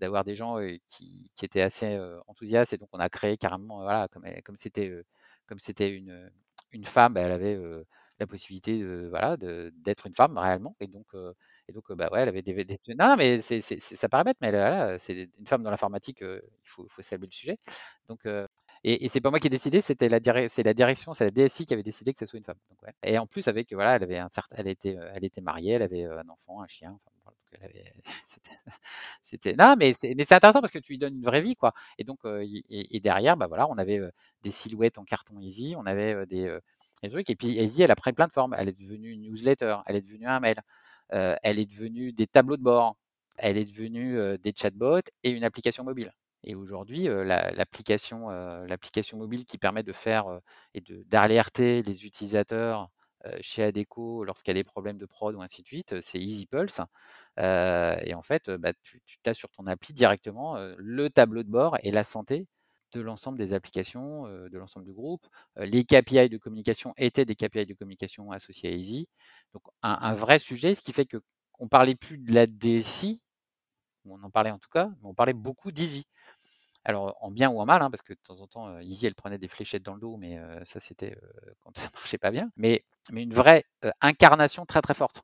d'avoir 0.00 0.24
des 0.24 0.34
gens 0.34 0.58
qui, 0.86 1.30
étaient 1.42 1.62
assez 1.62 1.98
enthousiastes. 2.26 2.74
Et 2.74 2.76
donc, 2.76 2.90
on 2.92 2.98
a 2.98 3.08
créé 3.08 3.38
carrément, 3.38 3.86
comme, 4.10 4.56
c'était 4.56 6.02
une 6.72 6.84
femme, 6.84 7.14
bah, 7.14 7.22
elle 7.22 7.32
avait 7.32 7.58
la 8.18 8.26
possibilité 8.26 8.78
de 8.78 9.06
voilà 9.10 9.36
d'être 9.36 10.06
une 10.06 10.14
femme 10.14 10.38
réellement 10.38 10.76
et 10.80 10.86
donc 10.86 11.06
et 11.68 11.72
donc 11.72 11.92
bah 11.92 12.08
ouais 12.12 12.20
elle 12.20 12.28
avait 12.28 12.42
des, 12.42 12.64
des... 12.64 12.78
non 12.98 13.16
mais 13.16 13.40
ça 13.40 14.08
paraît 14.08 14.24
bête 14.24 14.38
mais 14.40 14.50
voilà 14.50 14.98
c'est 14.98 15.28
une 15.38 15.46
femme 15.46 15.62
dans 15.62 15.70
l'informatique 15.70 16.18
il 16.22 16.40
faut, 16.64 16.86
faut 16.88 17.02
saluer 17.02 17.26
le 17.26 17.32
sujet. 17.32 17.58
Donc 18.08 18.26
et, 18.84 19.04
et 19.04 19.08
c'est 19.08 19.20
pas 19.20 19.30
moi 19.30 19.40
qui 19.40 19.48
ai 19.48 19.50
décidé 19.50 19.80
c'était 19.80 20.08
la 20.08 20.20
c'est 20.48 20.62
la 20.62 20.74
direction 20.74 21.14
c'est 21.14 21.24
la 21.24 21.30
DSI 21.30 21.66
qui 21.66 21.74
avait 21.74 21.82
décidé 21.82 22.12
que 22.12 22.18
ce 22.18 22.26
soit 22.26 22.38
une 22.38 22.44
femme 22.44 22.58
et 23.02 23.18
en 23.18 23.26
plus 23.26 23.48
avec 23.48 23.72
voilà 23.72 23.96
elle 23.96 24.02
avait 24.02 24.18
un 24.18 24.28
certain 24.28 24.56
elle 24.58 24.68
était 24.68 24.96
elle 25.14 25.24
était 25.24 25.40
mariée 25.40 25.72
elle 25.72 25.82
avait 25.82 26.04
un 26.04 26.28
enfant 26.28 26.62
un 26.62 26.66
chien 26.66 26.98
c'était 29.22 29.54
non 29.54 29.76
mais 29.78 29.92
c'est 29.92 30.14
mais 30.14 30.24
c'est 30.24 30.34
intéressant 30.34 30.60
parce 30.60 30.72
que 30.72 30.78
tu 30.78 30.92
lui 30.92 30.98
donnes 30.98 31.14
une 31.16 31.24
vraie 31.24 31.40
vie 31.40 31.56
quoi. 31.56 31.72
Et 31.98 32.04
donc 32.04 32.20
et, 32.24 33.00
derrière 33.00 33.36
bah 33.36 33.46
voilà 33.46 33.68
on 33.68 33.78
avait 33.78 34.00
des 34.42 34.50
silhouettes 34.50 34.98
en 34.98 35.04
carton 35.04 35.38
easy 35.40 35.74
on 35.76 35.86
avait 35.86 36.26
des 36.26 36.58
et 37.02 37.36
puis 37.36 37.48
Easy, 37.58 37.82
elle 37.82 37.90
a 37.90 37.96
pris 37.96 38.12
plein 38.12 38.26
de 38.26 38.32
formes. 38.32 38.54
Elle 38.58 38.68
est 38.68 38.80
devenue 38.80 39.10
une 39.10 39.22
newsletter, 39.22 39.78
elle 39.86 39.96
est 39.96 40.02
devenue 40.02 40.26
un 40.26 40.40
mail, 40.40 40.60
euh, 41.12 41.36
elle 41.42 41.58
est 41.58 41.66
devenue 41.66 42.12
des 42.12 42.26
tableaux 42.26 42.56
de 42.56 42.62
bord, 42.62 42.96
elle 43.38 43.56
est 43.56 43.64
devenue 43.64 44.18
euh, 44.18 44.38
des 44.38 44.52
chatbots 44.56 45.02
et 45.22 45.30
une 45.30 45.44
application 45.44 45.84
mobile. 45.84 46.12
Et 46.44 46.54
aujourd'hui, 46.54 47.08
euh, 47.08 47.24
l'application 47.24 48.28
mobile 49.14 49.44
qui 49.44 49.58
permet 49.58 49.82
de 49.82 49.92
faire 49.92 50.40
et 50.74 50.82
d'alerter 51.06 51.82
les 51.82 52.06
utilisateurs 52.06 52.90
chez 53.40 53.64
Adeco 53.64 54.22
lorsqu'il 54.22 54.50
y 54.50 54.56
a 54.56 54.62
des 54.62 54.64
problèmes 54.64 54.98
de 54.98 55.06
prod 55.06 55.34
ou 55.34 55.42
ainsi 55.42 55.62
de 55.62 55.66
suite, 55.66 56.00
c'est 56.00 56.20
EasyPulse. 56.20 56.80
et 57.38 58.14
en 58.14 58.22
fait, 58.22 58.50
bah, 58.50 58.72
tu 58.82 59.00
as 59.26 59.34
sur 59.34 59.50
ton 59.50 59.66
appli 59.66 59.92
directement 59.94 60.56
le 60.76 61.10
tableau 61.10 61.42
de 61.42 61.50
bord 61.50 61.76
et 61.82 61.90
la 61.90 62.04
santé 62.04 62.46
de 62.92 63.00
l'ensemble 63.00 63.38
des 63.38 63.52
applications, 63.52 64.24
de 64.24 64.58
l'ensemble 64.58 64.86
du 64.86 64.92
groupe. 64.92 65.26
les 65.56 65.84
KPI 65.84 66.28
de 66.28 66.38
communication 66.38 66.94
étaient 66.96 67.24
des 67.24 67.34
KPI 67.34 67.66
de 67.66 67.74
communication 67.74 68.30
associés 68.30 68.70
à 68.70 68.72
Easy. 68.72 69.08
Donc 69.54 69.62
un, 69.82 70.14
vrai 70.14 70.38
sujet, 70.38 70.74
ce 70.74 70.82
qui 70.82 70.92
fait 70.92 71.06
que 71.06 71.18
on 71.58 71.68
parlait 71.68 71.94
plus 71.94 72.18
de 72.18 72.32
la 72.32 72.46
DSI, 72.46 73.22
on 74.04 74.22
en 74.22 74.30
parlait 74.30 74.50
en 74.50 74.58
tout 74.58 74.68
cas, 74.70 74.88
mais 75.00 75.08
on 75.08 75.14
parlait 75.14 75.32
beaucoup 75.32 75.72
d'Easy. 75.72 76.06
Alors 76.84 77.16
en 77.20 77.30
bien 77.30 77.50
ou 77.50 77.60
en 77.60 77.66
mal, 77.66 77.82
hein, 77.82 77.90
parce 77.90 78.02
que 78.02 78.12
de 78.12 78.20
temps 78.22 78.40
en 78.40 78.46
temps, 78.46 78.78
Easy 78.80 79.06
elle 79.06 79.14
prenait 79.14 79.38
des 79.38 79.48
fléchettes 79.48 79.82
dans 79.82 79.94
le 79.94 80.00
dos, 80.00 80.16
mais 80.16 80.38
ça 80.64 80.80
c'était 80.80 81.18
quand 81.60 81.76
ça 81.76 81.88
marchait 81.94 82.18
pas 82.18 82.30
bien. 82.30 82.50
Mais 82.56 82.84
une 83.12 83.34
vraie 83.34 83.64
incarnation 84.00 84.66
très 84.66 84.82
très 84.82 84.94
forte, 84.94 85.22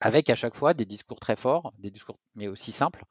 avec 0.00 0.30
à 0.30 0.36
chaque 0.36 0.54
fois 0.54 0.74
des 0.74 0.86
discours 0.86 1.20
très 1.20 1.36
forts, 1.36 1.72
des 1.78 1.90
discours 1.90 2.18
mais 2.34 2.48
aussi 2.48 2.72
simples, 2.72 3.04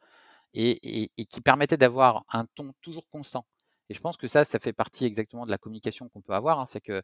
et, 0.54 1.10
qui 1.30 1.42
permettait 1.42 1.78
d'avoir 1.78 2.26
un 2.32 2.46
ton 2.56 2.74
toujours 2.82 3.08
constant. 3.10 3.46
Et 3.90 3.96
je 3.96 4.02
pense 4.02 4.18
que 4.18 4.28
ça, 4.28 4.46
ça 4.46 4.60
fait 4.60 4.74
partie 4.74 5.06
exactement 5.06 5.46
de 5.46 5.52
la 5.52 5.58
communication 5.58 6.10
qu'on 6.10 6.22
peut 6.22 6.34
avoir. 6.34 6.60
Hein. 6.60 6.66
c'est 6.68 6.82
que 6.82 7.02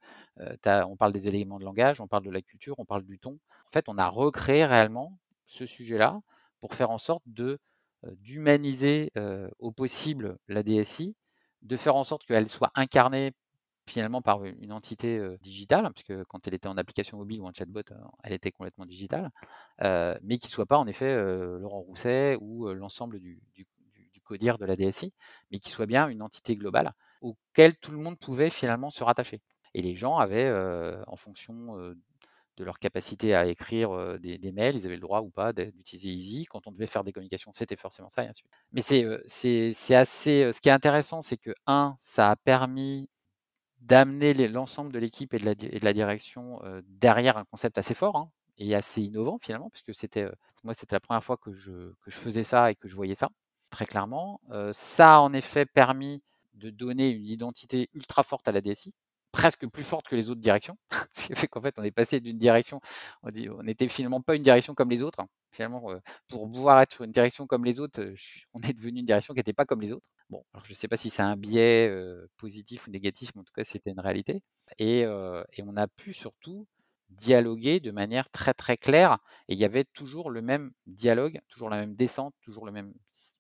on 0.66 0.96
parle 0.96 1.14
des 1.14 1.28
éléments 1.28 1.60
de 1.60 1.66
langage, 1.66 2.00
on 2.00 2.08
parle 2.08 2.24
de 2.24 2.32
la 2.32 2.42
culture, 2.42 2.76
on 2.80 2.86
parle 2.86 3.04
du 3.04 3.20
ton. 3.20 3.40
En 3.68 3.72
fait, 3.74 3.86
on 3.88 3.98
a 3.98 4.08
recréé 4.08 4.66
réellement 4.66 5.18
ce 5.48 5.66
sujet-là 5.66 6.20
pour 6.60 6.74
faire 6.76 6.92
en 6.92 6.98
sorte 6.98 7.24
de 7.26 7.60
d'humaniser 8.20 9.12
au 9.58 9.72
possible 9.72 10.38
la 10.48 10.62
DSI, 10.62 11.16
de 11.64 11.78
faire 11.78 11.96
en 11.96 12.04
sorte 12.04 12.26
qu'elle 12.26 12.48
soit 12.48 12.72
incarnée 12.76 13.32
finalement 13.88 14.22
par 14.22 14.44
une 14.44 14.72
entité 14.72 15.22
digitale, 15.42 15.92
puisque 15.94 16.24
quand 16.26 16.48
elle 16.48 16.54
était 16.54 16.68
en 16.68 16.78
application 16.78 17.18
mobile 17.18 17.42
ou 17.42 17.48
en 17.48 17.54
chatbot, 17.54 17.82
elle 18.24 18.34
était 18.34 18.52
complètement 18.52 18.86
digitale, 18.86 19.32
mais 19.80 20.38
qui 20.38 20.48
ne 20.48 20.52
soit 20.52 20.66
pas 20.66 20.78
en 20.78 20.88
effet 20.88 21.16
Laurent 21.60 21.82
Rousset 21.82 22.38
ou 22.42 22.68
l'ensemble 22.74 23.20
du, 23.20 23.40
du, 23.54 23.68
codir 24.24 24.58
de 24.58 24.66
la 24.66 24.76
DSI, 24.76 25.14
mais 25.52 25.60
qui 25.60 25.70
soit 25.70 25.86
bien 25.86 26.10
une 26.10 26.24
entité 26.24 26.56
globale 26.56 26.94
auquel 27.22 27.78
tout 27.78 27.92
le 27.92 27.98
monde 27.98 28.18
pouvait 28.18 28.50
finalement 28.50 28.90
se 28.90 29.04
rattacher. 29.04 29.42
Et 29.76 29.82
les 29.82 29.96
gens 29.96 30.18
avaient, 30.18 30.52
en 31.08 31.16
fonction 31.16 31.96
de 32.58 32.64
leur 32.64 32.80
capacité 32.80 33.36
à 33.36 33.46
écrire 33.46 34.20
des, 34.20 34.52
mails, 34.52 34.76
ils 34.76 34.86
avaient 34.86 34.96
le 34.96 35.02
droit 35.02 35.22
ou 35.22 35.30
pas 35.30 35.54
d'utiliser 35.54 36.10
Easy. 36.10 36.46
Quand 36.46 36.68
on 36.68 36.72
devait 36.72 36.88
faire 36.88 37.04
des 37.04 37.12
communications, 37.12 37.52
c'était 37.54 37.76
forcément 37.76 38.10
ça, 38.10 38.24
et 38.24 38.28
ainsi. 38.28 38.44
Mais 38.72 38.82
c'est 38.82 39.96
assez. 39.96 40.52
Ce 40.54 40.62
qui 40.62 40.70
est 40.70 40.74
intéressant, 40.74 41.22
c'est 41.22 41.38
que, 41.38 41.52
un, 41.68 41.96
ça 42.00 42.32
a 42.32 42.36
permis 42.36 43.10
d'amener 43.86 44.34
l'ensemble 44.48 44.92
de 44.92 45.00
l'équipe 45.00 45.34
et, 45.34 45.40
de 45.40 45.86
la 45.86 45.94
direction 45.94 46.62
derrière 46.88 47.38
un 47.38 47.46
concept 47.46 47.78
assez 47.78 47.94
fort 47.94 48.18
hein, 48.18 48.32
et 48.58 48.76
assez 48.76 49.02
innovant 49.02 49.38
finalement, 49.40 49.70
puisque 49.70 49.94
c'était 49.94 50.28
moi 50.64 50.74
c'était 50.74 50.96
la 50.96 51.00
première 51.00 51.24
fois 51.24 51.38
que 51.38 51.54
je, 51.54 51.72
que 52.02 52.12
je 52.12 52.18
faisais 52.18 52.44
ça 52.44 52.72
et 52.72 52.76
que 52.76 52.88
je 52.88 52.96
voyais 52.96 53.16
ça 53.16 53.30
très 53.70 53.86
clairement. 53.86 54.42
ça 54.72 55.18
a 55.18 55.20
en 55.20 55.34
effet 55.34 55.66
permis 55.66 56.22
de 56.56 56.70
donner 56.70 57.10
une 57.10 57.28
identité 57.28 57.90
ultra 57.94 58.24
forte 58.24 58.48
à 58.48 58.52
la 58.52 58.62
DSI, 58.62 58.94
presque 59.36 59.68
plus 59.68 59.84
forte 59.84 60.08
que 60.08 60.16
les 60.16 60.30
autres 60.30 60.40
directions, 60.40 60.78
ce 61.12 61.28
qui 61.28 61.36
fait 61.36 61.48
qu'en 61.48 61.60
fait 61.60 61.76
on 61.78 61.84
est 61.84 61.92
passé 61.92 62.22
d'une 62.22 62.38
direction, 62.38 62.80
on 63.22 63.30
dit 63.30 63.50
n'était 63.64 63.90
finalement 63.90 64.22
pas 64.22 64.36
une 64.36 64.42
direction 64.42 64.74
comme 64.74 64.90
les 64.90 65.04
autres. 65.04 65.20
Hein. 65.20 65.28
Finalement, 65.52 65.84
pour 66.30 66.50
pouvoir 66.50 66.82
être 66.82 67.02
une 67.02 67.12
direction 67.12 67.46
comme 67.46 67.66
les 67.66 67.82
autres, 67.82 68.02
on 68.54 68.62
est 68.62 68.74
devenu 68.74 69.00
une 69.00 69.06
direction 69.06 69.34
qui 69.34 69.40
n'était 69.40 69.54
pas 69.54 69.66
comme 69.66 69.82
les 69.82 69.92
autres. 69.92 70.06
Bon, 70.30 70.44
alors 70.54 70.66
je 70.66 70.72
ne 70.72 70.76
sais 70.76 70.88
pas 70.88 70.96
si 70.96 71.10
c'est 71.10 71.22
un 71.22 71.36
biais 71.36 71.94
positif 72.38 72.88
ou 72.88 72.92
négatif, 72.92 73.32
mais 73.36 73.42
en 73.42 73.44
tout 73.44 73.54
cas, 73.54 73.66
c'était 73.66 73.92
une 73.92 74.00
réalité. 74.00 74.42
Et, 74.80 75.06
on 75.06 75.78
a 75.78 75.88
pu 75.88 76.14
surtout 76.14 76.66
dialoguer 77.10 77.80
de 77.80 77.92
manière 77.92 78.30
très 78.32 78.54
très 78.54 78.78
claire. 78.78 79.20
Et 79.48 79.54
il 79.54 79.60
y 79.60 79.66
avait 79.66 79.86
toujours 79.86 80.30
le 80.32 80.42
même 80.42 80.72
dialogue, 80.88 81.40
toujours 81.50 81.70
la 81.70 81.78
même 81.78 81.96
descente, 81.96 82.34
toujours 82.42 82.66
le 82.66 82.72
même 82.72 82.94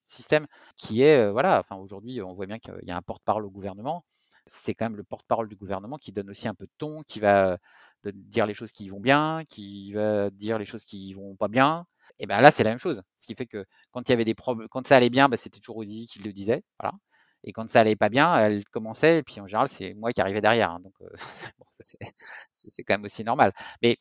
système 0.04 0.48
qui 0.78 1.02
est, 1.02 1.32
voilà, 1.32 1.60
enfin 1.60 1.78
aujourd'hui, 1.78 2.22
on 2.22 2.34
voit 2.34 2.48
bien 2.48 2.60
qu'il 2.60 2.76
y 2.84 2.92
a 2.92 2.98
un 2.98 3.02
porte-parole 3.02 3.46
au 3.46 3.50
gouvernement. 3.50 4.06
C'est 4.48 4.76
quand 4.76 4.86
même 4.86 4.98
le 4.98 5.04
porte-parole 5.04 5.50
du 5.50 5.56
gouvernement 5.56 5.98
qui 5.98 6.12
donne 6.12 6.30
aussi 6.30 6.48
un 6.48 6.54
peu 6.54 6.66
de 6.66 6.72
ton, 6.78 7.04
qui 7.04 7.20
va 7.20 7.58
dire 8.04 8.46
les 8.46 8.54
choses 8.54 8.72
qui 8.72 8.90
vont 8.90 9.00
bien, 9.00 9.44
qui 9.50 9.94
va 9.94 10.30
dire 10.30 10.60
les 10.60 10.66
choses 10.66 10.86
qui 10.86 11.14
vont 11.14 11.36
pas 11.36 11.48
bien. 11.48 11.86
Et 12.20 12.28
ben 12.28 12.42
là, 12.42 12.52
c'est 12.52 12.64
la 12.64 12.70
même 12.72 12.80
chose. 12.80 13.02
Ce 13.18 13.26
qui 13.26 13.36
fait 13.36 13.46
que 13.46 13.66
quand 13.92 14.08
il 14.08 14.12
y 14.12 14.14
avait 14.14 14.26
des 14.26 14.36
problèmes, 14.36 14.70
quand 14.70 14.86
ça 14.88 14.98
allait 14.98 15.10
bien, 15.10 15.28
ben, 15.30 15.38
c'était 15.38 15.60
toujours 15.60 15.78
Ozzy 15.78 16.08
qui 16.08 16.20
le 16.20 16.32
disait. 16.34 16.64
Voilà. 16.80 16.96
Et 17.44 17.52
quand 17.54 17.70
ça 17.70 17.82
allait 17.82 17.96
pas 17.96 18.10
bien, 18.10 18.36
elle 18.38 18.64
commençait, 18.66 19.20
et 19.20 19.24
puis 19.24 19.40
en 19.42 19.48
général, 19.48 19.70
c'est 19.70 19.94
moi 19.94 20.14
qui 20.14 20.22
arrivais 20.22 20.42
derrière. 20.42 20.72
Hein. 20.72 20.80
donc, 20.82 20.94
bon, 21.60 21.66
c'est 22.52 22.84
quand 22.84 22.96
même 22.96 23.06
aussi 23.06 23.24
normal. 23.24 23.54
Mais, 23.82 23.98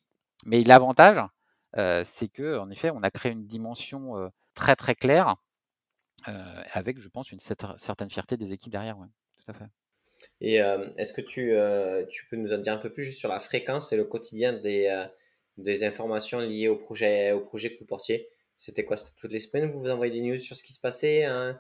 mais 0.47 0.63
l'avantage, 0.65 1.19
c'est 2.05 2.29
que 2.29 2.59
en 2.59 2.71
effet, 2.71 2.91
on 2.91 3.03
a 3.03 3.11
créé 3.11 3.33
une 3.33 3.47
dimension 3.47 4.31
très 4.55 4.77
très 4.77 4.95
claire, 4.95 5.37
avec, 6.73 6.99
je 6.99 7.09
pense, 7.09 7.33
une 7.33 7.41
certaine 7.41 8.11
fierté 8.11 8.37
des 8.37 8.53
équipes 8.53 8.73
derrière. 8.73 8.99
Ouais, 8.99 9.09
tout 9.37 9.51
à 9.51 9.55
fait. 9.55 9.67
Et 10.41 10.57
est-ce 10.57 11.13
que 11.13 11.21
tu, 11.21 11.55
tu, 12.11 12.27
peux 12.29 12.37
nous 12.37 12.53
en 12.53 12.59
dire 12.59 12.73
un 12.73 12.79
peu 12.79 12.93
plus 12.93 13.05
juste 13.05 13.19
sur 13.19 13.29
la 13.29 13.41
fréquence 13.41 13.93
et 13.93 13.97
le 13.97 14.05
quotidien 14.05 14.53
des, 14.53 15.05
des 15.57 15.85
informations 15.85 16.41
liées 16.41 16.69
au 16.69 16.77
projet, 16.77 17.33
au 17.33 17.41
projet 17.41 17.75
que 17.75 17.79
vous 17.81 17.87
portiez 17.87 18.29
C'était 18.59 18.85
quoi? 18.85 18.97
C'était 18.97 19.13
toutes 19.19 19.33
les 19.33 19.41
semaines 19.41 19.71
Vous 19.71 19.81
vous 19.81 19.91
envoyez 19.91 20.13
des 20.13 20.21
news 20.21 20.39
sur 20.39 20.57
ce 20.57 20.63
qui 20.63 20.73
se 20.73 20.81
passait 20.81 21.25
hein? 21.25 21.59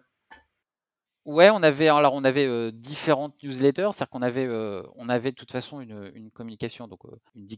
Ouais, 1.24 1.48
on 1.48 1.62
avait 1.62 1.88
alors 1.88 2.12
on 2.12 2.22
avait 2.22 2.70
différentes 2.70 3.34
newsletters, 3.42 3.88
c'est-à-dire 3.92 4.10
qu'on 4.10 4.20
avait 4.20 4.46
on 4.96 5.08
avait 5.08 5.30
de 5.30 5.36
toute 5.36 5.52
façon 5.52 5.80
une, 5.80 6.12
une 6.14 6.30
communication 6.30 6.86
donc 6.86 7.00
une, 7.34 7.48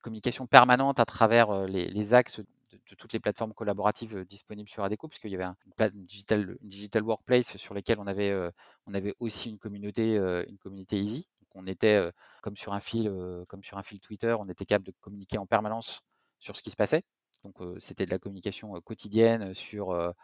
communication 0.00 0.46
permanente 0.46 0.98
à 0.98 1.04
travers 1.04 1.66
les, 1.66 1.88
les 1.88 2.14
axes 2.14 2.40
de, 2.72 2.94
toutes 2.94 3.12
les 3.12 3.20
plateformes 3.20 3.52
collaboratives 3.54 4.16
euh, 4.16 4.24
disponibles 4.24 4.68
sur 4.68 4.84
Adeco, 4.84 5.08
puisqu'il 5.08 5.30
y 5.30 5.34
avait 5.34 5.44
un, 5.44 5.56
une, 5.78 6.04
digital, 6.04 7.02
workplace 7.02 7.56
sur 7.56 7.74
lesquels 7.74 7.98
on 7.98 8.06
avait, 8.06 8.30
euh, 8.30 8.50
on 8.86 8.94
avait 8.94 9.14
aussi 9.20 9.50
une 9.50 9.58
communauté, 9.58 10.16
euh, 10.18 10.44
une 10.48 10.58
communauté 10.58 10.98
easy. 10.98 11.26
Donc 11.40 11.48
on 11.54 11.66
était 11.66 12.10
comme 12.40 12.56
sur 12.56 12.72
un 12.72 12.80
fil, 12.80 13.12
comme 13.48 13.62
sur 13.62 13.76
un 13.76 13.82
fil 13.82 14.00
Twitter, 14.00 14.34
on 14.38 14.48
était 14.48 14.64
capable 14.64 14.86
de 14.86 14.94
communiquer 15.00 15.36
en 15.36 15.46
permanence 15.46 16.00
sur 16.38 16.56
ce 16.56 16.62
qui 16.62 16.70
se 16.70 16.76
passait. 16.76 17.02
Donc 17.44 17.56
c'était 17.78 18.06
de 18.06 18.10
la 18.10 18.18
communication 18.18 18.72
quotidienne 18.80 19.52
sur 19.52 20.14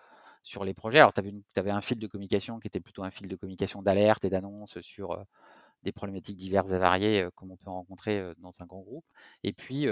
sur 0.43 0.65
les 0.65 0.73
projets. 0.73 1.01
Alors, 1.01 1.13
tu 1.13 1.21
avais, 1.21 1.35
avais, 1.57 1.71
un 1.71 1.83
fil 1.83 1.99
de 1.99 2.07
communication 2.07 2.59
qui 2.61 2.69
était 2.69 2.81
plutôt 2.81 3.03
un 3.03 3.11
fil 3.11 3.29
de 3.29 3.37
communication 3.37 3.83
d'alerte 3.83 4.25
et 4.25 4.31
d'annonce 4.31 4.81
sur 4.81 5.23
des 5.83 5.93
problématiques 5.93 6.37
diverses 6.37 6.71
et 6.71 6.79
variées 6.79 7.29
comme 7.35 7.51
on 7.51 7.57
peut 7.59 7.69
rencontrer 7.69 8.33
dans 8.39 8.53
un 8.61 8.65
grand 8.65 8.81
groupe. 8.81 9.05
Et 9.43 9.53
puis, 9.53 9.87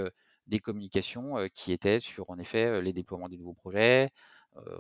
des 0.47 0.59
communications 0.61 1.37
qui 1.55 1.73
étaient 1.73 2.01
sur, 2.01 2.31
en 2.31 2.39
effet, 2.39 2.81
les 2.83 2.93
déploiements 2.93 3.29
des 3.29 3.39
nouveaux 3.39 3.55
projets. 3.55 4.11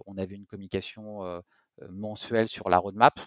on 0.06 0.16
avait 0.18 0.36
une 0.36 0.46
communication 0.46 1.42
mensuelle 1.90 2.48
sur 2.48 2.68
la 2.70 2.78
roadmap 2.78 3.20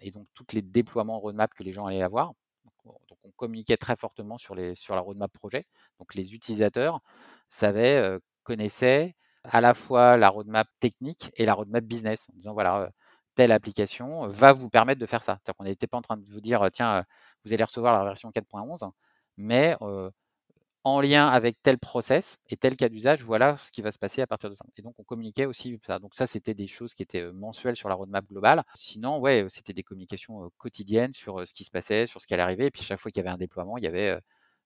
et 0.00 0.10
donc 0.10 0.26
tous 0.34 0.46
les 0.52 0.62
déploiements 0.62 1.18
roadmap 1.18 1.52
que 1.54 1.62
les 1.62 1.72
gens 1.72 1.86
allaient 1.86 2.02
avoir. 2.02 2.32
Donc, 2.64 3.00
on 3.22 3.30
communiquait 3.32 3.76
très 3.76 3.96
fortement 3.96 4.38
sur, 4.38 4.54
la 4.54 5.00
roadmap 5.00 5.32
projet. 5.32 5.66
Donc 5.98 6.14
les 6.14 6.34
utilisateurs 6.34 7.00
savaient, 7.48 8.18
connaissaient 8.42 9.14
à 9.44 9.60
la 9.60 9.74
fois 9.74 10.16
la 10.16 10.28
roadmap 10.28 10.68
technique 10.80 11.30
et 11.36 11.46
la 11.46 11.54
roadmap 11.54 11.84
business 11.84 12.28
en 12.30 12.36
disant 12.36 12.52
voilà, 12.52 12.90
telle 13.34 13.52
application 13.52 14.26
va 14.28 14.52
vous 14.52 14.70
permettre 14.70 15.00
de 15.00 15.06
faire 15.06 15.22
ça. 15.22 15.38
C'est-à-dire 15.38 15.56
qu'on 15.56 15.64
n'était 15.64 15.86
pas 15.86 15.98
en 15.98 16.02
train 16.02 16.16
de 16.16 16.24
vous 16.24 16.40
dire 16.40 16.68
tiens, 16.72 17.04
vous 17.44 17.52
allez 17.52 17.64
recevoir 17.64 17.94
la 17.94 18.04
version 18.04 18.30
4.11, 18.30 18.90
mais 19.36 19.76
en 20.84 21.00
lien 21.00 21.26
avec 21.26 21.56
tel 21.62 21.78
process 21.78 22.38
et 22.50 22.56
tel 22.56 22.76
cas 22.76 22.88
d'usage, 22.90 23.22
voilà 23.22 23.56
ce 23.56 23.72
qui 23.72 23.80
va 23.82 23.90
se 23.90 23.98
passer 23.98 24.20
à 24.22 24.26
partir 24.26 24.50
de 24.50 24.54
ça. 24.54 24.64
Et 24.76 24.82
donc, 24.82 24.94
on 24.98 25.04
communiquait 25.04 25.46
aussi 25.46 25.78
ça. 25.86 25.98
Donc, 25.98 26.14
ça, 26.14 26.26
c'était 26.26 26.54
des 26.54 26.66
choses 26.66 26.92
qui 26.94 27.02
étaient 27.02 27.32
mensuelles 27.32 27.76
sur 27.76 27.88
la 27.88 27.94
roadmap 27.94 28.26
globale. 28.26 28.62
Sinon, 28.74 29.18
ouais, 29.18 29.46
c'était 29.48 29.72
des 29.72 29.82
communications 29.82 30.50
quotidiennes 30.58 31.14
sur 31.14 31.46
ce 31.48 31.54
qui 31.54 31.64
se 31.64 31.70
passait, 31.70 32.06
sur 32.06 32.20
ce 32.20 32.26
qui 32.26 32.34
allait 32.34 32.42
arriver. 32.42 32.66
Et 32.66 32.70
puis, 32.70 32.82
chaque 32.82 33.00
fois 33.00 33.10
qu'il 33.10 33.22
y 33.22 33.26
avait 33.26 33.34
un 33.34 33.38
déploiement, 33.38 33.78
il 33.78 33.84
y 33.84 33.86
avait 33.86 34.18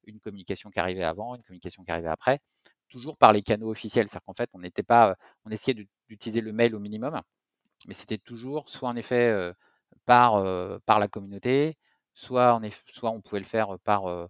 une 0.07 0.18
communication 0.20 0.70
qui 0.70 0.81
arrivait 0.81 1.04
avant, 1.04 1.37
une 1.37 1.42
communication 1.42 1.85
qui 1.85 1.90
arrivait 1.92 2.09
après, 2.09 2.40
toujours 2.88 3.16
par 3.16 3.33
les 3.33 3.42
canaux 3.42 3.70
officiels. 3.70 4.09
C'est-à-dire 4.09 4.24
qu'en 4.26 4.35
fait, 4.35 4.50
on 4.54 4.61
n'était 4.61 4.83
pas, 4.83 5.16
on 5.44 5.50
essayait 5.50 5.87
d'utiliser 6.09 6.40
le 6.40 6.52
mail 6.52 6.74
au 6.74 6.81
minimum, 6.81 7.20
mais 7.87 7.94
c'était 7.94 8.18
toujours 8.18 8.68
soit 8.68 8.88
en 8.88 8.96
effet 8.96 9.52
par, 10.07 10.42
par 10.87 10.98
la 10.98 11.09
communauté, 11.09 11.76
soit, 12.14 12.61
soit 12.87 13.11
on 13.11 13.20
pouvait 13.20 13.40
le 13.40 13.46
faire 13.46 13.78
par 13.85 14.28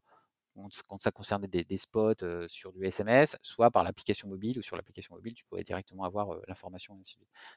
quand 0.89 1.03
ça 1.03 1.11
concernait 1.11 1.49
des, 1.49 1.77
spots 1.77 2.49
sur 2.49 2.73
du 2.73 2.85
SMS, 2.85 3.37
soit 3.43 3.71
par 3.71 3.85
l'application 3.85 4.29
mobile 4.29 4.59
ou 4.59 4.63
sur 4.63 4.77
l'application 4.77 5.15
mobile, 5.15 5.35
tu 5.35 5.45
pouvais 5.45 5.65
directement 5.65 6.05
avoir 6.05 6.29
l'information. 6.47 6.99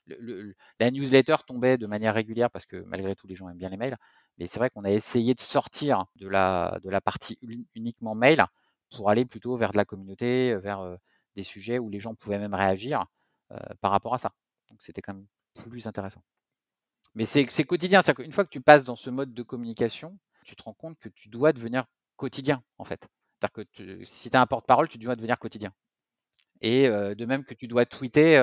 la 0.07 0.91
newsletter 0.91 1.37
tombait 1.45 1.77
de 1.77 1.87
manière 1.87 2.13
régulière 2.13 2.49
parce 2.51 2.65
que 2.65 2.77
malgré 2.77 3.15
tout, 3.15 3.27
les 3.27 3.35
gens 3.35 3.49
aiment 3.49 3.57
bien 3.57 3.69
les 3.69 3.77
mails. 3.77 3.97
Mais 4.37 4.47
c'est 4.47 4.59
vrai 4.59 4.69
qu'on 4.69 4.83
a 4.83 4.91
essayé 4.91 5.33
de 5.33 5.39
sortir 5.39 6.05
de 6.15 6.27
la, 6.27 6.79
partie 7.03 7.37
uniquement 7.75 8.15
mail 8.15 8.45
pour 8.95 9.09
aller 9.09 9.25
plutôt 9.25 9.55
vers 9.57 9.71
de 9.71 9.77
la 9.77 9.85
communauté, 9.85 10.55
vers 10.55 10.97
des 11.35 11.43
sujets 11.43 11.79
où 11.79 11.89
les 11.89 11.99
gens 11.99 12.15
pouvaient 12.15 12.39
même 12.39 12.53
réagir 12.53 13.05
par 13.81 13.91
rapport 13.91 14.13
à 14.13 14.17
ça. 14.17 14.31
Donc 14.69 14.81
c'était 14.81 15.01
quand 15.01 15.13
même 15.13 15.27
plus 15.69 15.87
intéressant. 15.87 16.23
Mais 17.15 17.25
c'est 17.25 17.63
quotidien. 17.65 18.01
Une 18.19 18.31
fois 18.31 18.45
que 18.45 18.49
tu 18.49 18.61
passes 18.61 18.85
dans 18.85 18.95
ce 18.95 19.09
mode 19.09 19.33
de 19.33 19.43
communication, 19.43 20.17
tu 20.45 20.55
te 20.55 20.63
rends 20.63 20.73
compte 20.73 20.97
que 20.99 21.09
tu 21.09 21.29
dois 21.29 21.53
devenir 21.53 21.85
quotidien, 22.21 22.61
en 22.77 22.85
fait. 22.85 23.07
C'est-à-dire 23.39 23.65
que 23.73 24.05
si 24.05 24.29
tu 24.29 24.37
as 24.37 24.41
un 24.41 24.45
porte-parole, 24.45 24.87
tu 24.87 24.99
dois 24.99 25.15
devenir 25.15 25.39
quotidien. 25.39 25.73
Et 26.61 26.87
de 26.87 27.25
même 27.25 27.43
que 27.43 27.55
tu 27.55 27.67
dois 27.67 27.87
tweeter, 27.87 28.35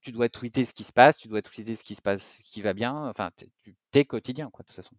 tu 0.00 0.12
dois 0.12 0.30
tweeter 0.30 0.64
ce 0.64 0.72
qui 0.72 0.84
se 0.84 0.92
passe, 0.94 1.18
tu 1.18 1.28
dois 1.28 1.42
tweeter 1.42 1.74
ce 1.74 1.84
qui 1.84 1.94
se 1.94 2.00
passe, 2.00 2.38
ce 2.38 2.42
qui 2.50 2.62
va 2.62 2.72
bien. 2.72 2.94
Enfin, 3.10 3.30
tu 3.36 3.74
es 3.92 4.04
quotidien, 4.06 4.48
quoi, 4.50 4.62
de 4.62 4.68
toute 4.68 4.76
façon. 4.76 4.94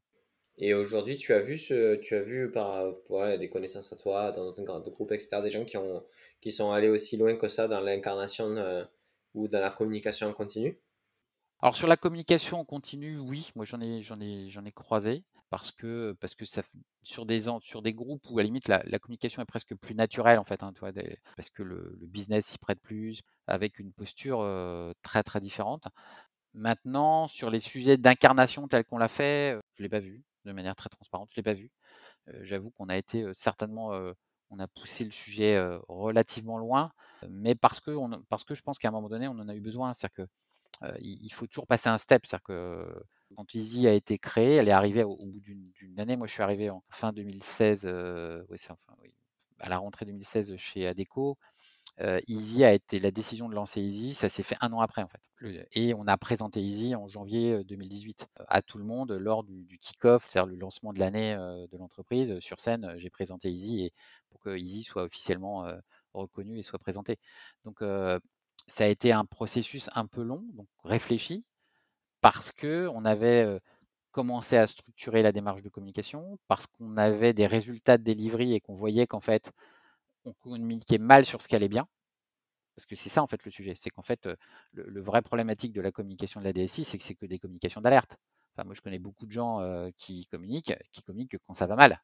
Et 0.60 0.76
aujourd'hui, 0.76 1.18
tu 1.18 1.34
as 1.34 1.40
vu 1.40 1.58
ce, 1.58 1.96
tu 1.96 2.14
as 2.14 2.22
vu 2.22 2.52
par 2.52 2.94
des 3.40 3.50
connaissances 3.50 3.92
à 3.92 3.96
toi, 3.96 4.32
dans 4.32 4.54
notre 4.56 4.92
groupe, 4.92 5.12
etc., 5.12 5.42
des 5.42 5.50
gens 5.50 5.66
qui 5.66 5.78
ont, 5.78 6.04
qui 6.40 6.52
sont 6.52 6.72
allés 6.72 6.90
aussi 6.90 7.18
loin 7.18 7.36
que 7.36 7.48
ça 7.48 7.68
dans 7.68 7.82
l'incarnation 7.82 8.88
ou 9.34 9.48
dans 9.48 9.60
la 9.60 9.72
communication 9.72 10.28
en 10.28 10.34
continu. 10.34 10.78
Alors 11.60 11.76
sur 11.76 11.88
la 11.88 11.98
communication 11.98 12.60
en 12.60 12.66
continu, 12.66 13.18
oui, 13.18 13.52
moi 13.56 13.66
j'en 13.66 13.82
ai, 13.82 14.04
j'en 14.04 14.20
ai, 14.20 14.48
j'en 14.50 14.64
ai 14.64 14.72
croisé 14.72 15.24
parce 15.50 15.72
que, 15.72 16.16
parce 16.20 16.36
que 16.36 16.46
ça, 16.46 16.62
sur, 17.02 17.26
des, 17.26 17.46
sur 17.62 17.82
des 17.82 17.94
groupes 17.94 18.24
où 18.30 18.38
à 18.38 18.44
la 18.44 18.46
limite 18.46 18.68
la, 18.68 19.00
communication 19.00 19.42
est 19.42 19.46
presque 19.46 19.76
plus 19.76 19.96
naturelle 19.96 20.38
en 20.38 20.44
fait, 20.44 20.62
hein, 20.62 20.72
parce 21.36 21.50
que 21.50 21.64
le, 21.64 21.98
business 22.02 22.46
s'y 22.46 22.60
prête 22.60 22.80
plus, 22.80 23.22
avec 23.48 23.80
une 23.80 23.92
posture 23.92 24.46
très 25.02 25.24
très 25.24 25.40
différente. 25.40 25.88
Maintenant, 26.54 27.28
sur 27.28 27.50
les 27.50 27.60
sujets 27.60 27.98
d'incarnation 27.98 28.68
tels 28.68 28.86
qu'on 28.86 29.00
l'a 29.00 29.08
fait, 29.08 29.60
je 29.74 29.82
ne 29.82 29.86
l'ai 29.86 29.90
pas 29.90 30.00
vu 30.00 30.24
de 30.46 30.52
manière 30.54 30.76
très 30.76 30.90
transparente, 30.90 31.30
je 31.32 31.40
ne 31.40 31.44
l'ai 31.44 31.54
pas 31.54 31.60
vu. 31.60 31.72
J'avoue 32.42 32.72
qu'on 32.72 32.90
a 32.90 32.98
été 32.98 33.26
certainement, 33.34 33.92
on 34.52 34.60
a 34.60 34.68
poussé 34.68 35.06
le 35.06 35.12
sujet 35.12 35.60
relativement 35.88 36.60
loin, 36.60 36.92
mais 37.30 37.56
parce 37.56 37.80
que, 37.80 37.92
parce 38.30 38.44
que 38.44 38.54
je 38.54 38.62
pense 38.62 38.78
qu'à 38.78 38.90
un 38.90 38.92
moment 38.92 39.10
donné, 39.10 39.28
on 39.28 39.40
en 39.40 39.50
a 39.50 39.56
eu 39.56 39.62
besoin. 39.62 39.94
C'est-à-dire 39.94 40.26
que 40.26 40.32
il 41.00 41.30
faut 41.32 41.48
toujours 41.48 41.68
passer 41.68 41.90
un 41.90 41.98
step. 41.98 42.26
C'est-à-dire 42.26 42.44
que 42.44 43.04
quand 43.36 43.54
Easy 43.56 43.88
a 43.88 43.94
été 43.94 44.18
créée, 44.18 44.56
elle 44.56 44.68
est 44.68 44.72
arrivée 44.72 45.04
au, 45.04 45.16
bout 45.16 45.42
d'une 45.42 46.00
année. 46.00 46.18
Moi, 46.18 46.28
je 46.28 46.34
suis 46.34 46.44
arrivé 46.44 46.70
en 46.70 46.84
fin 46.90 47.14
2016, 47.14 47.86
à 49.60 49.70
la 49.70 49.78
rentrée 49.78 50.06
2016 50.06 50.56
chez 50.58 50.88
Adeco. 50.88 51.38
Easy 52.28 52.64
a 52.64 52.74
été 52.74 53.00
la 53.00 53.12
décision 53.12 53.50
de 53.50 53.56
lancer 53.56 53.82
Easy, 53.82 54.14
ça 54.14 54.30
s'est 54.30 54.44
fait 54.44 54.58
un 54.62 54.72
an 54.72 54.82
après 54.82 55.02
en 55.02 55.08
fait. 55.08 55.22
Et 55.72 55.94
on 55.96 56.06
a 56.08 56.16
présenté 56.18 56.62
Easy 56.62 56.94
en 56.96 57.08
janvier 57.08 57.64
2018 57.64 58.28
à 58.48 58.62
tout 58.62 58.78
le 58.78 58.84
monde 58.84 59.12
lors 59.14 59.44
du, 59.44 59.80
kick-off, 59.80 60.26
c'est-à-dire 60.28 60.52
le 60.52 60.58
lancement 60.58 60.94
de 60.94 61.00
l'année 61.00 61.36
de 61.36 61.78
l'entreprise. 61.78 62.40
Sur 62.40 62.60
scène, 62.60 62.94
j'ai 62.98 63.10
présenté 63.10 63.50
Easy 63.50 63.82
et 63.82 63.94
pour 64.30 64.40
que 64.40 64.56
Easy 64.56 64.84
soit 64.84 65.04
officiellement 65.04 65.68
reconnu 66.14 66.60
et 66.60 66.64
soit 66.64 66.80
présenté. 66.80 67.18
Donc 67.66 67.82
ça 68.68 68.86
a 68.86 68.88
été 68.88 69.12
un 69.12 69.26
processus 69.26 69.90
un 69.96 70.06
peu 70.06 70.24
long, 70.24 70.44
donc 70.54 70.68
réfléchi, 70.84 71.46
parce 72.22 72.52
que 72.52 72.90
on 72.94 73.06
avait 73.06 73.60
commencé 74.12 74.58
à 74.58 74.68
structurer 74.68 75.22
la 75.22 75.32
démarche 75.32 75.62
de 75.62 75.70
communication, 75.70 76.40
parce 76.48 76.68
qu'on 76.68 76.98
avait 76.98 77.34
des 77.34 77.48
résultats 77.48 77.98
de 77.98 78.04
delivery 78.04 78.54
et 78.54 78.60
qu'on 78.60 78.76
voyait 78.76 79.08
qu'en 79.08 79.22
fait, 79.22 79.52
on 80.26 80.34
communiquait 80.34 80.98
mal 80.98 81.26
sur 81.26 81.42
ce 81.42 81.48
qui 81.48 81.56
allait 81.56 81.70
bien. 81.70 81.88
Parce 82.76 82.86
que 82.86 82.96
c'est 82.96 83.10
ça 83.10 83.24
en 83.24 83.28
fait 83.28 83.44
le 83.46 83.52
sujet, 83.52 83.74
c'est 83.76 83.90
qu'en 83.90 84.04
fait, 84.04 84.30
le, 84.74 85.02
vrai 85.02 85.22
problématique 85.22 85.74
de 85.74 85.82
la 85.82 85.92
communication 85.92 86.40
de 86.40 86.46
la 86.46 86.54
DSI, 86.54 86.84
c'est 86.84 86.98
que 86.98 87.04
c'est 87.04 87.16
que 87.16 87.26
des 87.26 87.40
communications 87.40 87.82
d'alerte. 87.82 88.18
Enfin, 88.56 88.66
moi, 88.66 88.76
je 88.76 88.82
connais 88.82 89.00
beaucoup 89.00 89.26
de 89.26 89.32
gens 89.32 89.62
qui 89.98 90.26
communiquent, 90.28 90.76
qui 90.92 91.02
communiquent 91.04 91.38
quand 91.48 91.54
ça 91.54 91.68
va 91.68 91.76
mal. 91.76 92.02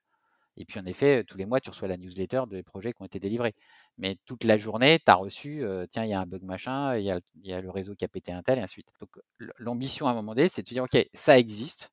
Et 0.57 0.65
puis 0.65 0.79
en 0.79 0.85
effet, 0.85 1.23
tous 1.23 1.37
les 1.37 1.45
mois, 1.45 1.59
tu 1.59 1.69
reçois 1.69 1.87
la 1.87 1.97
newsletter 1.97 2.43
des 2.47 2.63
projets 2.63 2.93
qui 2.93 3.01
ont 3.01 3.05
été 3.05 3.19
délivrés. 3.19 3.55
Mais 3.97 4.17
toute 4.25 4.43
la 4.43 4.57
journée, 4.57 4.99
tu 4.99 5.11
as 5.11 5.15
reçu, 5.15 5.63
tiens, 5.91 6.03
il 6.03 6.11
y 6.11 6.13
a 6.13 6.19
un 6.19 6.25
bug 6.25 6.43
machin, 6.43 6.95
il 6.97 7.05
y 7.05 7.53
a, 7.53 7.61
le 7.61 7.69
réseau 7.69 7.95
qui 7.95 8.05
a 8.05 8.07
pété 8.07 8.31
un 8.31 8.43
tel, 8.43 8.59
et 8.59 8.61
ainsi 8.61 8.81
de 8.81 8.83
suite. 8.83 8.87
Donc 8.99 9.09
l'ambition 9.59 10.07
à 10.07 10.11
un 10.11 10.13
moment 10.13 10.35
donné, 10.35 10.47
c'est 10.49 10.61
de 10.63 10.67
se 10.67 10.73
dire, 10.73 10.83
OK, 10.83 10.97
ça 11.13 11.39
existe, 11.39 11.91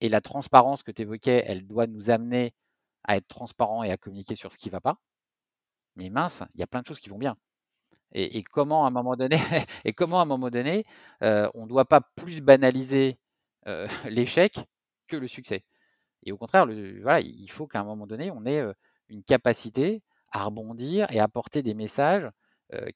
et 0.00 0.08
la 0.08 0.20
transparence 0.20 0.82
que 0.82 0.92
tu 0.92 1.02
évoquais, 1.02 1.44
elle 1.46 1.66
doit 1.66 1.86
nous 1.86 2.10
amener 2.10 2.54
à 3.04 3.16
être 3.16 3.28
transparent 3.28 3.82
et 3.82 3.90
à 3.90 3.96
communiquer 3.96 4.36
sur 4.36 4.52
ce 4.52 4.58
qui 4.58 4.68
ne 4.68 4.72
va 4.72 4.80
pas. 4.80 4.98
Mais 5.96 6.10
mince, 6.10 6.42
il 6.54 6.60
y 6.60 6.62
a 6.62 6.66
plein 6.66 6.80
de 6.80 6.86
choses 6.86 7.00
qui 7.00 7.10
vont 7.10 7.18
bien. 7.18 7.36
Et, 8.12 8.42
comment 8.42 8.84
à 8.84 8.88
un 8.88 8.90
moment 8.90 9.16
donné, 9.16 9.38
et 9.84 9.92
comment 9.92 10.20
à 10.20 10.22
un 10.22 10.26
moment 10.26 10.50
donné, 10.50 10.84
on 11.20 11.64
ne 11.64 11.68
doit 11.68 11.84
pas 11.84 12.00
plus 12.16 12.40
banaliser 12.40 13.18
l'échec 14.06 14.60
que 15.08 15.16
le 15.16 15.28
succès? 15.28 15.64
Et 16.24 16.32
au 16.32 16.36
contraire, 16.36 16.66
il 16.70 17.50
faut 17.50 17.66
qu'à 17.66 17.80
un 17.80 17.84
moment 17.84 18.06
donné, 18.06 18.30
on 18.30 18.46
ait 18.46 18.64
une 19.08 19.22
capacité 19.22 20.02
à 20.30 20.44
rebondir 20.44 21.10
et 21.12 21.20
apporter 21.20 21.62
des 21.62 21.74
messages 21.74 22.28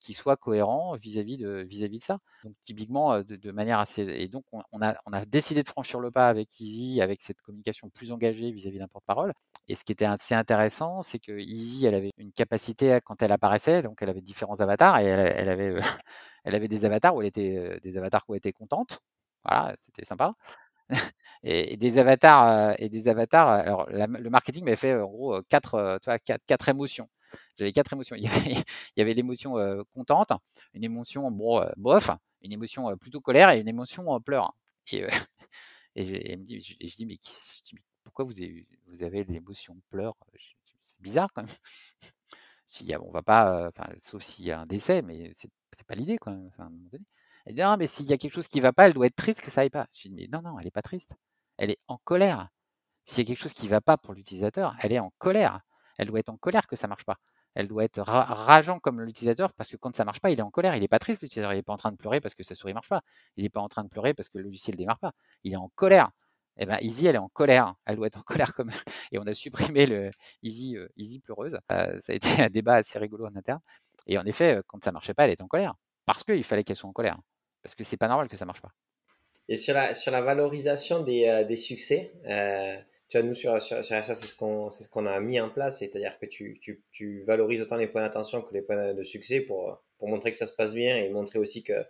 qui 0.00 0.12
soient 0.12 0.36
cohérents 0.36 0.96
vis-à-vis 0.96 1.38
de, 1.38 1.64
vis-à-vis 1.66 1.98
de 1.98 2.02
ça. 2.02 2.18
Donc 2.44 2.54
typiquement, 2.64 3.22
de, 3.22 3.52
manière 3.52 3.78
assez... 3.78 4.02
Et 4.02 4.28
donc 4.28 4.44
on, 4.52 4.82
a, 4.82 4.96
on 5.06 5.12
a 5.14 5.24
décidé 5.24 5.62
de 5.62 5.68
franchir 5.68 5.98
le 5.98 6.10
pas 6.10 6.28
avec 6.28 6.48
Easy, 6.60 7.00
avec 7.00 7.22
cette 7.22 7.40
communication 7.40 7.88
plus 7.88 8.12
engagée 8.12 8.52
vis-à-vis 8.52 8.78
d'un 8.78 8.88
porte-parole. 8.88 9.32
Et 9.68 9.74
ce 9.74 9.84
qui 9.84 9.92
était 9.92 10.04
assez 10.04 10.34
intéressant, 10.34 11.00
c'est 11.00 11.18
que 11.18 11.32
Easy, 11.32 11.86
elle 11.86 11.94
avait 11.94 12.12
une 12.18 12.32
capacité 12.32 12.98
quand 13.04 13.22
elle 13.22 13.32
apparaissait, 13.32 13.82
donc 13.82 14.02
elle 14.02 14.10
avait 14.10 14.20
différents 14.20 14.60
avatars 14.60 14.98
et 14.98 15.04
elle, 15.04 15.48
avait, 15.48 15.74
elle 16.44 16.54
avait 16.54 16.68
des 16.68 16.84
avatars 16.84 17.14
où 17.14 17.22
elle 17.22 17.28
était 17.28 17.80
des 17.82 17.96
avatars 17.96 18.24
où 18.28 18.34
elle 18.34 18.38
était 18.38 18.52
contente. 18.52 19.00
Voilà, 19.44 19.74
c'était 19.80 20.04
sympa. 20.04 20.34
et, 21.42 21.76
des 21.76 21.98
avatars 21.98 22.74
et 22.78 22.88
des 22.88 23.08
avatars. 23.08 23.48
Alors 23.48 23.88
le 23.90 24.30
marketing 24.30 24.64
m'avait 24.64 24.76
fait 24.76 24.94
en 24.94 25.06
gros 25.08 25.42
quatre, 25.48 25.98
tu 26.02 26.10
vois, 26.10 26.18
quatre, 26.18 26.68
émotions. 26.68 27.08
J'avais 27.58 27.72
quatre 27.72 27.92
émotions. 27.92 28.16
Il 28.16 28.24
y 28.96 29.00
avait, 29.00 29.14
l'émotion 29.14 29.54
contente, 29.94 30.32
une 30.74 30.84
émotion 30.84 31.30
bon, 31.30 31.64
bof, 31.76 32.10
une 32.42 32.52
émotion 32.52 32.96
plutôt 32.96 33.20
colère 33.20 33.50
et 33.50 33.60
une 33.60 33.68
émotion 33.68 34.20
pleur. 34.20 34.54
Et, 34.92 35.06
et, 35.96 36.36
me 36.36 36.46
je, 36.46 36.96
dis 36.96 37.06
mais, 37.06 37.18
pourquoi 38.04 38.24
vous 38.24 38.40
avez, 38.42 38.66
vous 38.86 39.02
avez 39.02 39.24
l'émotion 39.24 39.76
pleur 39.90 40.14
C'est 40.80 41.00
bizarre 41.00 41.32
quand 41.32 41.42
même. 41.42 43.00
on 43.02 43.10
va 43.10 43.22
pas, 43.22 43.70
sauf 43.98 44.22
s'il 44.22 44.46
y 44.46 44.50
a 44.50 44.60
un 44.60 44.66
décès, 44.66 45.02
mais 45.02 45.32
c'est 45.34 45.86
pas 45.86 45.94
l'idée 45.94 46.18
quand 46.18 46.32
même. 46.32 46.50
Elle 47.46 47.54
dit 47.54 47.62
non, 47.62 47.76
mais 47.76 47.86
s'il 47.86 48.06
y 48.06 48.12
a 48.12 48.18
quelque 48.18 48.32
chose 48.32 48.48
qui 48.48 48.58
ne 48.58 48.62
va 48.62 48.72
pas, 48.72 48.86
elle 48.86 48.94
doit 48.94 49.06
être 49.06 49.16
triste 49.16 49.40
que 49.40 49.50
ça 49.50 49.62
aille 49.62 49.70
pas. 49.70 49.86
Je 49.92 50.08
dis 50.08 50.14
mais 50.14 50.28
non, 50.32 50.42
non, 50.42 50.58
elle 50.58 50.64
n'est 50.64 50.70
pas 50.70 50.82
triste. 50.82 51.14
Elle 51.58 51.70
est 51.70 51.80
en 51.88 51.98
colère. 51.98 52.48
S'il 53.04 53.24
y 53.24 53.26
a 53.26 53.28
quelque 53.28 53.42
chose 53.42 53.52
qui 53.52 53.66
ne 53.66 53.70
va 53.70 53.80
pas 53.80 53.96
pour 53.96 54.14
l'utilisateur, 54.14 54.76
elle 54.80 54.92
est 54.92 54.98
en 54.98 55.12
colère. 55.18 55.60
Elle 55.98 56.08
doit 56.08 56.20
être 56.20 56.30
en 56.30 56.36
colère 56.36 56.66
que 56.66 56.76
ça 56.76 56.86
ne 56.86 56.90
marche 56.90 57.04
pas. 57.04 57.18
Elle 57.54 57.68
doit 57.68 57.84
être 57.84 58.00
rageant 58.00 58.78
comme 58.80 59.00
l'utilisateur 59.02 59.52
parce 59.52 59.68
que 59.70 59.76
quand 59.76 59.94
ça 59.94 60.04
ne 60.04 60.06
marche 60.06 60.20
pas, 60.20 60.30
il 60.30 60.38
est 60.38 60.42
en 60.42 60.50
colère. 60.50 60.74
Il 60.76 60.80
n'est 60.80 60.88
pas 60.88 60.98
triste, 60.98 61.22
l'utilisateur. 61.22 61.52
Il 61.52 61.56
n'est 61.56 61.62
pas 61.62 61.72
en 61.74 61.76
train 61.76 61.92
de 61.92 61.96
pleurer 61.96 62.20
parce 62.20 62.34
que 62.34 62.42
sa 62.42 62.54
souris 62.54 62.72
ne 62.72 62.76
marche 62.76 62.88
pas. 62.88 63.02
Il 63.36 63.42
n'est 63.42 63.50
pas 63.50 63.60
en 63.60 63.68
train 63.68 63.84
de 63.84 63.88
pleurer 63.88 64.14
parce 64.14 64.28
que 64.28 64.38
le 64.38 64.44
logiciel 64.44 64.74
ne 64.74 64.78
démarre 64.78 64.98
pas. 64.98 65.12
Il 65.44 65.52
est 65.52 65.56
en 65.56 65.70
colère. 65.74 66.10
Eh 66.58 66.66
ben, 66.66 66.78
Easy, 66.80 67.06
elle 67.06 67.16
est 67.16 67.18
en 67.18 67.28
colère. 67.28 67.74
Elle 67.86 67.96
doit 67.96 68.06
être 68.06 68.18
en 68.18 68.22
colère 68.22 68.54
comme. 68.54 68.70
Et 69.12 69.18
on 69.18 69.26
a 69.26 69.34
supprimé 69.34 69.86
le 69.86 70.10
Easy, 70.42 70.76
euh, 70.76 70.88
pleureuse. 71.24 71.58
Euh, 71.72 71.98
ça 71.98 72.12
a 72.12 72.16
été 72.16 72.42
un 72.42 72.50
débat 72.50 72.76
assez 72.76 72.98
rigolo 72.98 73.26
en 73.26 73.36
interne. 73.36 73.60
Et 74.06 74.18
en 74.18 74.24
effet, 74.24 74.56
euh, 74.56 74.62
quand 74.66 74.82
ça 74.82 74.90
ne 74.90 74.94
marchait 74.94 75.14
pas, 75.14 75.24
elle 75.24 75.30
était 75.32 75.42
en 75.42 75.48
colère. 75.48 75.74
Parce 76.06 76.24
qu'il 76.24 76.44
fallait 76.44 76.64
qu'elle 76.64 76.76
soit 76.76 76.88
en 76.90 76.92
colère. 76.92 77.18
Parce 77.62 77.74
que 77.74 77.84
c'est 77.84 77.96
pas 77.96 78.08
normal 78.08 78.28
que 78.28 78.36
ça 78.36 78.44
marche 78.44 78.60
pas. 78.60 78.72
Et 79.48 79.56
sur 79.56 79.74
la, 79.74 79.94
sur 79.94 80.12
la 80.12 80.20
valorisation 80.20 81.02
des, 81.02 81.26
euh, 81.26 81.44
des 81.44 81.56
succès, 81.56 82.12
euh, 82.26 82.76
tu 83.08 83.18
vois, 83.18 83.26
nous, 83.26 83.34
sur, 83.34 83.60
sur, 83.60 83.84
ça, 83.84 84.02
c'est 84.02 84.26
ce 84.26 84.34
qu'on 84.36 84.70
ce 84.70 84.88
qu'on 84.88 85.06
a 85.06 85.20
mis 85.20 85.40
en 85.40 85.50
place, 85.50 85.80
c'est-à-dire 85.80 86.18
que 86.18 86.26
tu, 86.26 86.58
tu, 86.60 86.82
tu, 86.92 87.22
valorises 87.24 87.60
autant 87.60 87.76
les 87.76 87.86
points 87.86 88.02
d'attention 88.02 88.42
que 88.42 88.54
les 88.54 88.62
points 88.62 88.94
de 88.94 89.02
succès 89.02 89.40
pour, 89.40 89.82
pour 89.98 90.08
montrer 90.08 90.30
que 90.30 90.38
ça 90.38 90.46
se 90.46 90.54
passe 90.54 90.74
bien 90.74 90.96
et 90.96 91.08
montrer 91.10 91.38
aussi 91.38 91.64
que, 91.64 91.84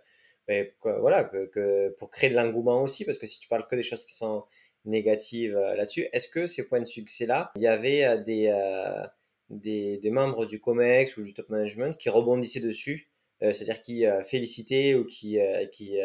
ben, 0.47 0.67
voilà, 0.99 1.23
que, 1.23 1.45
que, 1.45 1.95
pour 1.97 2.09
créer 2.09 2.29
de 2.29 2.35
l'engouement 2.35 2.81
aussi, 2.81 3.05
parce 3.05 3.17
que 3.17 3.27
si 3.27 3.39
tu 3.39 3.47
parles 3.47 3.67
que 3.67 3.75
des 3.75 3.83
choses 3.83 4.05
qui 4.05 4.15
sont 4.15 4.45
négatives 4.85 5.55
euh, 5.55 5.75
là-dessus, 5.75 6.07
est-ce 6.11 6.27
que 6.27 6.47
ces 6.47 6.67
points 6.67 6.81
de 6.81 6.85
succès-là, 6.85 7.51
il 7.55 7.61
y 7.61 7.67
avait 7.67 8.17
des, 8.17 8.51
des, 9.49 10.11
membres 10.11 10.45
du 10.45 10.59
COMEX 10.59 11.17
ou 11.17 11.23
du 11.23 11.33
top 11.33 11.49
management 11.49 11.95
qui 11.97 12.09
rebondissaient 12.09 12.59
dessus 12.59 13.07
c'est-à-dire 13.41 13.81
qui 13.81 14.05
euh, 14.05 14.23
félicitait 14.23 14.95
ou 14.95 15.05
qui, 15.05 15.39
euh, 15.39 15.65
qui, 15.67 15.97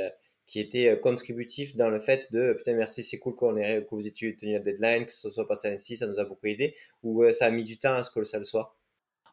qui 0.47 0.61
était 0.61 0.99
contributif 1.01 1.77
dans 1.77 1.91
le 1.91 2.01
fait 2.01 2.33
de 2.33 2.55
putain 2.55 2.75
merci 2.75 3.03
c'est 3.03 3.19
cool 3.19 3.35
qu'on 3.35 3.57
ait, 3.57 3.85
que 3.85 3.95
vous 3.95 4.07
ayez 4.07 4.37
tenu 4.37 4.53
la 4.55 4.61
deadline, 4.61 5.07
que 5.07 5.13
ce 5.13 5.31
soit 5.31 5.47
passé 5.47 5.69
ainsi, 5.69 5.97
ça 5.97 6.07
nous 6.07 6.19
a 6.19 6.25
beaucoup 6.25 6.47
aidé, 6.47 6.75
ou 7.03 7.25
ça 7.33 7.47
a 7.47 7.51
mis 7.51 7.65
du 7.65 7.79
temps 7.79 7.95
à 7.95 8.03
ce 8.03 8.11
que 8.11 8.25
ça 8.25 8.39
le 8.39 8.45
soit? 8.45 8.77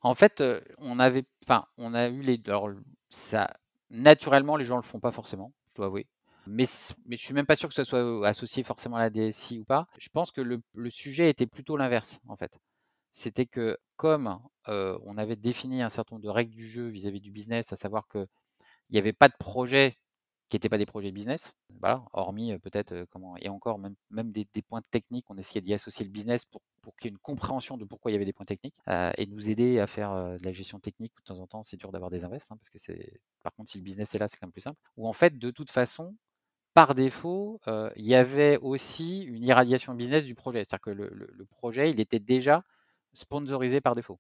En 0.01 0.13
fait, 0.13 0.43
on 0.77 0.99
avait, 0.99 1.23
enfin, 1.45 1.65
on 1.77 1.93
a 1.93 2.09
eu 2.09 2.21
les, 2.21 2.39
alors, 2.47 2.69
ça, 3.09 3.47
naturellement 3.89 4.57
les 4.57 4.65
gens 4.65 4.75
le 4.75 4.83
font 4.83 4.99
pas 4.99 5.11
forcément, 5.11 5.53
je 5.69 5.75
dois 5.75 5.87
avouer. 5.87 6.05
Mais, 6.47 6.65
mais 7.07 7.17
je 7.17 7.25
suis 7.25 7.33
même 7.33 7.47
pas 7.47 7.55
sûr 7.55 7.69
que 7.69 7.73
ça 7.73 7.85
soit 7.85 8.27
associé 8.27 8.63
forcément 8.63 8.97
à 8.97 8.99
la 8.99 9.09
DSI 9.09 9.59
ou 9.59 9.65
pas. 9.65 9.87
Je 9.97 10.09
pense 10.09 10.31
que 10.31 10.41
le, 10.41 10.61
le 10.75 10.91
sujet 10.91 11.29
était 11.29 11.47
plutôt 11.47 11.75
l'inverse 11.75 12.19
en 12.27 12.35
fait 12.35 12.59
c'était 13.15 13.45
que 13.45 13.77
comme 13.95 14.39
on 14.67 15.17
avait 15.17 15.37
défini 15.37 15.81
un 15.81 15.89
certain 15.89 16.15
nombre 16.15 16.25
de 16.25 16.29
règles 16.29 16.53
du 16.53 16.67
jeu 16.67 16.87
vis-à-vis 16.89 17.21
du 17.21 17.31
business, 17.31 17.71
à 17.71 17.77
savoir 17.77 18.09
qu'il 18.09 18.27
n'y 18.91 18.99
avait 18.99 19.13
pas 19.13 19.29
de 19.29 19.35
projets 19.39 19.95
qui 20.49 20.57
n'étaient 20.57 20.69
pas 20.69 20.77
des 20.77 20.85
projets 20.85 21.11
business, 21.13 21.53
voilà, 21.79 22.03
hormis 22.11 22.57
peut-être 22.59 23.05
comment 23.09 23.37
et 23.37 23.47
encore 23.47 23.79
même, 23.79 23.95
même 24.11 24.31
des, 24.31 24.45
points 24.67 24.81
techniques, 24.91 25.25
on 25.29 25.37
essayait 25.37 25.61
d'y 25.61 25.73
associer 25.73 26.03
le 26.03 26.11
business 26.11 26.43
pour, 26.43 26.61
pour 26.81 26.95
qu'il 26.97 27.05
y 27.05 27.07
ait 27.07 27.13
une 27.13 27.17
compréhension 27.17 27.77
de 27.77 27.85
pourquoi 27.85 28.11
il 28.11 28.15
y 28.15 28.17
avait 28.17 28.25
des 28.25 28.33
points 28.33 28.45
techniques 28.45 28.75
et 29.17 29.25
nous 29.27 29.49
aider 29.49 29.79
à 29.79 29.87
faire 29.87 30.37
de 30.37 30.43
la 30.43 30.51
gestion 30.51 30.79
technique. 30.81 31.13
De 31.17 31.23
temps 31.23 31.39
en 31.39 31.47
temps, 31.47 31.63
c'est 31.63 31.77
dur 31.77 31.93
d'avoir 31.93 32.11
des 32.11 32.25
invests 32.25 32.51
hein, 32.51 32.57
parce 32.57 32.69
que 32.69 32.79
c'est 32.79 33.21
par 33.43 33.53
contre 33.53 33.71
si 33.71 33.77
le 33.77 33.83
business 33.85 34.13
est 34.13 34.19
là, 34.19 34.27
c'est 34.27 34.37
quand 34.37 34.47
même 34.47 34.51
plus 34.51 34.61
simple. 34.61 34.79
Ou 34.97 35.07
en 35.07 35.13
fait, 35.13 35.39
de 35.39 35.51
toute 35.51 35.71
façon, 35.71 36.13
par 36.73 36.95
défaut, 36.95 37.61
il 37.95 38.05
y 38.05 38.13
avait 38.13 38.57
aussi 38.57 39.23
une 39.23 39.45
irradiation 39.45 39.93
business 39.93 40.25
du 40.25 40.35
projet, 40.35 40.59
c'est-à-dire 40.59 40.81
que 40.81 40.89
le 40.89 41.45
projet, 41.45 41.89
il 41.89 42.01
était 42.01 42.19
déjà 42.19 42.65
sponsorisé 43.15 43.81
par 43.81 43.95
défaut. 43.95 44.19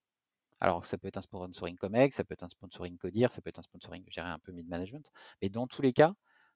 Alors, 0.59 0.85
ça 0.85 0.97
peut 0.97 1.07
être 1.07 1.17
un 1.17 1.21
sponsoring 1.21 1.77
COMEX, 1.77 2.15
ça 2.15 2.23
peut 2.23 2.33
être 2.33 2.43
un 2.43 2.49
sponsoring 2.49 2.97
CODIR, 2.97 3.31
ça 3.31 3.41
peut 3.41 3.49
être 3.49 3.59
un 3.59 3.63
sponsoring, 3.63 4.03
je 4.09 4.21
un 4.21 4.39
peu 4.39 4.51
mid-management. 4.51 5.11
Mais 5.41 5.49
dans 5.49 5.67
tous 5.67 5.81
les 5.81 5.93
cas, 5.93 6.13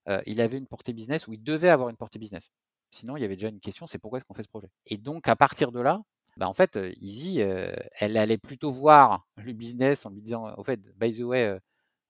euh, 0.08 0.22
il 0.26 0.42
avait 0.42 0.58
une 0.58 0.68
portée 0.68 0.94
business 0.94 1.28
ou 1.28 1.34
il 1.34 1.44
devait 1.44 1.70
avoir 1.70 1.90
une 1.90 1.98
portée 1.98 2.20
business. 2.20 2.50
Sinon, 2.92 3.18
il 3.18 3.22
y 3.22 3.26
avait 3.26 3.36
déjà 3.36 3.50
une 3.50 3.60
question, 3.60 3.88
c'est 3.88 4.00
pourquoi 4.00 4.18
est-ce 4.18 4.26
qu'on 4.26 4.34
fait 4.34 4.44
ce 4.44 4.50
projet? 4.50 4.70
Et 4.88 4.98
donc, 4.98 5.28
à 5.28 5.36
partir 5.36 5.72
de 5.72 5.82
là, 5.82 6.02
bah, 6.38 6.48
en 6.48 6.54
fait, 6.54 6.78
euh, 6.78 6.92
Easy, 7.02 7.42
euh, 7.42 7.74
elle 8.00 8.18
allait 8.18 8.38
plutôt 8.38 8.72
voir 8.72 9.28
le 9.38 9.54
business 9.54 10.06
en 10.06 10.12
lui 10.12 10.22
disant, 10.22 10.54
au 10.58 10.64
fait, 10.64 10.80
by 10.98 11.16
the 11.16 11.22
way, 11.22 11.60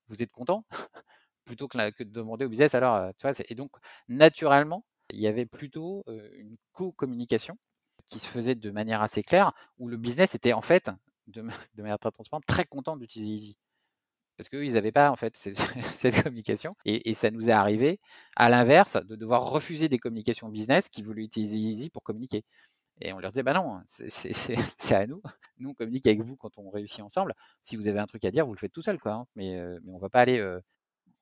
vous 0.08 0.24
êtes 0.24 0.32
content? 0.32 0.66
Plutôt 1.46 1.68
que, 1.68 1.90
que, 1.92 2.04
de 2.04 2.12
demander 2.12 2.46
au 2.46 2.50
business, 2.50 2.76
alors, 2.76 3.12
tu 3.18 3.28
vois, 3.28 3.34
et 3.50 3.56
donc, 3.56 3.72
naturellement, 4.08 4.86
il 5.12 5.20
y 5.20 5.28
avait 5.28 5.48
plutôt 5.48 6.04
une 6.08 6.56
co-communication 6.74 7.58
qui 8.10 8.20
se 8.20 8.28
faisait 8.28 8.56
de 8.56 8.72
manière 8.72 9.02
assez 9.02 9.24
claire, 9.24 9.54
où 9.78 9.88
le 9.88 9.98
business 9.98 10.36
était 10.36 10.54
en 10.54 10.62
fait, 10.62 10.90
de, 11.28 11.42
manière 11.78 12.00
très 12.00 12.12
transparente, 12.12 12.46
très 12.46 12.66
content 12.66 12.98
d'utiliser 12.98 13.32
Easy. 13.32 13.58
Parce 14.38 14.50
qu'eux, 14.50 14.66
ils 14.66 14.74
n'avaient 14.74 14.92
pas 14.92 15.12
en 15.12 15.16
fait 15.16 15.36
cette, 15.84 16.24
communication. 16.24 16.76
Et, 16.86 17.14
ça 17.14 17.32
nous 17.32 17.50
est 17.50 17.54
arrivé, 17.54 18.00
à 18.36 18.50
l'inverse, 18.50 18.98
de 19.06 19.16
devoir 19.16 19.50
refuser 19.50 19.90
des 19.90 20.00
communications 20.00 20.50
business 20.50 20.90
qui 20.90 21.02
voulaient 21.02 21.24
utiliser 21.24 21.58
Easy 21.58 21.90
pour 21.90 22.04
communiquer. 22.04 22.44
Et 23.02 23.14
on 23.14 23.20
leur 23.20 23.32
disait, 23.32 23.44
bah 23.44 23.54
non, 23.54 23.82
c'est 23.86 24.96
à 24.96 25.08
nous. 25.08 25.22
Nous, 25.58 25.70
on 25.70 25.74
communique 25.74 26.08
avec 26.08 26.22
vous 26.22 26.36
quand 26.36 26.58
on 26.58 26.70
réussit 26.70 27.02
ensemble. 27.02 27.34
Si 27.62 27.76
vous 27.78 27.88
avez 27.88 28.00
un 28.00 28.08
truc 28.08 28.26
à 28.26 28.32
dire, 28.32 28.46
vous 28.46 28.54
le 28.54 28.60
faites 28.60 28.74
tout 28.74 28.82
seul, 28.82 29.00
quoi. 29.00 29.14
Hein. 29.14 29.26
Mais, 29.36 29.58
euh, 29.58 29.80
mais 29.84 29.94
on 29.94 30.00
va 30.00 30.10
pas 30.10 30.22
aller, 30.22 30.40
euh, 30.40 30.60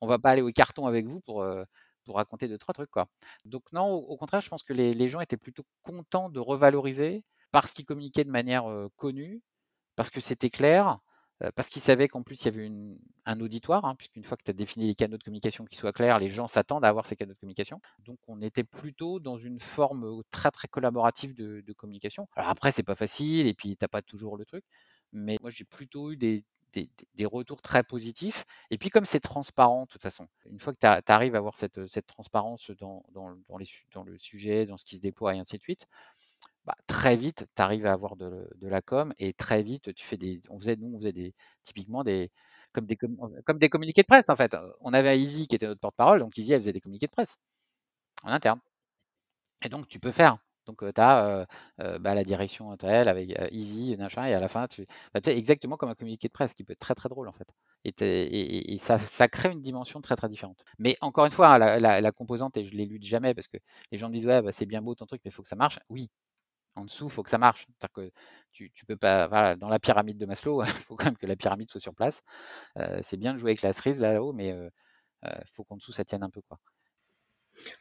on 0.02 0.08
va 0.08 0.20
pas 0.20 0.32
aller 0.32 0.42
au 0.42 0.52
carton 0.52 0.88
avec 0.88 1.08
vous 1.08 1.20
pour, 1.22 1.42
euh, 1.42 1.64
pour 2.08 2.16
raconter 2.16 2.48
deux, 2.48 2.58
trois 2.58 2.74
trucs. 2.74 2.90
Quoi. 2.90 3.08
Donc 3.46 3.64
non, 3.74 3.92
au, 3.92 4.18
contraire, 4.18 4.42
je 4.42 4.50
pense 4.50 4.64
que 4.64 4.74
les, 4.74 5.10
gens 5.10 5.20
étaient 5.20 5.38
plutôt 5.38 5.64
contents 5.84 6.30
de 6.30 6.40
revaloriser 6.40 7.24
parce 7.52 7.72
qu'ils 7.74 7.86
communiquaient 7.86 8.24
de 8.24 8.32
manière 8.32 8.66
connue, 8.96 9.42
parce 9.96 10.10
que 10.10 10.20
c'était 10.20 10.50
clair, 10.50 11.00
parce 11.56 11.70
qu'ils 11.70 11.82
savaient 11.82 12.08
qu'en 12.08 12.24
plus 12.24 12.42
il 12.42 12.46
y 12.46 12.48
avait 12.48 12.72
un 13.26 13.40
auditoire, 13.40 13.86
hein, 13.86 13.96
puisqu'une 13.96 14.24
fois 14.24 14.38
que 14.38 14.44
tu 14.44 14.52
as 14.52 14.54
défini 14.54 14.88
les 14.88 14.96
canaux 14.96 15.18
de 15.18 15.24
communication 15.24 15.66
qui 15.66 15.76
soient 15.76 15.94
clairs, 15.94 16.20
les 16.20 16.30
gens 16.30 16.48
s'attendent 16.48 16.84
à 16.84 16.90
avoir 16.90 17.06
ces 17.06 17.16
canaux 17.16 17.34
de 17.34 17.40
communication. 17.40 17.80
Donc 18.00 18.18
on 18.28 18.42
était 18.42 18.64
plutôt 18.64 19.20
dans 19.20 19.38
une 19.38 19.60
forme 19.60 20.24
très 20.32 20.52
très 20.52 20.68
collaborative 20.68 21.36
de, 21.36 21.62
de 21.62 21.74
communication. 21.74 22.28
Alors 22.36 22.50
après, 22.50 22.72
c'est 22.72 22.84
pas 22.84 22.96
facile 22.96 23.48
et 23.48 23.54
puis 23.54 23.78
tu 23.78 23.84
n'as 23.84 23.88
pas 23.88 24.02
toujours 24.02 24.38
le 24.38 24.46
truc, 24.46 24.64
mais 25.14 25.38
moi 25.42 25.52
j'ai 25.52 25.66
plutôt 25.66 26.12
eu 26.12 26.18
des, 26.18 26.44
des, 26.74 27.26
retours 27.26 27.62
très 27.62 27.84
positifs. 27.84 28.46
Et 28.72 28.78
puis 28.78 28.90
comme 28.90 29.06
c'est 29.06 29.20
transparent, 29.20 29.84
de 29.84 29.88
toute 29.88 30.02
façon, 30.02 30.28
une 30.50 30.60
fois 30.60 30.74
que 30.74 30.80
tu 30.80 31.12
arrives 31.12 31.36
à 31.36 31.40
avoir 31.40 31.56
cette, 31.58 32.08
transparence 32.08 32.72
dans, 32.80 33.04
le 33.18 34.18
sujet, 34.18 34.66
dans 34.66 34.78
ce 34.78 34.86
qui 34.86 34.96
se 34.96 35.02
déploie 35.02 35.36
et 35.36 35.40
ainsi 35.40 35.58
de 35.58 35.62
suite, 35.62 35.88
bah, 36.66 36.76
très 36.86 37.16
vite, 37.16 37.48
tu 37.56 37.62
arrives 37.62 37.86
à 37.86 37.94
avoir 37.94 38.16
de, 38.18 38.50
la 38.62 38.82
com 38.82 39.14
et 39.20 39.34
très 39.34 39.64
vite, 39.64 39.94
tu 39.96 40.06
fais 40.06 40.18
des. 40.18 40.42
On 40.50 40.60
faisait, 40.60 40.76
nous, 40.76 40.96
on 40.96 41.00
faisait 41.00 41.14
des, 41.14 41.34
typiquement 41.64 42.04
des 42.04 42.32
comme, 42.74 42.86
des, 42.86 42.98
comme 42.98 43.58
des 43.58 43.70
communiqués 43.70 44.02
de 44.02 44.08
presse, 44.08 44.30
en 44.30 44.36
fait. 44.36 44.56
On 44.82 44.94
avait 44.94 45.20
Easy 45.20 45.48
qui 45.48 45.56
était 45.56 45.68
notre 45.68 45.80
porte-parole, 45.82 46.20
donc 46.20 46.38
Easy, 46.38 46.54
elle 46.54 46.62
faisait 46.62 46.74
des 46.74 46.82
communiqués 46.82 47.08
de 47.08 47.12
presse 47.12 47.38
en 48.24 48.32
interne. 48.32 48.60
Et 49.64 49.70
donc, 49.70 49.88
tu 49.88 50.00
peux 50.00 50.12
faire. 50.12 50.38
Donc, 50.68 50.84
tu 50.94 51.02
as 51.02 51.48
bah, 51.78 52.14
la 52.14 52.24
direction 52.24 52.76
elle 52.84 53.08
avec 53.08 53.34
Easy, 53.52 53.94
et 53.94 54.02
à 54.34 54.40
la 54.40 54.48
fin, 54.48 54.68
tu, 54.68 54.86
bah, 55.14 55.20
exactement 55.26 55.78
comme 55.78 55.90
un 55.90 55.96
communiqué 55.96 56.28
de 56.28 56.34
presse 56.34 56.54
qui 56.54 56.64
peut 56.64 56.74
être 56.74 56.80
très 56.80 56.96
très 56.96 57.10
drôle 57.10 57.28
en 57.28 57.34
fait. 57.34 57.48
Et, 57.86 58.78
ça, 58.80 59.28
crée 59.28 59.52
une 59.52 59.62
dimension 59.62 60.02
très 60.02 60.16
très 60.16 60.30
différente. 60.30 60.64
Mais 60.80 60.98
encore 61.02 61.26
une 61.26 61.32
fois, 61.32 61.56
hein, 61.56 61.80
la, 61.80 62.12
composante, 62.12 62.58
et 62.58 62.64
je 62.64 62.74
ne 62.74 62.78
l'élude 62.78 63.04
jamais 63.04 63.34
parce 63.34 63.48
que 63.48 63.58
les 63.92 63.98
gens 63.98 64.10
me 64.10 64.14
disent 64.14 64.26
Ouais, 64.26 64.42
bah, 64.42 64.52
c'est 64.52 64.66
bien 64.66 64.82
beau 64.82 64.96
ton 64.96 65.06
truc, 65.06 65.22
mais 65.26 65.30
il 65.30 65.34
faut 65.34 65.42
que 65.42 65.48
ça 65.48 65.56
marche. 65.56 65.80
Oui, 65.90 66.10
en 66.76 66.86
dessous, 66.86 67.08
il 67.08 67.12
faut 67.12 67.24
que 67.24 67.30
ça 67.32 67.38
marche. 67.40 67.68
C'est-à-dire 67.68 67.94
que 67.94 68.12
tu, 68.54 68.72
tu, 68.72 68.86
peux 68.86 68.98
pas. 68.98 69.28
Voilà, 69.28 69.56
dans 69.56 69.70
la 69.70 69.80
pyramide 69.80 70.18
de 70.18 70.26
Maslow, 70.26 70.64
il 70.64 70.68
faut 70.90 70.96
quand 70.96 71.06
même 71.06 71.18
que 71.18 71.28
la 71.28 71.36
pyramide 71.36 71.70
soit 71.72 71.82
sur 71.82 71.96
place. 71.96 72.22
c'est 73.02 73.18
bien 73.18 73.34
de 73.34 73.40
jouer 73.40 73.52
avec 73.52 73.62
la 73.64 73.74
cerise 73.74 74.00
là-haut, 74.02 74.34
mais 74.34 74.50
il 75.26 75.48
faut 75.54 75.64
qu'en 75.66 75.78
dessous 75.78 75.92
ça 75.94 76.06
tienne 76.06 76.24
un 76.24 76.30
peu. 76.30 76.42
quoi. 76.50 76.60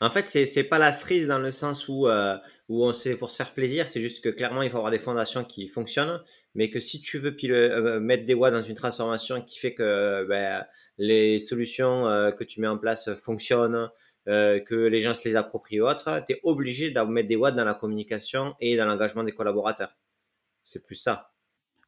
En 0.01 0.11
fait, 0.11 0.29
c'est 0.29 0.64
pas 0.64 0.79
la 0.79 0.93
cerise 0.93 1.27
dans 1.27 1.39
le 1.39 1.51
sens 1.51 1.89
où 1.89 2.07
euh, 2.09 2.37
où 2.68 2.85
on 2.85 2.93
c'est 2.93 3.16
pour 3.16 3.31
se 3.31 3.37
faire 3.37 3.53
plaisir. 3.55 3.89
C'est 3.89 4.01
juste 4.01 4.22
que 4.22 4.29
clairement, 4.29 4.62
il 4.62 4.70
faut 4.70 4.79
avoir 4.79 4.91
des 4.91 4.99
fondations 4.99 5.45
qui 5.45 5.68
fonctionnent, 5.68 6.22
mais 6.55 6.70
que 6.70 6.81
si 6.81 7.01
tu 7.01 7.18
veux 7.18 7.35
pile, 7.35 7.53
euh, 7.53 8.01
mettre 8.01 8.24
des 8.24 8.35
watts 8.35 8.53
dans 8.53 8.62
une 8.62 8.74
transformation 8.74 9.43
qui 9.43 9.59
fait 9.59 9.74
que 9.74 10.24
ben, 10.29 10.66
les 10.99 11.39
solutions 11.39 12.09
euh, 12.09 12.31
que 12.33 12.45
tu 12.45 12.61
mets 12.61 12.66
en 12.68 12.79
place 12.79 13.14
fonctionnent, 13.14 13.91
que 14.27 14.89
les 14.89 15.03
gens 15.03 15.14
se 15.14 15.29
les 15.29 15.37
approprient 15.37 15.81
autres, 15.81 16.24
tu 16.27 16.33
es 16.33 16.41
obligé 16.43 16.91
de 16.91 17.01
mettre 17.03 17.29
des 17.29 17.37
watts 17.37 17.55
dans 17.55 17.64
la 17.64 17.74
communication 17.74 18.57
et 18.61 18.77
dans 18.77 18.87
l'engagement 18.87 19.22
des 19.22 19.33
collaborateurs. 19.33 19.97
C'est 20.64 20.85
plus 20.85 20.97
ça. 20.97 21.31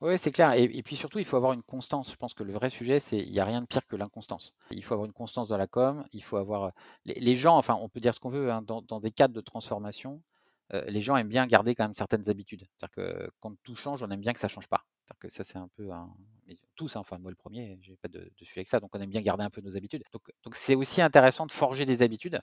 Oui, 0.01 0.16
c'est 0.16 0.30
clair. 0.30 0.53
Et, 0.53 0.82
puis 0.82 0.94
surtout, 0.94 1.18
il 1.18 1.24
faut 1.24 1.36
avoir 1.36 1.53
une 1.53 1.62
constance. 1.62 2.12
Je 2.12 2.16
pense 2.16 2.32
que 2.32 2.44
le 2.44 2.53
vrai 2.53 2.70
sujet, 2.70 3.01
c'est 3.01 3.18
il 3.18 3.32
n'y 3.32 3.40
a 3.40 3.44
rien 3.44 3.61
de 3.61 3.66
pire 3.66 3.84
que 3.86 3.96
l'inconstance. 3.96 4.55
Il 4.70 4.84
faut 4.84 4.94
avoir 4.94 5.07
une 5.07 5.12
constance 5.12 5.49
dans 5.49 5.57
la 5.57 5.66
com. 5.66 6.05
Il 6.12 6.22
faut 6.22 6.36
avoir 6.36 6.72
les, 7.05 7.36
gens. 7.36 7.57
Enfin, 7.57 7.76
on 7.80 7.88
peut 7.88 7.99
dire 7.99 8.14
ce 8.14 8.20
qu'on 8.20 8.28
veut 8.28 8.53
hein, 8.53 8.62
dans, 8.62 9.01
des 9.01 9.11
cadres 9.11 9.34
de 9.34 9.40
transformation. 9.40 10.22
Euh, 10.72 10.84
les 10.86 11.01
gens 11.01 11.16
aiment 11.16 11.28
bien 11.28 11.46
garder 11.46 11.74
quand 11.74 11.84
même 11.84 11.94
certaines 11.94 12.28
habitudes. 12.30 12.64
C'est-à-dire 12.76 12.90
que 12.92 13.30
quand 13.40 13.55
tout 13.64 13.74
change, 13.74 14.03
on 14.05 14.11
aime 14.11 14.20
bien 14.20 14.32
que 14.32 14.38
ça 14.40 14.49
change 14.49 14.68
pas. 14.68 14.84
C'est-à-dire 15.05 15.18
que 15.18 15.28
ça, 15.30 15.42
c'est 15.42 15.59
un 15.59 15.68
peu 15.76 15.90
un... 15.90 16.09
tous. 16.76 16.94
Hein, 16.94 17.01
enfin, 17.01 17.18
moi 17.18 17.30
le 17.32 17.36
premier, 17.36 17.76
j'ai 17.82 17.96
pas 17.96 18.09
de, 18.09 18.20
de 18.20 18.44
sujet 18.44 18.61
avec 18.61 18.68
ça. 18.68 18.78
Donc, 18.78 18.94
on 18.94 19.01
aime 19.01 19.11
bien 19.11 19.22
garder 19.22 19.42
un 19.42 19.51
peu 19.51 19.62
nos 19.62 19.76
habitudes. 19.76 20.05
Donc 20.44 20.55
c'est 20.55 20.76
aussi 20.76 21.03
intéressant 21.03 21.46
de 21.46 21.53
forger 21.53 21.86
des 21.86 22.03
habitudes 22.03 22.40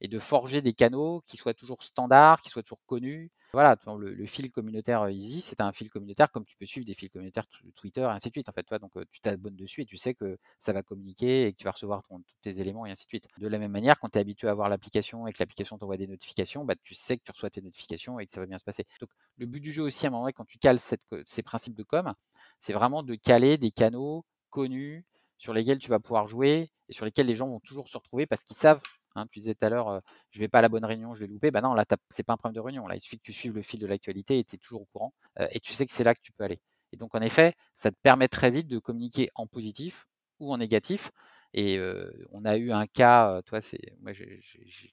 et 0.00 0.08
de 0.08 0.18
forger 0.18 0.60
des 0.60 0.72
canaux 0.72 1.22
qui 1.26 1.36
soient 1.36 1.54
toujours 1.54 1.82
standards, 1.82 2.42
qui 2.42 2.50
soient 2.50 2.62
toujours 2.62 2.84
connus. 2.86 3.30
Voilà, 3.52 3.76
le, 3.98 4.26
fil 4.26 4.52
communautaire 4.52 5.02
euh, 5.02 5.10
Easy, 5.10 5.40
c'est 5.40 5.60
un 5.60 5.72
fil 5.72 5.90
communautaire 5.90 6.30
comme 6.30 6.44
tu 6.44 6.56
peux 6.56 6.66
suivre 6.66 6.86
des 6.86 6.94
fils 6.94 7.08
communautaires 7.08 7.46
Twitter 7.74 8.02
et 8.02 8.04
ainsi 8.04 8.28
de 8.28 8.32
suite. 8.32 8.48
En 8.48 8.52
fait, 8.52 8.62
toi, 8.62 8.78
donc 8.78 8.96
euh, 8.96 9.04
tu 9.10 9.20
t'abonnes 9.20 9.56
dessus 9.56 9.80
et 9.82 9.84
tu 9.84 9.96
sais 9.96 10.14
que 10.14 10.38
ça 10.60 10.72
va 10.72 10.84
communiquer 10.84 11.46
et 11.46 11.52
que 11.52 11.56
tu 11.56 11.64
vas 11.64 11.72
recevoir 11.72 12.02
tous 12.04 12.22
tes 12.42 12.60
éléments 12.60 12.86
et 12.86 12.92
ainsi 12.92 13.04
de 13.06 13.08
suite. 13.08 13.26
De 13.38 13.48
la 13.48 13.58
même 13.58 13.72
manière, 13.72 13.98
quand 13.98 14.08
tu 14.08 14.18
es 14.18 14.20
habitué 14.20 14.46
à 14.46 14.54
voir 14.54 14.68
l'application 14.68 15.26
et 15.26 15.32
que 15.32 15.38
l'application 15.40 15.78
t'envoie 15.78 15.96
des 15.96 16.06
notifications, 16.06 16.64
bah, 16.64 16.76
tu 16.80 16.94
sais 16.94 17.16
que 17.16 17.24
tu 17.24 17.32
reçois 17.32 17.50
tes 17.50 17.60
notifications 17.60 18.20
et 18.20 18.26
que 18.26 18.32
ça 18.32 18.40
va 18.40 18.46
bien 18.46 18.58
se 18.58 18.64
passer. 18.64 18.84
Donc, 19.00 19.10
le 19.36 19.46
but 19.46 19.60
du 19.60 19.72
jeu 19.72 19.82
aussi, 19.82 20.06
à 20.06 20.08
un 20.08 20.10
moment 20.12 20.22
donné, 20.22 20.32
quand 20.32 20.44
tu 20.44 20.58
cales 20.58 20.78
ces 20.78 21.42
principes 21.42 21.74
de 21.74 21.82
com, 21.82 22.14
c'est 22.60 22.72
vraiment 22.72 23.02
de 23.02 23.16
caler 23.16 23.58
des 23.58 23.72
canaux 23.72 24.24
connus 24.50 25.04
sur 25.38 25.54
lesquels 25.54 25.78
tu 25.78 25.88
vas 25.88 25.98
pouvoir 25.98 26.26
jouer 26.26 26.70
et 26.88 26.92
sur 26.92 27.04
lesquels 27.04 27.26
les 27.26 27.34
gens 27.34 27.48
vont 27.48 27.60
toujours 27.60 27.88
se 27.88 27.96
retrouver 27.98 28.26
parce 28.26 28.44
qu'ils 28.44 28.56
savent 28.56 28.82
Hein, 29.16 29.26
tu 29.30 29.38
disais 29.40 29.54
tout 29.54 29.64
à 29.66 29.68
l'heure, 29.70 30.00
je 30.30 30.38
vais 30.40 30.48
pas 30.48 30.58
à 30.60 30.62
la 30.62 30.68
bonne 30.68 30.84
réunion, 30.84 31.14
je 31.14 31.20
vais 31.20 31.26
louper. 31.26 31.50
Bah 31.50 31.60
non, 31.60 31.74
là, 31.74 31.84
c'est 32.10 32.22
pas 32.22 32.32
un 32.34 32.36
problème 32.36 32.54
de 32.54 32.60
réunion. 32.60 32.86
Là, 32.86 32.96
il 32.96 33.00
suffit 33.00 33.18
que 33.18 33.22
tu 33.24 33.32
suives 33.32 33.54
le 33.54 33.62
fil 33.62 33.80
de 33.80 33.86
l'actualité 33.86 34.38
et 34.38 34.44
tu 34.44 34.56
es 34.56 34.58
toujours 34.58 34.82
au 34.82 34.86
courant. 34.86 35.12
et 35.52 35.60
tu 35.60 35.72
sais 35.72 35.86
que 35.86 35.92
c'est 35.92 36.04
là 36.04 36.14
que 36.14 36.20
tu 36.22 36.32
peux 36.32 36.44
aller. 36.44 36.60
Et 36.92 36.96
donc, 36.96 37.14
en 37.14 37.20
effet, 37.20 37.54
ça 37.74 37.90
te 37.90 37.96
permet 38.02 38.28
très 38.28 38.50
vite 38.50 38.66
de 38.68 38.78
communiquer 38.78 39.30
en 39.34 39.46
positif 39.46 40.06
ou 40.40 40.52
en 40.52 40.58
négatif. 40.58 41.10
Et 41.54 41.80
on 42.30 42.44
a 42.44 42.56
eu 42.56 42.72
un 42.72 42.86
cas, 42.86 43.42
toi, 43.42 43.60
c'est 43.60 43.80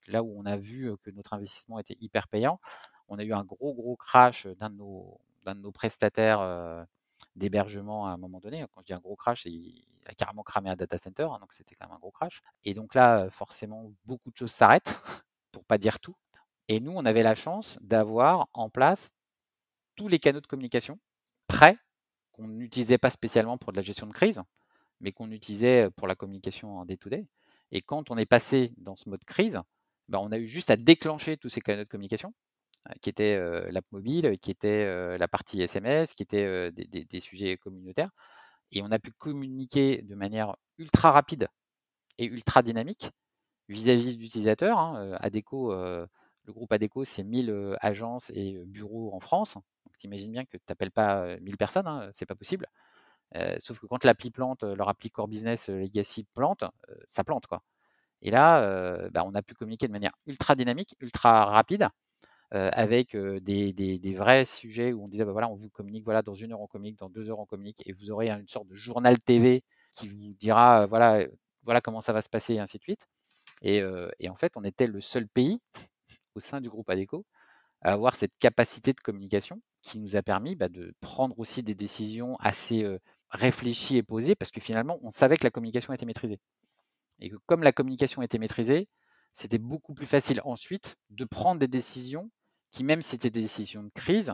là 0.08 0.24
où 0.24 0.34
on 0.40 0.46
a 0.46 0.58
vu 0.58 0.92
que 1.04 1.12
notre 1.12 1.34
investissement 1.34 1.80
était 1.80 1.98
hyper 2.00 2.28
payant, 2.28 2.60
on 3.08 3.20
a 3.20 3.24
eu 3.24 3.34
un 3.34 3.44
gros, 3.44 3.74
gros 3.74 3.96
crash 3.96 4.48
d'un 4.48 4.70
de 4.70 4.76
nos, 4.76 5.20
d'un 5.46 5.56
de 5.56 5.62
nos 5.62 5.72
prestataires 5.72 6.40
d'hébergement 7.38 8.08
à 8.08 8.12
un 8.12 8.18
moment 8.18 8.40
donné. 8.40 8.66
Quand 8.74 8.82
je 8.82 8.88
dis 8.88 8.94
un 8.94 9.00
gros 9.00 9.16
crash, 9.16 9.46
il 9.46 9.86
a 10.06 10.14
carrément 10.14 10.44
cramé 10.44 10.70
un 10.70 10.76
data 10.76 10.98
center, 10.98 11.28
hein, 11.32 11.38
donc 11.40 11.54
c'était 11.54 11.76
quand 11.76 11.88
même 11.88 11.96
un 11.96 12.00
gros 12.00 12.12
crash. 12.12 12.42
Et 12.64 12.74
donc 12.74 12.96
là, 12.96 13.30
forcément, 13.30 13.92
beaucoup 14.06 14.32
de 14.32 14.36
choses 14.38 14.52
s'arrêtent, 14.52 15.00
pour 15.52 15.64
pas 15.64 15.78
dire 15.78 16.00
tout. 16.00 16.16
Et 16.68 16.80
nous, 16.80 16.92
on 16.94 17.06
avait 17.06 17.24
la 17.24 17.36
chance 17.36 17.78
d'avoir 17.82 18.50
en 18.54 18.70
place 18.70 19.14
tous 19.96 20.08
les 20.08 20.20
canaux 20.20 20.42
de 20.42 20.48
communication 20.48 21.00
prêts, 21.48 21.78
qu'on 22.34 22.48
n'utilisait 22.48 22.98
pas 22.98 23.10
spécialement 23.10 23.58
pour 23.58 23.72
de 23.72 23.78
la 23.78 23.84
gestion 23.84 24.08
de 24.08 24.14
crise, 24.14 24.42
mais 25.00 25.12
qu'on 25.12 25.32
utilisait 25.32 25.90
pour 25.92 26.08
la 26.08 26.16
communication 26.16 26.78
en 26.78 26.86
day-to-day. 26.86 27.28
Et 27.72 27.82
quand 27.82 28.12
on 28.12 28.18
est 28.18 28.26
passé 28.26 28.74
dans 28.78 28.96
ce 28.96 29.10
mode 29.10 29.24
crise, 29.26 29.60
ben, 30.08 30.20
on 30.20 30.32
a 30.32 30.38
eu 30.38 30.46
juste 30.46 30.72
à 30.72 30.76
déclencher 30.76 31.38
tous 31.38 31.50
ces 31.50 31.62
canaux 31.62 31.84
de 31.84 31.90
communication 31.90 32.34
qui 33.02 33.10
était 33.10 33.38
l'app 33.72 33.86
mobile, 33.92 34.38
qui 34.40 34.52
était 34.52 35.18
la 35.18 35.28
partie 35.28 35.62
SMS, 35.62 36.14
qui 36.14 36.24
était 36.24 36.72
des, 36.72 37.20
sujets 37.20 37.58
communautaires. 37.58 38.12
Et 38.72 38.82
on 38.82 38.92
a 38.92 39.00
pu 39.00 39.12
communiquer 39.12 40.02
de 40.02 40.16
manière 40.16 40.56
ultra 40.78 41.12
rapide 41.12 41.48
et 42.18 42.26
ultra 42.26 42.62
dynamique 42.62 43.12
vis-à-vis 43.70 44.18
de 44.18 44.22
l'utilisateur. 44.22 44.78
Hein. 44.80 45.18
Adeco, 45.20 45.74
le 45.74 46.54
groupe 46.54 46.72
Adeco, 46.72 47.06
c'est 47.06 47.24
1000 47.24 47.76
agences 47.82 48.32
et 48.34 48.58
bureaux 48.66 49.14
en 49.14 49.20
France. 49.20 49.56
Donc 49.56 49.98
t'imagines 49.98 50.32
bien 50.32 50.46
que 50.46 50.58
tu 50.58 50.64
n'appelles 50.70 50.92
pas 50.92 51.38
1000 51.40 51.58
personnes, 51.58 51.88
hein, 51.88 52.10
c'est 52.14 52.26
pas 52.26 52.36
possible. 52.36 52.68
sauf 53.60 53.80
que 53.80 53.88
quand 53.88 54.04
l'appli 54.04 54.32
plante, 54.32 54.64
leur 54.64 54.90
appli 54.90 55.12
core 55.12 55.28
business 55.28 55.70
legacy 55.70 56.26
plante, 56.34 56.64
ça 57.08 57.24
plante 57.24 57.48
quoi. 57.48 57.64
Et 58.22 58.32
là, 58.32 59.10
bah, 59.10 59.24
on 59.26 59.36
a 59.36 59.42
pu 59.42 59.54
communiquer 59.54 59.88
de 59.88 59.94
manière 59.94 60.14
ultra 60.26 60.56
dynamique, 60.56 60.96
ultra 61.00 61.46
rapide, 61.46 61.90
avec 62.52 63.16
des, 63.16 64.14
vrais 64.16 64.46
sujets 64.46 64.94
où 64.94 65.04
on 65.04 65.08
disait 65.08 65.26
bah, 65.26 65.32
voilà, 65.32 65.50
on 65.50 65.56
vous 65.56 65.70
communique, 65.70 66.06
voilà, 66.06 66.22
dans 66.22 66.34
une 66.34 66.54
heure 66.54 66.62
on 66.62 66.68
communique, 66.68 67.00
dans 67.00 67.10
deux 67.10 67.30
heures 67.30 67.40
on 67.40 67.46
communique, 67.46 67.82
et 67.86 67.94
vous 67.94 68.12
aurez 68.12 68.30
une 68.30 68.48
sorte 68.48 68.68
de 68.68 68.76
journal 68.76 69.20
TV 69.20 69.64
qui 69.94 70.08
vous 70.08 70.34
dira 70.34 70.86
voilà, 70.88 71.26
voilà 71.64 71.82
comment 71.82 72.02
ça 72.02 72.14
va 72.14 72.22
se 72.22 72.30
passer, 72.30 72.56
et 72.56 72.60
ainsi 72.60 72.78
de 72.78 72.84
suite. 72.84 73.08
Et, 73.62 73.84
en 74.30 74.36
fait, 74.36 74.54
on 74.56 74.64
était 74.64 74.88
le 74.88 75.02
seul 75.02 75.28
pays 75.28 75.60
au 76.36 76.40
sein 76.40 76.62
du 76.62 76.70
groupe 76.70 76.90
ADECO 76.90 77.26
à 77.82 77.94
avoir 77.94 78.16
cette 78.16 78.36
capacité 78.38 78.92
de 78.94 79.00
communication 79.00 79.62
qui 79.84 80.00
nous 80.00 80.16
a 80.16 80.24
permis 80.24 80.56
bah, 80.56 80.68
de 80.68 80.96
prendre 81.00 81.38
aussi 81.38 81.62
des 81.62 81.76
décisions 81.76 82.36
assez 82.40 82.86
réfléchies 83.30 83.98
et 83.98 84.04
posées 84.04 84.36
parce 84.36 84.52
que 84.52 84.62
finalement, 84.62 85.00
on 85.02 85.12
savait 85.12 85.38
que 85.38 85.44
la 85.44 85.52
communication 85.52 85.94
était 85.94 86.06
maîtrisée. 86.06 86.40
Et 87.20 87.30
que 87.30 87.36
comme 87.46 87.64
la 87.64 87.72
communication 87.72 88.22
était 88.22 88.38
maîtrisée, 88.38 88.88
c'était 89.34 89.58
beaucoup 89.58 89.94
plus 89.94 90.06
facile 90.06 90.42
ensuite 90.44 90.98
de 91.10 91.26
prendre 91.26 91.60
des 91.60 91.68
décisions 91.68 92.30
qui, 92.72 92.84
même 92.84 93.02
si 93.02 93.12
c'était 93.12 93.30
des 93.30 93.42
décisions 93.42 93.84
de 93.84 93.90
crise, 93.90 94.34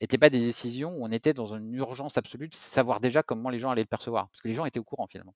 n'étaient 0.00 0.18
pas 0.18 0.30
des 0.30 0.40
décisions 0.40 0.96
où 0.96 1.04
on 1.04 1.12
était 1.12 1.34
dans 1.34 1.54
une 1.54 1.74
urgence 1.74 2.18
absolue 2.18 2.48
de 2.48 2.54
savoir 2.54 3.00
déjà 3.00 3.22
comment 3.22 3.50
les 3.50 3.58
gens 3.58 3.70
allaient 3.70 3.82
le 3.82 3.86
percevoir, 3.88 4.28
parce 4.28 4.40
que 4.40 4.48
les 4.48 4.54
gens 4.54 4.66
étaient 4.66 4.80
au 4.80 4.84
courant 4.84 5.06
finalement. 5.06 5.34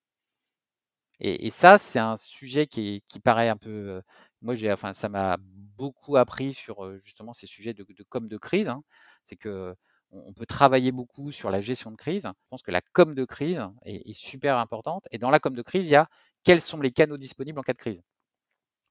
Et, 1.23 1.51
ça, 1.51 1.77
c'est 1.77 1.99
un 1.99 2.17
sujet 2.17 2.67
qui, 2.67 3.03
paraît 3.23 3.51
un 3.51 3.57
peu. 3.59 3.71
Euh, 3.71 4.03
moi, 4.41 4.55
j'ai, 4.55 4.73
enfin, 4.73 4.95
ça 4.95 5.11
m'a 5.11 5.37
beaucoup 5.39 6.17
appris 6.17 6.55
sur 6.55 6.85
euh, 6.85 6.99
justement 6.99 7.35
ces 7.35 7.47
sujets 7.47 7.75
de, 7.75 7.85
com 8.09 8.27
de 8.27 8.39
crise. 8.39 8.71
Hein. 8.71 8.83
C'est 9.27 9.37
que 9.37 9.75
on 10.13 10.33
peut 10.33 10.47
travailler 10.47 10.93
beaucoup 10.93 11.31
sur 11.31 11.51
la 11.51 11.61
gestion 11.61 11.91
de 11.91 11.97
crise. 11.97 12.23
Je 12.25 12.49
pense 12.49 12.63
que 12.63 12.71
la 12.71 12.81
com 12.81 13.15
de 13.15 13.25
crise 13.25 13.63
est, 13.85 14.09
est 14.09 14.15
super 14.15 14.57
importante. 14.59 15.07
Et 15.13 15.19
dans 15.19 15.31
la 15.31 15.41
com 15.41 15.55
de 15.55 15.63
crise, 15.63 15.87
il 15.89 15.93
y 15.93 15.97
a 15.97 16.09
quels 16.43 16.63
sont 16.63 16.81
les 16.81 16.91
canaux 16.91 17.19
disponibles 17.19 17.59
en 17.59 17.63
cas 17.63 17.75
de 17.75 17.79
crise. 17.79 18.03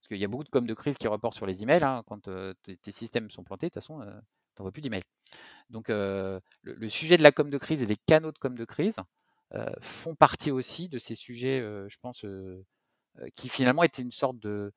Qu'il 0.10 0.18
y 0.18 0.26
a 0.26 0.28
beaucoup 0.28 0.44
de 0.44 0.50
com 0.50 0.66
de 0.66 0.74
crise 0.74 0.98
qui 0.98 1.08
reportent 1.08 1.36
sur 1.36 1.46
les 1.46 1.64
emails. 1.64 1.84
Hein, 1.84 2.04
quand 2.08 2.30
tes 2.64 2.92
systèmes 2.92 3.30
sont 3.30 3.44
plantés, 3.44 3.68
de 3.68 3.70
toute 3.70 3.82
façon, 3.82 4.00
tu 4.02 4.62
n'envoies 4.62 4.72
plus 4.72 4.82
d'emails. 4.82 5.04
Donc, 5.70 5.90
le, 5.90 6.42
sujet 6.90 7.16
de 7.18 7.24
la 7.24 7.32
com 7.32 7.50
de 7.50 7.58
crise 7.58 7.84
et 7.84 7.86
des 7.86 7.98
canaux 8.08 8.32
de 8.32 8.38
com 8.40 8.58
de 8.58 8.66
crise 8.66 8.98
font 9.82 10.16
partie 10.16 10.52
aussi 10.52 10.90
de 10.90 10.98
ces 10.98 11.16
sujets, 11.16 11.60
je 11.62 11.98
pense, 12.02 12.26
qui 13.36 13.50
finalement 13.50 13.84
étaient 13.84 14.02
une 14.02 14.12
sorte 14.12 14.40
de, 14.40 14.74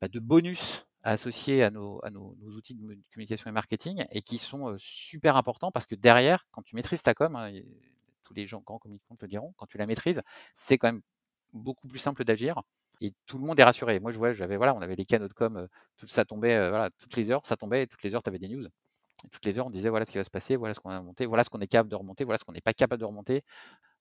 bah, 0.00 0.08
bonus 0.14 0.86
associés 1.02 1.62
à, 1.62 1.70
nos, 1.70 2.00
à 2.04 2.10
nos, 2.10 2.36
outils 2.42 2.74
de 2.74 2.80
communication 3.12 3.48
et 3.48 3.52
marketing 3.52 4.04
et 4.10 4.22
qui 4.22 4.38
sont 4.38 4.74
super 4.78 5.36
importants 5.36 5.70
parce 5.70 5.86
que 5.86 5.94
derrière, 5.94 6.46
quand 6.50 6.62
tu 6.62 6.74
maîtrises 6.74 7.02
ta 7.02 7.14
com, 7.14 7.36
hein, 7.36 7.52
tous 8.24 8.34
les 8.34 8.46
gens 8.46 8.60
grands 8.60 8.78
communicants 8.78 9.16
te 9.16 9.24
le 9.24 9.30
diront, 9.30 9.54
quand 9.56 9.66
tu 9.66 9.78
la 9.78 9.86
maîtrises, 9.86 10.22
c'est 10.52 10.78
quand 10.78 10.88
même 10.88 11.02
beaucoup 11.52 11.88
plus 11.88 12.00
simple 12.00 12.24
d'agir 12.24 12.62
et 13.00 13.12
tout 13.26 13.38
le 13.38 13.44
monde 13.44 13.58
est 13.60 13.64
rassuré. 13.64 14.00
Moi, 14.00 14.12
je 14.12 14.18
vois, 14.18 14.32
j'avais 14.32 14.56
voilà, 14.56 14.74
on 14.74 14.80
avait 14.80 14.96
les 14.96 15.04
canaux 15.04 15.28
de 15.28 15.32
com, 15.32 15.68
tout 15.96 16.06
ça 16.06 16.24
tombait, 16.24 16.56
voilà, 16.68 16.90
toutes 16.98 17.16
les 17.16 17.30
heures, 17.30 17.46
ça 17.46 17.56
tombait, 17.56 17.82
et 17.82 17.86
toutes 17.86 18.02
les 18.02 18.14
heures, 18.14 18.22
tu 18.22 18.28
avais 18.28 18.38
des 18.38 18.48
news. 18.48 18.64
Et 19.24 19.28
toutes 19.30 19.44
les 19.44 19.58
heures, 19.58 19.66
on 19.66 19.70
disait 19.70 19.88
voilà 19.88 20.04
ce 20.04 20.12
qui 20.12 20.18
va 20.18 20.24
se 20.24 20.30
passer, 20.30 20.56
voilà 20.56 20.74
ce 20.74 20.80
qu'on 20.80 20.90
a 20.90 21.00
monté, 21.00 21.26
voilà 21.26 21.44
ce 21.44 21.50
qu'on 21.50 21.60
est 21.60 21.66
capable 21.66 21.90
de 21.90 21.96
remonter, 21.96 22.24
voilà 22.24 22.38
ce 22.38 22.44
qu'on 22.44 22.52
n'est 22.52 22.60
pas 22.60 22.74
capable 22.74 23.00
de 23.00 23.06
remonter, 23.06 23.42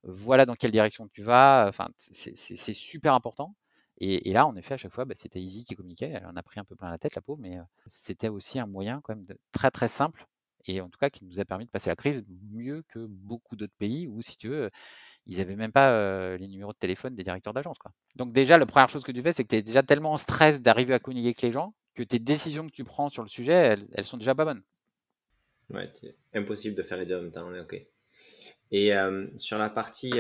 voilà 0.04 0.46
dans 0.46 0.56
quelle 0.56 0.72
direction 0.72 1.08
tu 1.08 1.24
vas. 1.24 1.68
Enfin, 1.70 1.88
c'est 1.98 2.74
super 2.74 3.14
important. 3.14 3.56
Et, 4.00 4.34
là, 4.34 4.46
en 4.46 4.56
effet, 4.58 4.74
à 4.74 4.78
chaque 4.78 4.92
fois, 4.92 5.06
bah, 5.06 5.16
c'était 5.18 5.42
Easy 5.42 5.64
qui 5.64 5.76
communiquait. 5.76 6.10
Elle 6.10 6.26
en 6.26 6.36
a 6.36 6.44
pris 6.44 6.60
un 6.60 6.66
peu 6.66 6.76
plein 6.76 6.90
la 6.90 6.98
tête, 6.98 7.16
la 7.16 7.22
pauvre, 7.22 7.40
mais 7.42 7.58
c'était 7.88 8.30
aussi 8.30 8.60
un 8.60 8.68
moyen 8.68 9.00
quand 9.04 9.16
même 9.16 9.26
de, 9.26 9.38
très 9.54 9.72
très 9.72 9.88
simple 9.88 10.28
et 10.68 10.82
en 10.82 10.90
tout 10.90 10.98
cas 10.98 11.10
qui 11.10 11.26
nous 11.26 11.40
a 11.40 11.46
permis 11.46 11.66
de 11.66 11.70
passer 11.70 11.90
la 11.90 11.96
crise 11.96 12.26
mieux 12.52 12.84
que 12.90 13.06
beaucoup 13.08 13.56
d'autres 13.56 13.76
pays 13.78 14.08
où, 14.08 14.22
si 14.22 14.38
tu 14.38 14.50
veux, 14.50 14.70
ils 15.28 15.38
n'avaient 15.38 15.56
même 15.56 15.72
pas 15.72 16.38
les 16.38 16.48
numéros 16.48 16.74
de 16.74 16.78
téléphone 16.78 17.16
des 17.16 17.24
directeurs 17.24 17.54
d'agence. 17.54 17.78
Donc 18.16 18.34
déjà, 18.34 18.58
la 18.58 18.66
première 18.66 18.90
chose 18.90 19.04
que 19.04 19.12
tu 19.12 19.22
fais, 19.22 19.34
c'est 19.34 19.44
que 19.44 19.50
tu 19.50 19.56
es 19.56 19.62
déjà 19.62 19.84
tellement 19.84 20.14
en 20.14 20.18
stress 20.18 20.62
d'arriver 20.62 20.94
à 20.94 21.00
communiquer 21.00 21.28
avec 21.28 21.42
les 21.42 21.52
gens 21.52 21.74
que 21.96 22.04
tes 22.04 22.20
décisions 22.20 22.68
que 22.68 22.72
tu 22.72 22.84
prends 22.84 23.10
sur 23.10 23.24
le 23.24 23.30
sujet, 23.30 23.78
elles, 23.94 24.06
sont 24.06 24.18
déjà 24.18 24.36
pas 24.36 24.46
bonnes. 24.46 24.62
Ouais, 25.70 25.90
impossible 26.34 26.76
de 26.76 26.84
faire 26.84 26.98
les 26.98 27.06
deux 27.06 27.18
en 27.18 27.22
même 27.22 27.32
temps, 27.32 27.50
ok. 27.50 27.82
Et 28.72 28.92
sur 29.38 29.58
la 29.58 29.70
partie, 29.70 30.14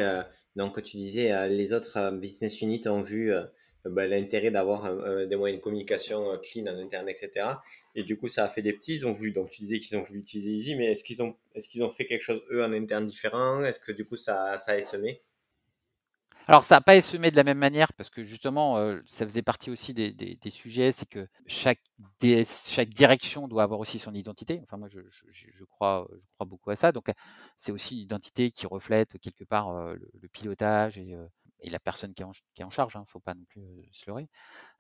donc 0.55 0.81
tu 0.83 0.97
disais, 0.97 1.49
les 1.49 1.73
autres 1.73 2.11
business 2.11 2.61
units 2.61 2.87
ont 2.87 3.01
vu 3.01 3.33
bah, 3.89 4.07
l'intérêt 4.07 4.51
d'avoir 4.51 4.85
des 5.27 5.35
moyens 5.35 5.59
de 5.59 5.63
communication 5.63 6.31
euh, 6.31 6.37
clean 6.37 6.63
en 6.67 6.77
interne, 6.79 7.09
etc. 7.09 7.63
Et 7.95 8.03
du 8.03 8.17
coup, 8.17 8.27
ça 8.29 8.45
a 8.45 8.49
fait 8.49 8.61
des 8.61 8.73
petits. 8.73 8.93
Ils 8.95 9.07
ont 9.07 9.11
voulu, 9.11 9.31
donc 9.31 9.49
tu 9.49 9.61
disais 9.61 9.79
qu'ils 9.79 9.97
ont 9.97 10.01
voulu 10.01 10.19
utiliser 10.19 10.51
Easy, 10.51 10.75
mais 10.75 10.91
est-ce 10.91 11.03
qu'ils 11.03 11.21
ont, 11.23 11.35
qu'ils 11.69 11.83
ont 11.83 11.89
fait 11.89 12.05
quelque 12.05 12.23
chose 12.23 12.43
eux 12.51 12.63
en 12.63 12.73
interne 12.73 13.05
différent? 13.05 13.63
Est-ce 13.63 13.79
que 13.79 13.91
du 13.91 14.05
coup, 14.05 14.15
ça, 14.15 14.57
ça 14.57 14.73
a 14.73 14.81
semé 14.81 15.21
Alors, 16.47 16.63
ça 16.63 16.75
n'a 16.75 16.81
pas 16.81 16.99
semé 17.01 17.31
de 17.31 17.35
la 17.37 17.43
même 17.43 17.57
manière 17.57 17.91
parce 17.93 18.09
que 18.11 18.23
justement, 18.23 18.77
euh, 18.77 18.99
ça 19.05 19.25
faisait 19.25 19.41
partie 19.41 19.71
aussi 19.71 19.93
des, 19.95 20.13
des- 20.13 20.35
sujets, 20.51 20.91
c'est 20.91 21.07
que 21.07 21.27
chaque, 21.47 21.81
chaque 22.21 22.89
direction 22.89 23.47
doit 23.47 23.63
avoir 23.63 23.79
aussi 23.79 23.97
son 23.99 24.13
identité. 24.13 24.59
Enfin, 24.63 24.77
moi, 24.77 24.87
je, 24.87 24.99
je- 25.07 25.63
crois, 25.65 26.07
je 26.19 26.27
crois 26.35 26.45
beaucoup 26.45 26.69
à 26.69 26.75
ça. 26.75 26.91
Donc, 26.91 27.09
c'est 27.57 27.71
aussi 27.71 27.95
une 27.95 28.01
identité 28.03 28.51
qui 28.51 28.67
reflète 28.67 29.17
quelque 29.19 29.43
part 29.43 29.69
euh, 29.71 29.95
le, 29.95 30.27
pilotage 30.29 30.97
et, 30.99 31.15
et 31.61 31.69
la 31.69 31.79
personne 31.79 32.13
qui 32.13 32.21
est 32.21 32.63
en, 32.63 32.69
charge. 32.69 32.93
Il 32.95 32.99
ne 32.99 33.05
faut 33.05 33.19
pas 33.19 33.33
non 33.33 33.45
plus 33.45 33.63
se 33.91 34.05
leurrer. 34.07 34.27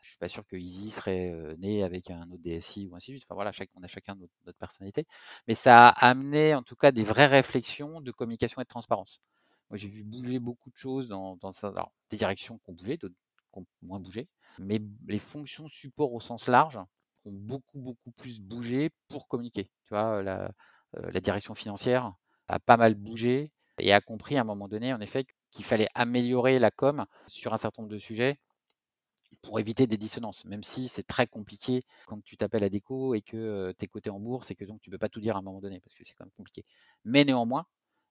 Je 0.01 0.09
suis 0.09 0.17
pas 0.17 0.29
sûr 0.29 0.45
que 0.45 0.55
Easy 0.55 0.91
serait 0.91 1.33
né 1.57 1.83
avec 1.83 2.11
un 2.11 2.29
autre 2.31 2.41
DSI 2.43 2.87
ou 2.87 2.95
ainsi 2.95 3.11
de 3.11 3.17
suite. 3.17 3.25
Enfin, 3.27 3.35
voilà, 3.35 3.51
on 3.75 3.83
a 3.83 3.87
chacun 3.87 4.15
notre, 4.15 4.57
personnalité. 4.57 5.05
Mais 5.47 5.55
ça 5.55 5.87
a 5.87 6.09
amené 6.09 6.53
en 6.53 6.63
tout 6.63 6.75
cas 6.75 6.91
des 6.91 7.03
vraies 7.03 7.27
réflexions 7.27 8.01
de 8.01 8.11
communication 8.11 8.61
et 8.61 8.65
de 8.65 8.69
transparence. 8.69 9.21
Moi, 9.69 9.77
j'ai 9.77 9.87
vu 9.87 10.03
bouger 10.03 10.39
beaucoup 10.39 10.69
de 10.69 10.77
choses 10.77 11.07
dans, 11.07 11.37
des 12.09 12.17
directions 12.17 12.59
qui 12.59 12.69
ont 12.69 12.73
bougé, 12.73 12.97
d'autres 12.97 13.15
qui 13.53 13.59
ont 13.59 13.65
moins 13.81 13.99
bougé. 13.99 14.27
Mais 14.59 14.79
les 15.07 15.19
fonctions 15.19 15.67
support 15.67 16.13
au 16.13 16.19
sens 16.19 16.47
large 16.47 16.77
ont 17.25 17.33
beaucoup, 17.33 17.79
beaucoup 17.79 18.11
plus 18.11 18.41
bougé 18.41 18.91
pour 19.07 19.27
communiquer. 19.27 19.65
Tu 19.87 19.89
vois, 19.89 20.21
la, 20.21 20.51
la 20.93 21.19
direction 21.19 21.55
financière 21.55 22.13
a 22.47 22.59
pas 22.59 22.77
mal 22.77 22.93
bougé 22.93 23.51
et 23.79 23.91
a 23.91 24.01
compris 24.01 24.37
à 24.37 24.41
un 24.41 24.45
moment 24.45 24.67
donné, 24.67 24.93
en 24.93 25.01
effet, 25.01 25.25
qu'il 25.55 25.63
fallait 25.65 25.87
améliorer 25.95 26.59
la 26.59 26.69
com 26.69 27.05
sur 27.27 27.53
un 27.53 27.57
certain 27.57 27.81
nombre 27.81 27.93
de 27.93 27.97
sujets 27.97 28.37
pour 29.41 29.57
éviter 29.59 29.87
des 29.87 29.95
dissonances, 29.95 30.43
même 30.43 30.63
si 30.63 30.89
c'est 30.89 31.07
très 31.07 31.27
compliqué 31.27 31.81
quand 32.07 32.21
tu 32.23 32.35
t'appelles 32.35 32.65
à 32.65 32.69
déco 32.69 33.13
et 33.13 33.21
que 33.21 33.73
tu 33.79 33.85
es 33.85 33.87
coté 33.87 34.09
en 34.09 34.19
bourse 34.19 34.51
et 34.51 34.55
que 34.55 34.65
donc 34.65 34.81
tu 34.81 34.89
peux 34.89 34.97
pas 34.97 35.07
tout 35.07 35.21
dire 35.21 35.37
à 35.37 35.39
un 35.39 35.41
moment 35.41 35.61
donné 35.61 35.79
parce 35.79 35.93
que 35.95 36.03
c'est 36.03 36.13
quand 36.13 36.25
même 36.25 36.33
compliqué. 36.35 36.65
Mais 37.05 37.23
néanmoins, 37.23 37.65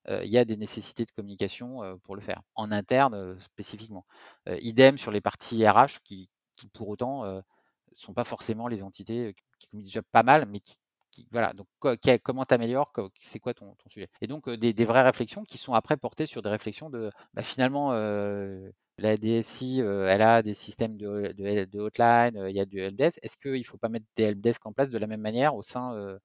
il 0.08 0.30
y 0.30 0.38
a 0.38 0.46
des 0.46 0.56
nécessités 0.56 1.04
de 1.04 1.10
communication 1.10 1.98
pour 2.04 2.14
le 2.14 2.22
faire, 2.22 2.42
en 2.54 2.72
interne 2.72 3.38
spécifiquement. 3.40 4.06
Idem 4.46 4.96
sur 4.96 5.10
les 5.10 5.20
parties 5.20 5.68
RH 5.68 6.00
qui, 6.02 6.30
qui 6.56 6.68
pour 6.68 6.88
autant 6.88 7.24
ne 7.24 7.42
sont 7.92 8.14
pas 8.14 8.24
forcément 8.24 8.68
les 8.68 8.82
entités 8.82 9.34
qui 9.58 9.68
communiquent 9.68 9.88
déjà 9.88 10.02
pas 10.02 10.22
mal, 10.22 10.46
mais 10.46 10.60
qui, 10.60 10.76
voilà, 11.30 11.52
donc 11.52 11.66
comment 12.22 12.44
t'améliores, 12.44 12.92
c'est 13.20 13.38
quoi 13.38 13.54
ton, 13.54 13.76
sujet? 13.88 14.08
Et 14.20 14.26
donc 14.26 14.48
euh, 14.48 14.56
des, 14.56 14.84
vraies 14.84 15.02
réflexions 15.02 15.44
qui 15.44 15.58
sont 15.58 15.74
après 15.74 15.96
portées 15.96 16.26
sur 16.26 16.42
des 16.42 16.48
réflexions 16.48 16.90
de 16.90 17.10
bah, 17.34 17.42
finalement 17.42 17.92
euh, 17.92 18.70
la 18.98 19.16
DSI, 19.16 19.80
euh, 19.80 20.08
elle 20.08 20.22
a 20.22 20.42
des 20.42 20.54
systèmes 20.54 20.96
de, 20.96 21.78
hotline, 21.78 22.46
il 22.48 22.56
y 22.56 22.60
a 22.60 22.64
du 22.64 22.80
helpdesk. 22.80 23.18
Est-ce 23.22 23.36
qu'il 23.36 23.58
ne 23.58 23.64
faut 23.64 23.78
pas 23.78 23.88
mettre 23.88 24.06
des 24.16 24.24
helpdesk 24.24 24.64
en 24.66 24.72
place 24.72 24.90
de 24.90 24.98
la 24.98 25.06
même 25.06 25.20
manière 25.20 25.54
au 25.54 25.62
sein, 25.62 26.18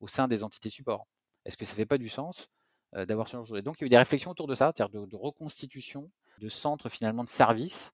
au 0.00 0.08
sein 0.08 0.28
des 0.28 0.44
entités 0.44 0.70
support? 0.70 1.06
Est-ce 1.44 1.56
que 1.56 1.64
ça 1.64 1.72
ne 1.72 1.76
fait 1.76 1.86
pas 1.86 1.98
du 1.98 2.08
sens 2.08 2.48
d'avoir 2.92 3.28
ce 3.28 3.32
genre 3.32 3.42
de 3.42 3.48
choses? 3.48 3.62
Donc 3.62 3.76
il 3.80 3.82
y 3.82 3.84
a 3.84 3.86
eu 3.86 3.90
des 3.90 3.98
réflexions 3.98 4.30
autour 4.30 4.46
de 4.46 4.54
ça, 4.54 4.72
c'est-à-dire 4.74 5.06
de 5.06 5.16
reconstitution 5.16 6.10
de 6.40 6.48
centres 6.48 6.88
finalement 6.88 7.24
de 7.24 7.28
services 7.28 7.92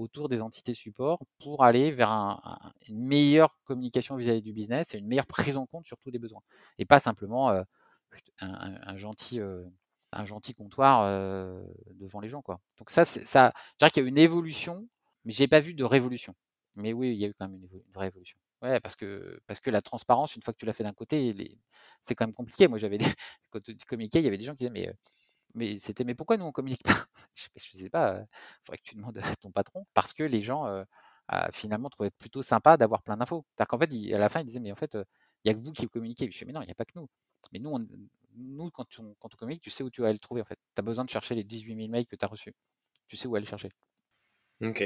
autour 0.00 0.28
des 0.28 0.42
entités 0.42 0.74
support 0.74 1.20
pour 1.40 1.64
aller 1.64 1.90
vers 1.92 2.10
un- 2.10 2.40
un- 2.44 2.72
une 2.88 3.00
meilleure 3.00 3.56
communication 3.64 4.16
vis-à-vis 4.16 4.42
du 4.42 4.52
business 4.52 4.94
et 4.94 4.98
une 4.98 5.06
meilleure 5.06 5.26
prise 5.26 5.56
en 5.56 5.66
compte 5.66 5.86
surtout 5.86 6.10
des 6.10 6.18
besoins. 6.18 6.42
Et 6.78 6.84
pas 6.84 7.00
simplement 7.00 7.50
euh, 7.50 7.62
un, 8.40 8.96
gentil, 8.96 9.40
euh, 9.40 9.64
un 10.12 10.24
gentil 10.24 10.54
comptoir 10.54 11.02
euh, 11.04 11.62
devant 11.94 12.20
les 12.20 12.28
gens. 12.28 12.42
Quoi. 12.42 12.60
Donc 12.78 12.90
ça, 12.90 13.04
ça, 13.04 13.52
je 13.74 13.78
dirais 13.78 13.90
qu'il 13.90 14.02
y 14.02 14.06
a 14.06 14.08
une 14.08 14.18
évolution, 14.18 14.88
mais 15.24 15.32
j'ai 15.32 15.48
pas 15.48 15.60
vu 15.60 15.74
de 15.74 15.84
révolution. 15.84 16.34
Mais 16.76 16.92
oui, 16.92 17.12
il 17.12 17.18
y 17.18 17.24
a 17.24 17.28
eu 17.28 17.34
quand 17.38 17.48
même 17.48 17.60
une, 17.62 17.68
vraie 17.92 18.08
évolution. 18.08 18.38
Ouais, 18.62 18.78
parce 18.80 18.94
que, 18.96 19.40
parce 19.46 19.60
que 19.60 19.70
la 19.70 19.82
transparence, 19.82 20.36
une 20.36 20.42
fois 20.42 20.52
que 20.52 20.58
tu 20.58 20.66
l'as 20.66 20.72
fait 20.72 20.84
d'un 20.84 20.92
côté, 20.92 21.32
les- 21.32 21.58
c'est 22.00 22.14
quand 22.14 22.26
même 22.26 22.34
compliqué. 22.34 22.68
Moi, 22.68 22.78
j'avais 22.78 22.98
des, 22.98 23.04
quand 23.50 23.62
tu 23.62 23.74
communiquais, 23.86 24.20
il 24.20 24.24
y 24.24 24.28
avait 24.28 24.38
des 24.38 24.44
gens 24.44 24.52
qui 24.52 24.58
disaient, 24.58 24.70
mais 24.70 24.92
mais 25.54 25.78
c'était, 25.78 26.04
mais 26.04 26.14
pourquoi 26.14 26.36
nous 26.36 26.44
on 26.44 26.52
communique 26.52 26.82
pas? 26.82 26.92
Je 27.34 27.48
ne 27.74 27.78
sais 27.78 27.90
pas, 27.90 28.20
il 28.20 28.26
faudrait 28.64 28.78
que 28.78 28.82
tu 28.84 28.94
demandes 28.96 29.18
à 29.18 29.36
ton 29.36 29.50
patron. 29.50 29.86
Parce 29.94 30.12
que 30.12 30.22
les 30.22 30.42
gens, 30.42 30.66
euh, 30.66 30.84
ah, 31.28 31.50
finalement, 31.52 31.90
trouvaient 31.90 32.10
plutôt 32.10 32.42
sympa 32.42 32.76
d'avoir 32.76 33.02
plein 33.02 33.16
d'infos. 33.16 33.44
C'est-à-dire 33.50 33.68
qu'en 33.68 33.78
fait, 33.78 34.14
à 34.14 34.18
la 34.18 34.28
fin, 34.28 34.40
ils 34.40 34.44
disaient, 34.46 34.60
mais 34.60 34.72
en 34.72 34.76
fait, 34.76 34.94
euh, 34.94 35.04
il 35.44 35.48
n'y 35.48 35.56
a 35.56 35.60
que 35.60 35.64
vous 35.64 35.72
qui 35.72 35.86
communiquez. 35.88 36.30
Je 36.30 36.38
dis, 36.38 36.44
mais 36.44 36.52
non, 36.52 36.62
il 36.62 36.66
n'y 36.66 36.72
a 36.72 36.74
pas 36.74 36.84
que 36.84 36.92
nous. 36.96 37.08
Mais 37.52 37.58
nous, 37.58 37.78
nous 38.36 38.70
quand, 38.70 38.86
on, 38.98 39.14
quand 39.18 39.34
on 39.34 39.36
communique, 39.36 39.62
tu 39.62 39.70
sais 39.70 39.82
où 39.82 39.90
tu 39.90 40.02
vas 40.02 40.08
aller 40.08 40.14
le 40.14 40.18
trouver, 40.20 40.42
en 40.42 40.44
fait. 40.44 40.58
Tu 40.74 40.80
as 40.80 40.82
besoin 40.82 41.04
de 41.04 41.10
chercher 41.10 41.34
les 41.34 41.44
18 41.44 41.76
000 41.76 41.88
mails 41.88 42.06
que 42.06 42.16
tu 42.16 42.24
as 42.24 42.28
reçus. 42.28 42.54
Tu 43.08 43.16
sais 43.16 43.28
où 43.28 43.34
aller 43.36 43.46
chercher. 43.46 43.70
Ok. 44.62 44.84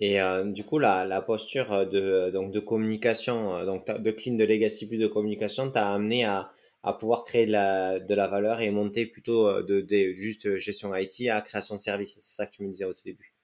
Et 0.00 0.20
euh, 0.20 0.44
du 0.44 0.64
coup, 0.64 0.78
la, 0.78 1.22
posture 1.22 1.72
euh, 1.72 1.84
de, 1.84 2.30
donc 2.32 2.50
de 2.50 2.60
communication, 2.60 3.56
euh, 3.56 3.64
donc 3.64 3.86
de 3.86 4.10
clean 4.10 4.34
de 4.34 4.44
legacy 4.44 4.88
plus 4.88 4.98
de 4.98 5.06
communication, 5.06 5.70
t'a 5.70 5.92
amené 5.92 6.24
à, 6.24 6.50
à 6.82 6.92
pouvoir 6.92 7.24
créer 7.24 7.46
de 7.46 7.52
la, 7.52 8.00
de 8.00 8.14
la 8.14 8.26
valeur 8.26 8.60
et 8.60 8.70
monter 8.70 9.06
plutôt 9.06 9.48
euh, 9.48 9.62
de, 9.62 9.80
de 9.80 10.12
juste 10.12 10.56
gestion 10.56 10.94
IT 10.94 11.28
à 11.28 11.40
création 11.40 11.76
de 11.76 11.80
services. 11.80 12.14
C'est 12.14 12.36
ça 12.36 12.46
que 12.46 12.52
tu 12.52 12.62
me 12.62 12.70
disais 12.70 12.84
au 12.84 12.94
tout 12.94 13.04
début. 13.04 13.34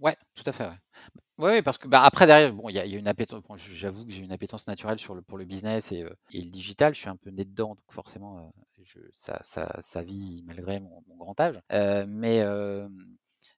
Ouais, 0.00 0.16
tout 0.34 0.44
à 0.46 0.52
fait. 0.52 0.64
Ouais. 0.64 0.78
Ouais, 1.38 1.62
parce 1.62 1.76
que 1.76 1.86
bah, 1.86 2.02
après 2.02 2.26
derrière, 2.26 2.54
bon, 2.54 2.70
il 2.70 2.76
y, 2.76 2.78
a 2.78 2.84
une 2.84 3.08
appétence. 3.08 3.42
J'avoue 3.56 4.06
que 4.06 4.10
j'ai 4.12 4.22
une 4.22 4.32
appétence 4.32 4.66
naturelle 4.66 4.98
sur 4.98 5.14
le, 5.14 5.20
pour 5.20 5.36
le 5.36 5.44
business 5.44 5.92
et, 5.92 6.02
euh, 6.02 6.10
et 6.30 6.40
le 6.40 6.50
digital. 6.50 6.94
Je 6.94 7.00
suis 7.00 7.08
un 7.10 7.16
peu 7.16 7.28
né 7.30 7.44
dedans, 7.44 7.70
donc 7.74 7.84
forcément, 7.90 8.38
euh, 8.38 9.00
ça, 9.12 9.38
ça, 9.42 9.78
ça 9.82 10.02
vit 10.02 10.42
malgré 10.46 10.80
mon, 10.80 11.02
grand 11.16 11.38
âge. 11.40 11.60
Euh, 11.72 12.06
mais 12.08 12.40
euh, 12.40 12.88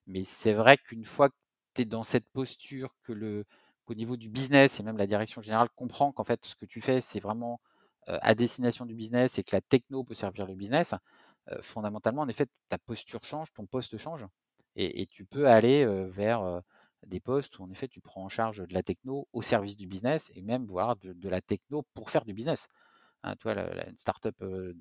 mais 0.07 0.23
c'est 0.23 0.53
vrai 0.53 0.77
qu'une 0.77 1.05
fois 1.05 1.29
que 1.29 1.35
tu 1.75 1.83
es 1.83 1.85
dans 1.85 2.03
cette 2.03 2.27
posture, 2.31 2.95
que 3.03 3.13
le, 3.13 3.45
qu'au 3.85 3.93
niveau 3.93 4.17
du 4.17 4.29
business 4.29 4.79
et 4.79 4.83
même 4.83 4.97
la 4.97 5.07
direction 5.07 5.41
générale 5.41 5.69
comprend 5.75 6.11
qu'en 6.11 6.23
fait 6.23 6.45
ce 6.45 6.55
que 6.55 6.65
tu 6.65 6.81
fais, 6.81 7.01
c'est 7.01 7.19
vraiment 7.19 7.61
euh, 7.63 7.68
à 8.21 8.35
destination 8.35 8.85
du 8.85 8.95
business 8.95 9.37
et 9.37 9.43
que 9.43 9.55
la 9.55 9.61
techno 9.61 10.03
peut 10.03 10.15
servir 10.15 10.45
le 10.45 10.55
business, 10.55 10.95
euh, 11.51 11.59
fondamentalement, 11.61 12.21
en 12.23 12.27
effet, 12.27 12.47
ta 12.69 12.77
posture 12.77 13.23
change, 13.23 13.51
ton 13.53 13.65
poste 13.65 13.97
change 13.97 14.25
et, 14.75 15.07
tu 15.07 15.25
peux 15.25 15.47
aller 15.47 15.83
euh, 15.83 16.07
vers 16.07 16.41
euh, 16.41 16.61
des 17.05 17.19
postes 17.19 17.59
où 17.59 17.63
en 17.63 17.71
effet 17.71 17.87
tu 17.87 18.01
prends 18.01 18.23
en 18.23 18.29
charge 18.29 18.65
de 18.65 18.73
la 18.73 18.83
techno 18.83 19.27
au 19.33 19.41
service 19.41 19.77
du 19.77 19.87
business 19.87 20.31
et 20.35 20.41
même 20.41 20.65
voire 20.65 20.95
de, 20.97 21.29
la 21.29 21.41
techno 21.41 21.83
pour 21.93 22.09
faire 22.09 22.25
du 22.25 22.33
business. 22.33 22.67
Hein, 23.23 23.35
toi, 23.37 23.53
la, 23.53 23.89
une 23.89 23.97
startup 23.97 24.35
euh, 24.41 24.73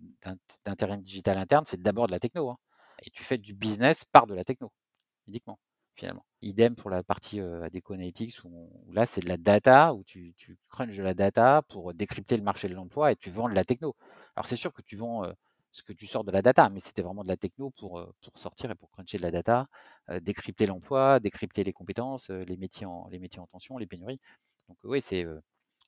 d'intérim 0.64 1.00
digital 1.00 1.38
interne, 1.38 1.64
c'est 1.66 1.80
d'abord 1.80 2.06
de 2.06 2.12
la 2.12 2.20
techno. 2.20 2.50
Hein, 2.50 2.58
et 3.04 3.10
tu 3.10 3.24
fais 3.24 3.38
du 3.38 3.54
business 3.54 4.04
par 4.04 4.26
de 4.26 4.34
la 4.34 4.44
techno, 4.44 4.72
uniquement, 5.28 5.58
finalement. 5.98 6.24
Idem 6.42 6.76
pour 6.76 6.90
la 6.90 7.02
partie 7.02 7.40
euh, 7.40 7.68
où, 8.44 8.92
là, 8.92 9.06
c'est 9.06 9.20
de 9.20 9.28
la 9.28 9.36
data, 9.36 9.94
où 9.94 10.04
tu, 10.04 10.34
crunches 10.68 10.96
de 10.96 11.02
la 11.02 11.14
data 11.14 11.62
pour 11.68 11.92
décrypter 11.94 12.36
le 12.36 12.42
marché 12.42 12.68
de 12.68 12.74
l'emploi 12.74 13.12
et 13.12 13.16
tu 13.16 13.30
vends 13.30 13.48
de 13.48 13.54
la 13.54 13.64
techno. 13.64 13.96
Alors, 14.36 14.46
c'est 14.46 14.56
sûr 14.56 14.72
que 14.72 14.82
tu 14.82 14.96
vends 14.96 15.24
euh, 15.24 15.32
ce 15.72 15.82
que 15.82 15.92
tu 15.92 16.06
sors 16.06 16.24
de 16.24 16.30
la 16.30 16.42
data, 16.42 16.68
mais 16.70 16.80
c'était 16.80 17.02
vraiment 17.02 17.24
de 17.24 17.28
la 17.28 17.36
techno 17.36 17.70
pour, 17.70 17.98
euh, 17.98 18.06
pour 18.22 18.38
sortir 18.38 18.70
et 18.70 18.74
pour 18.76 18.90
cruncher 18.90 19.18
de 19.18 19.22
la 19.22 19.32
data, 19.32 19.66
euh, 20.10 20.20
décrypter 20.20 20.66
l'emploi, 20.66 21.18
décrypter 21.18 21.64
les 21.64 21.72
compétences, 21.72 22.30
les, 22.30 22.56
métiers 22.56 22.86
en, 22.86 23.08
les 23.10 23.18
métiers 23.18 23.40
en 23.40 23.46
tension, 23.46 23.76
les 23.76 23.86
pénuries. 23.86 24.20
Donc, 24.68 24.78
oui, 24.84 25.02
c'est, 25.02 25.26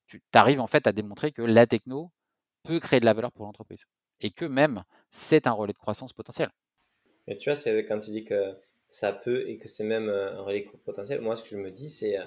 tu 0.06 0.20
arrives 0.34 0.61
en 0.61 0.66
fait 0.66 0.86
à 0.86 0.92
démontrer 0.92 1.32
que 1.32 1.42
la 1.42 1.66
techno 1.66 2.11
peut 2.64 2.80
créer 2.80 3.00
de 3.00 3.04
la 3.04 3.14
valeur 3.14 3.32
pour 3.32 3.46
l'entreprise 3.46 3.84
et 4.20 4.30
que 4.30 4.44
même 4.44 4.84
c'est 5.11 5.46
un 5.46 5.52
relais 5.52 5.72
de 5.72 5.78
croissance 5.78 6.12
potentiel. 6.12 6.50
Mais 7.26 7.36
tu 7.38 7.48
vois, 7.48 7.56
c'est 7.56 7.84
quand 7.86 8.00
tu 8.00 8.11
dis 8.11 8.24
que 8.24 8.56
ça 8.91 9.12
peut 9.12 9.49
et 9.49 9.57
que 9.59 9.68
c'est 9.68 9.84
même 9.84 10.09
euh, 10.09 10.32
un 10.32 10.43
relais 10.43 10.66
potentiel, 10.84 11.20
moi 11.20 11.36
ce 11.36 11.43
que 11.43 11.51
je 11.51 11.59
me 11.59 11.70
dis 11.70 11.88
c'est 11.88 12.18
euh, 12.18 12.24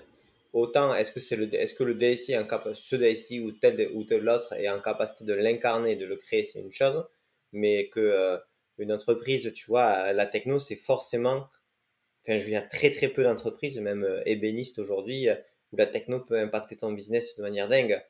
autant 0.53 0.93
est-ce 0.95 1.11
que 1.11 1.19
c'est 1.19 1.35
le 1.35 1.53
est-ce 1.53 1.73
que 1.73 1.83
le 1.83 1.95
DSI 1.95 2.37
en 2.37 2.45
cap 2.45 2.67
ce 2.73 2.95
DSI 2.95 3.39
ou 3.41 3.51
tel 3.51 3.91
ou 3.93 4.03
tel 4.03 4.23
l'autre 4.23 4.53
est 4.53 4.69
en 4.69 4.79
capacité 4.81 5.25
de 5.25 5.33
l'incarner, 5.33 5.95
de 5.95 6.05
le 6.05 6.15
créer, 6.17 6.43
c'est 6.43 6.59
une 6.59 6.71
chose, 6.71 7.05
mais 7.51 7.89
que 7.89 7.99
euh, 7.99 8.37
une 8.79 8.91
entreprise, 8.91 9.51
tu 9.53 9.65
vois, 9.67 10.13
la 10.13 10.25
techno 10.25 10.59
c'est 10.59 10.75
forcément 10.75 11.47
enfin 12.25 12.37
je 12.37 12.45
dire 12.45 12.67
très 12.69 12.91
très 12.91 13.09
peu 13.09 13.23
d'entreprises, 13.23 13.77
même 13.79 14.21
ébénistes 14.25 14.79
aujourd'hui, 14.79 15.27
où 15.71 15.77
la 15.77 15.87
techno 15.87 16.19
peut 16.21 16.37
impacter 16.39 16.77
ton 16.77 16.91
business 16.93 17.35
de 17.37 17.41
manière 17.43 17.67
dingue 17.67 18.01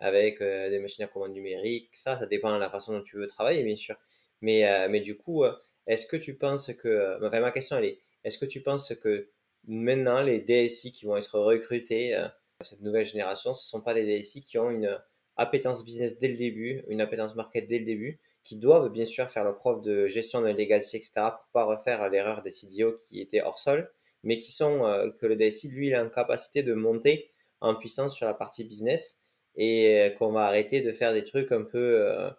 avec 0.00 0.40
euh, 0.40 0.70
des 0.70 0.78
machines 0.78 1.04
à 1.04 1.08
commande 1.08 1.32
numérique, 1.32 1.90
ça, 1.92 2.16
ça 2.16 2.26
dépend 2.26 2.54
de 2.54 2.58
la 2.58 2.70
façon 2.70 2.94
dont 2.94 3.02
tu 3.02 3.16
veux 3.16 3.28
travailler, 3.28 3.62
bien 3.62 3.76
sûr. 3.76 3.96
Mais, 4.40 4.66
euh, 4.66 4.88
mais 4.88 5.00
du 5.00 5.16
coup, 5.16 5.44
est-ce 5.86 6.06
que 6.06 6.16
tu 6.16 6.36
penses 6.36 6.72
que, 6.74 7.24
enfin, 7.24 7.40
ma 7.40 7.50
question 7.50 7.76
elle 7.78 7.84
est, 7.86 7.98
est-ce 8.24 8.38
que 8.38 8.46
tu 8.46 8.60
penses 8.62 8.94
que 8.96 9.28
maintenant 9.66 10.20
les 10.20 10.40
DSI 10.40 10.92
qui 10.92 11.06
vont 11.06 11.16
être 11.16 11.38
recrutés, 11.38 12.14
euh, 12.14 12.28
cette 12.62 12.82
nouvelle 12.82 13.06
génération, 13.06 13.52
ce 13.52 13.64
ne 13.64 13.68
sont 13.68 13.80
pas 13.80 13.94
des 13.94 14.04
DSI 14.04 14.42
qui 14.42 14.58
ont 14.58 14.70
une 14.70 14.98
appétence 15.36 15.84
business 15.84 16.18
dès 16.18 16.28
le 16.28 16.36
début, 16.36 16.84
une 16.88 17.00
appétence 17.00 17.34
market 17.34 17.66
dès 17.68 17.78
le 17.78 17.84
début, 17.84 18.20
qui 18.44 18.56
doivent 18.56 18.90
bien 18.90 19.04
sûr 19.04 19.30
faire 19.30 19.44
leur 19.44 19.56
preuve 19.56 19.82
de 19.82 20.06
gestion 20.06 20.40
de 20.42 20.48
legacy, 20.48 20.96
etc., 20.96 21.12
pour 21.14 21.48
pas 21.52 21.64
refaire 21.64 22.08
l'erreur 22.10 22.42
des 22.42 22.50
CDO 22.50 22.98
qui 23.02 23.20
étaient 23.20 23.42
hors 23.42 23.58
sol, 23.58 23.90
mais 24.22 24.38
qui 24.38 24.52
sont, 24.52 24.84
euh, 24.84 25.10
que 25.10 25.26
le 25.26 25.36
DSI, 25.36 25.68
lui, 25.68 25.88
il 25.88 25.94
a 25.94 26.02
une 26.02 26.10
capacité 26.10 26.62
de 26.62 26.74
monter 26.74 27.30
en 27.60 27.74
puissance 27.74 28.14
sur 28.14 28.26
la 28.26 28.34
partie 28.34 28.64
business 28.64 29.18
et 29.56 30.14
qu'on 30.18 30.32
va 30.32 30.46
arrêter 30.46 30.80
de 30.80 30.92
faire 30.92 31.12
des 31.12 31.24
trucs 31.24 31.52
un 31.52 31.62
peu 31.62 32.00
euh, 32.00 32.30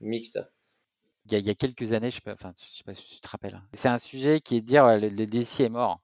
mixtes. 0.00 0.40
Il 1.26 1.38
y, 1.38 1.50
a, 1.50 1.54
quelques 1.54 1.92
années, 1.92 2.10
je 2.10 2.16
ne 2.26 2.34
sais, 2.56 2.84
pas 2.84 2.94
si 2.94 3.14
tu 3.14 3.20
te 3.20 3.28
rappelles, 3.28 3.54
hein. 3.54 3.64
c'est 3.74 3.88
un 3.88 3.98
sujet 3.98 4.40
qui 4.40 4.56
est 4.56 4.60
de 4.60 4.66
dire 4.66 4.84
le, 4.98 5.08
le 5.08 5.26
DSI 5.26 5.62
est 5.62 5.68
mort. 5.68 6.00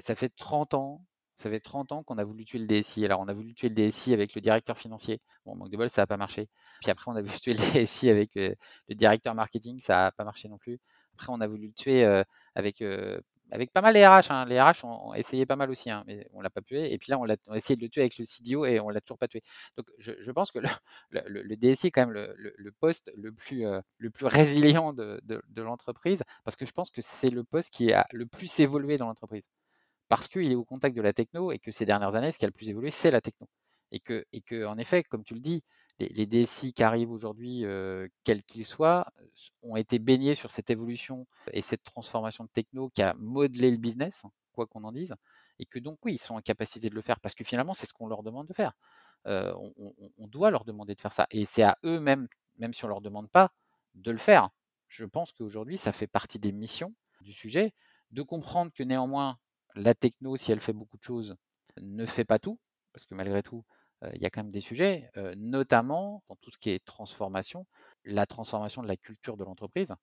Ça, 0.00 0.14
fait 0.14 0.28
30 0.28 0.74
ans. 0.74 1.04
Ça 1.36 1.50
fait 1.50 1.60
30 1.60 1.90
ans 1.92 2.02
qu'on 2.04 2.18
a 2.18 2.24
voulu 2.24 2.44
tuer 2.44 2.60
le 2.60 2.66
DSI. 2.66 3.04
Alors, 3.04 3.20
on 3.20 3.26
a 3.26 3.34
voulu 3.34 3.54
tuer 3.54 3.68
le 3.68 3.74
DSI 3.74 4.12
avec 4.12 4.34
le 4.34 4.40
directeur 4.40 4.78
financier. 4.78 5.20
Bon, 5.44 5.56
manque 5.56 5.70
de 5.70 5.76
bol, 5.76 5.90
ça 5.90 6.02
n'a 6.02 6.06
pas 6.06 6.16
marché. 6.16 6.48
Puis 6.80 6.90
après, 6.90 7.10
on 7.10 7.16
a 7.16 7.22
voulu 7.22 7.34
tuer 7.40 7.54
le 7.54 7.84
DSI 7.84 8.08
avec 8.08 8.34
le, 8.36 8.54
le 8.88 8.94
directeur 8.94 9.34
marketing. 9.34 9.80
Ça 9.80 9.94
n'a 9.94 10.12
pas 10.12 10.24
marché 10.24 10.48
non 10.48 10.58
plus. 10.58 10.78
Après, 11.14 11.32
on 11.32 11.40
a 11.40 11.48
voulu 11.48 11.66
le 11.68 11.72
tuer 11.72 12.04
euh, 12.04 12.22
avec, 12.54 12.80
euh, 12.80 13.20
avec 13.52 13.72
pas 13.72 13.82
mal 13.82 13.94
les 13.94 14.06
RH. 14.06 14.30
Hein. 14.30 14.44
Les 14.46 14.60
RH 14.60 14.84
ont, 14.84 15.14
essayé 15.14 15.46
pas 15.46 15.56
mal 15.56 15.70
aussi, 15.70 15.90
hein, 15.90 16.04
mais 16.06 16.26
on 16.32 16.40
l'a 16.40 16.50
pas 16.50 16.62
tué. 16.62 16.92
Et 16.92 16.98
puis 16.98 17.10
là, 17.10 17.18
on, 17.18 17.28
a, 17.28 17.36
essayé 17.56 17.76
de 17.76 17.82
le 17.82 17.88
tuer 17.88 18.00
avec 18.02 18.18
le 18.18 18.24
CDO 18.24 18.64
et 18.64 18.80
on 18.80 18.88
l'a 18.88 19.00
toujours 19.00 19.18
pas 19.18 19.28
tué. 19.28 19.42
Donc, 19.76 19.86
je, 19.98 20.32
pense 20.32 20.50
que 20.50 20.58
le, 21.10 21.56
DSI 21.56 21.88
est 21.88 21.90
quand 21.90 22.06
même 22.06 22.12
le, 22.12 22.72
poste 22.80 23.12
le 23.16 23.32
plus, 23.32 23.66
euh, 23.66 23.80
résilient 24.22 24.92
de, 24.92 25.20
de 25.24 25.62
l'entreprise 25.62 26.22
parce 26.44 26.56
que 26.56 26.66
je 26.66 26.72
pense 26.72 26.90
que 26.90 27.02
c'est 27.02 27.30
le 27.30 27.44
poste 27.44 27.72
qui 27.72 27.92
a 27.92 28.06
le 28.12 28.26
plus 28.26 28.60
évolué 28.60 28.96
dans 28.96 29.06
l'entreprise 29.06 29.48
parce 30.12 30.28
qu'il 30.28 30.52
est 30.52 30.56
au 30.56 30.64
contact 30.66 30.94
de 30.94 31.00
la 31.00 31.14
techno 31.14 31.52
et 31.52 31.58
que 31.58 31.70
ces 31.70 31.86
dernières 31.86 32.16
années, 32.16 32.32
ce 32.32 32.38
qui 32.38 32.44
a 32.44 32.48
le 32.48 32.52
plus 32.52 32.68
évolué, 32.68 32.90
c'est 32.90 33.10
la 33.10 33.22
techno. 33.22 33.48
Et 33.92 33.98
que, 33.98 34.26
et 34.34 34.42
que, 34.42 34.66
en 34.66 34.76
effet, 34.76 35.02
comme 35.04 35.24
tu 35.24 35.32
le 35.32 35.40
dis, 35.40 35.62
les, 35.98 36.26
DSI 36.26 36.72
qui 36.72 36.82
arrivent 36.82 37.10
aujourd'hui, 37.10 37.64
euh, 37.64 38.08
quels 38.24 38.42
qu'ils 38.42 38.66
soient, 38.66 39.12
ont 39.62 39.76
été 39.76 39.98
baignés 39.98 40.34
sur 40.34 40.50
cette 40.50 40.70
évolution 40.70 41.26
et 41.52 41.62
cette 41.62 41.82
transformation 41.84 42.44
de 42.44 42.50
techno 42.50 42.90
qui 42.90 43.02
a 43.02 43.14
modelé 43.14 43.70
le 43.70 43.76
business, 43.76 44.24
quoi 44.52 44.66
qu'on 44.66 44.84
en 44.84 44.92
dise, 44.92 45.14
et 45.58 45.66
que 45.66 45.78
donc 45.78 45.98
oui, 46.04 46.14
ils 46.14 46.18
sont 46.18 46.34
en 46.34 46.40
capacité 46.40 46.90
de 46.90 46.94
le 46.94 47.02
faire 47.02 47.20
parce 47.20 47.34
que 47.34 47.44
finalement, 47.44 47.72
c'est 47.72 47.86
ce 47.86 47.94
qu'on 47.94 48.08
leur 48.08 48.22
demande 48.22 48.48
de 48.48 48.54
faire. 48.54 48.72
Euh, 49.26 49.54
on, 50.18 50.26
doit 50.26 50.50
leur 50.50 50.64
demander 50.64 50.94
de 50.94 51.00
faire 51.00 51.12
ça. 51.12 51.26
Et 51.30 51.44
c'est 51.44 51.62
à 51.62 51.78
eux-mêmes, 51.84 52.26
même 52.58 52.72
si 52.72 52.84
on 52.84 52.88
ne 52.88 52.92
leur 52.92 53.00
demande 53.00 53.30
pas, 53.30 53.52
de 53.94 54.10
le 54.10 54.18
faire. 54.18 54.50
Je 54.88 55.04
pense 55.04 55.32
qu'aujourd'hui, 55.32 55.78
ça 55.78 55.92
fait 55.92 56.06
partie 56.08 56.38
des 56.38 56.52
missions 56.52 56.94
du 57.20 57.32
sujet, 57.32 57.72
de 58.10 58.22
comprendre 58.22 58.72
que 58.72 58.82
néanmoins, 58.82 59.38
la 59.74 59.94
techno, 59.94 60.36
si 60.36 60.50
elle 60.50 60.60
fait 60.60 60.72
beaucoup 60.72 60.96
de 60.98 61.02
choses, 61.02 61.36
ne 61.80 62.04
fait 62.04 62.24
pas 62.24 62.38
tout, 62.38 62.58
parce 62.92 63.06
que 63.06 63.14
malgré 63.14 63.42
tout, 63.42 63.64
il 64.14 64.22
y 64.22 64.26
a 64.26 64.30
quand 64.30 64.42
même 64.42 64.52
des 64.52 64.60
sujets, 64.60 65.10
notamment 65.36 66.22
dans 66.28 66.36
tout 66.36 66.50
ce 66.50 66.58
qui 66.58 66.70
est 66.70 66.84
transformation, 66.84 67.66
la 68.04 68.26
transformation 68.26 68.82
de 68.82 68.88
la 68.88 68.96
culture 68.96 69.36
de 69.36 69.44
l'entreprise, 69.44 69.94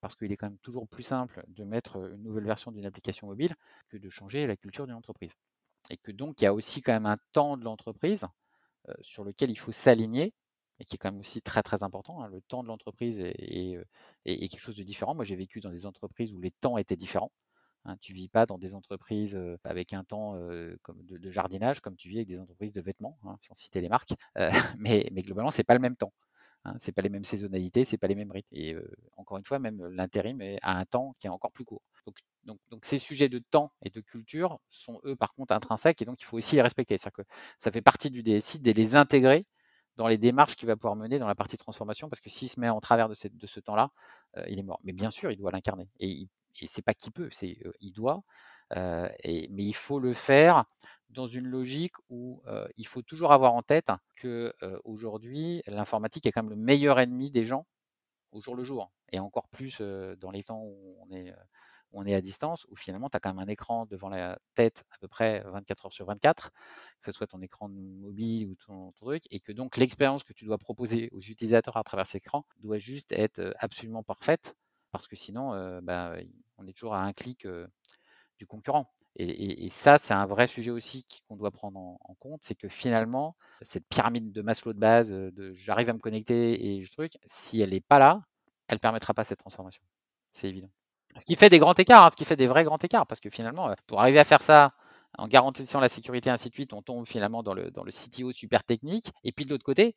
parce 0.00 0.14
qu'il 0.14 0.30
est 0.32 0.36
quand 0.36 0.48
même 0.48 0.58
toujours 0.58 0.86
plus 0.88 1.02
simple 1.02 1.42
de 1.48 1.64
mettre 1.64 1.96
une 1.96 2.22
nouvelle 2.22 2.44
version 2.44 2.70
d'une 2.70 2.86
application 2.86 3.26
mobile 3.26 3.54
que 3.88 3.96
de 3.96 4.08
changer 4.08 4.46
la 4.46 4.56
culture 4.56 4.86
d'une 4.86 4.94
entreprise. 4.94 5.34
Et 5.90 5.96
que 5.96 6.12
donc 6.12 6.40
il 6.40 6.44
y 6.44 6.46
a 6.46 6.54
aussi 6.54 6.82
quand 6.82 6.92
même 6.92 7.06
un 7.06 7.18
temps 7.32 7.56
de 7.56 7.64
l'entreprise 7.64 8.26
sur 9.00 9.24
lequel 9.24 9.50
il 9.50 9.58
faut 9.58 9.72
s'aligner, 9.72 10.32
et 10.80 10.84
qui 10.84 10.94
est 10.94 10.98
quand 10.98 11.10
même 11.10 11.20
aussi 11.20 11.42
très 11.42 11.62
très 11.62 11.82
important. 11.82 12.22
Hein. 12.22 12.28
Le 12.28 12.40
temps 12.42 12.62
de 12.62 12.68
l'entreprise 12.68 13.18
est, 13.20 13.78
quelque 14.24 14.58
chose 14.58 14.76
de 14.76 14.84
différent. 14.84 15.14
Moi 15.14 15.24
j'ai 15.24 15.36
vécu 15.36 15.60
dans 15.60 15.70
des 15.70 15.86
entreprises 15.86 16.32
où 16.32 16.40
les 16.40 16.50
temps 16.50 16.78
étaient 16.78 16.96
différents. 16.96 17.32
Hein, 17.88 17.96
tu 18.02 18.12
vis 18.12 18.28
pas 18.28 18.44
dans 18.44 18.58
des 18.58 18.74
entreprises 18.74 19.38
avec 19.64 19.94
un 19.94 20.04
temps 20.04 20.34
de, 20.36 21.30
jardinage 21.30 21.80
comme 21.80 21.96
tu 21.96 22.10
vis 22.10 22.18
avec 22.18 22.28
des 22.28 22.38
entreprises 22.38 22.72
de 22.72 22.82
vêtements, 22.82 23.18
hein, 23.24 23.36
on 23.50 23.54
citait 23.54 23.80
les 23.80 23.88
marques. 23.88 24.12
mais, 24.78 25.08
mais 25.12 25.22
globalement, 25.22 25.50
c'est 25.50 25.64
pas 25.64 25.72
le 25.72 25.80
même 25.80 25.96
temps. 25.96 26.12
Hein, 26.64 26.74
c'est 26.78 26.92
pas 26.92 27.00
les 27.00 27.08
mêmes 27.08 27.24
saisonnalités, 27.24 27.86
c'est 27.86 27.96
pas 27.96 28.08
les 28.08 28.14
mêmes 28.14 28.30
rythmes. 28.30 28.54
Et 28.54 28.76
encore 29.16 29.38
une 29.38 29.44
fois, 29.44 29.58
même 29.58 29.82
l'intérim 29.86 30.42
a 30.60 30.76
un 30.76 30.84
temps 30.84 31.14
qui 31.18 31.28
est 31.28 31.30
encore 31.30 31.50
plus 31.50 31.64
court. 31.64 31.80
Donc, 32.44 32.84
ces 32.84 32.98
sujets 32.98 33.28
de 33.28 33.38
temps 33.38 33.72
et 33.82 33.90
de 33.90 34.00
culture 34.00 34.58
sont 34.70 35.00
eux 35.04 35.16
par 35.16 35.34
contre 35.34 35.54
intrinsèques 35.54 36.00
et 36.02 36.04
donc 36.04 36.20
il 36.20 36.24
faut 36.24 36.36
aussi 36.36 36.56
les 36.56 36.62
respecter. 36.62 36.98
C'est-à-dire 36.98 37.24
que 37.24 37.30
ça 37.58 37.70
fait 37.70 37.82
partie 37.82 38.10
du 38.10 38.22
DSI 38.22 38.60
de 38.60 38.70
les 38.70 38.96
intégrer 38.96 39.46
dans 39.96 40.08
les 40.08 40.18
démarches 40.18 40.56
qu'il 40.56 40.66
va 40.68 40.76
pouvoir 40.76 40.96
mener 40.96 41.18
dans 41.18 41.26
la 41.26 41.34
partie 41.34 41.56
transformation 41.56 42.08
parce 42.08 42.20
que 42.20 42.30
s'il 42.30 42.48
se 42.48 42.60
met 42.60 42.68
en 42.68 42.80
travers 42.80 43.08
de, 43.08 43.14
de 43.30 43.46
ce 43.46 43.60
temps-là, 43.60 43.90
il 44.46 44.58
est 44.58 44.62
mort. 44.62 44.80
Mais 44.84 44.92
bien 44.92 45.10
sûr, 45.10 45.30
il 45.30 45.36
doit 45.36 45.50
l'incarner 45.50 45.88
et 46.00 46.08
il 46.08 46.28
et 46.62 46.66
c'est 46.66 46.82
pas 46.82 46.94
qui 46.94 47.10
peut, 47.10 47.28
c'est 47.30 47.56
il 47.80 47.92
doit. 47.92 48.22
mais 48.74 49.48
il 49.58 49.74
faut 49.74 50.00
le 50.00 50.14
faire 50.14 50.64
dans 51.10 51.26
une 51.26 51.46
logique 51.46 51.94
où 52.08 52.42
il 52.76 52.86
faut 52.86 53.02
toujours 53.02 53.32
avoir 53.32 53.54
en 53.54 53.62
tête 53.62 53.90
que 54.16 54.52
aujourd'hui 54.84 55.62
l'informatique 55.66 56.26
est 56.26 56.32
quand 56.32 56.42
même 56.42 56.50
le 56.50 56.56
meilleur 56.56 56.98
ennemi 57.00 57.30
des 57.30 57.44
gens 57.44 57.66
au 58.32 58.40
jour 58.42 58.54
le 58.56 58.64
jour 58.64 58.92
et 59.12 59.20
encore 59.20 59.48
plus 59.48 59.80
dans 59.80 60.30
les 60.30 60.44
temps 60.44 60.62
où 60.62 60.96
on 61.00 61.10
est 61.14 61.34
on 61.92 62.06
est 62.06 62.14
à 62.14 62.20
distance, 62.20 62.66
où 62.68 62.76
finalement 62.76 63.08
tu 63.08 63.16
as 63.16 63.20
quand 63.20 63.32
même 63.32 63.38
un 63.46 63.50
écran 63.50 63.86
devant 63.86 64.08
la 64.08 64.38
tête 64.54 64.84
à 64.90 64.98
peu 64.98 65.08
près 65.08 65.42
24 65.46 65.86
heures 65.86 65.92
sur 65.92 66.06
24, 66.06 66.50
que 66.50 66.56
ce 67.00 67.12
soit 67.12 67.26
ton 67.26 67.40
écran 67.40 67.68
mobile 67.68 68.48
ou 68.48 68.54
ton, 68.56 68.92
ton 68.92 69.06
truc, 69.06 69.24
et 69.30 69.40
que 69.40 69.52
donc 69.52 69.76
l'expérience 69.76 70.24
que 70.24 70.32
tu 70.32 70.44
dois 70.44 70.58
proposer 70.58 71.08
aux 71.12 71.20
utilisateurs 71.20 71.76
à 71.76 71.84
travers 71.84 72.06
cet 72.06 72.16
écran 72.16 72.44
doit 72.58 72.78
juste 72.78 73.12
être 73.12 73.54
absolument 73.58 74.02
parfaite 74.02 74.54
parce 74.90 75.06
que 75.06 75.16
sinon, 75.16 75.80
bah, 75.82 76.16
on 76.58 76.66
est 76.66 76.72
toujours 76.72 76.94
à 76.94 77.02
un 77.02 77.12
clic 77.12 77.46
du 78.38 78.46
concurrent. 78.46 78.90
Et, 79.20 79.68
ça, 79.70 79.98
c'est 79.98 80.14
un 80.14 80.26
vrai 80.26 80.46
sujet 80.46 80.70
aussi 80.70 81.04
qu'on 81.26 81.36
doit 81.36 81.50
prendre 81.50 81.78
en, 81.78 82.14
compte, 82.20 82.40
c'est 82.44 82.54
que 82.54 82.68
finalement, 82.68 83.34
cette 83.62 83.84
pyramide 83.88 84.30
de 84.30 84.42
Maslow 84.42 84.72
de 84.72 84.78
base, 84.78 85.10
de 85.10 85.52
j'arrive 85.54 85.88
à 85.88 85.92
me 85.92 85.98
connecter 85.98 86.66
et 86.66 86.84
je 86.84 86.92
truc, 86.92 87.18
si 87.24 87.60
elle 87.60 87.70
n'est 87.70 87.80
pas 87.80 87.98
là, 87.98 88.22
elle 88.68 88.76
ne 88.76 88.80
permettra 88.80 89.14
pas 89.14 89.24
cette 89.24 89.40
transformation. 89.40 89.82
C'est 90.30 90.48
évident. 90.48 90.70
Ce 91.16 91.24
qui 91.24 91.34
fait 91.34 91.48
des 91.48 91.58
grands 91.58 91.74
écarts, 91.74 92.04
hein, 92.04 92.10
ce 92.10 92.16
qui 92.16 92.24
fait 92.24 92.36
des 92.36 92.46
vrais 92.46 92.62
grands 92.62 92.76
écarts, 92.76 93.08
parce 93.08 93.18
que 93.18 93.28
finalement, 93.28 93.74
pour 93.88 94.00
arriver 94.00 94.20
à 94.20 94.24
faire 94.24 94.42
ça 94.42 94.72
en 95.16 95.26
garantissant 95.26 95.80
la 95.80 95.88
sécurité, 95.88 96.30
ainsi 96.30 96.48
de 96.48 96.54
suite, 96.54 96.72
on 96.72 96.82
tombe 96.82 97.04
finalement 97.04 97.42
dans 97.42 97.54
le, 97.54 97.72
dans 97.72 97.82
le 97.82 97.90
CTO 97.90 98.30
super 98.30 98.62
technique. 98.62 99.10
Et 99.24 99.32
puis 99.32 99.46
de 99.46 99.50
l'autre 99.50 99.64
côté, 99.64 99.94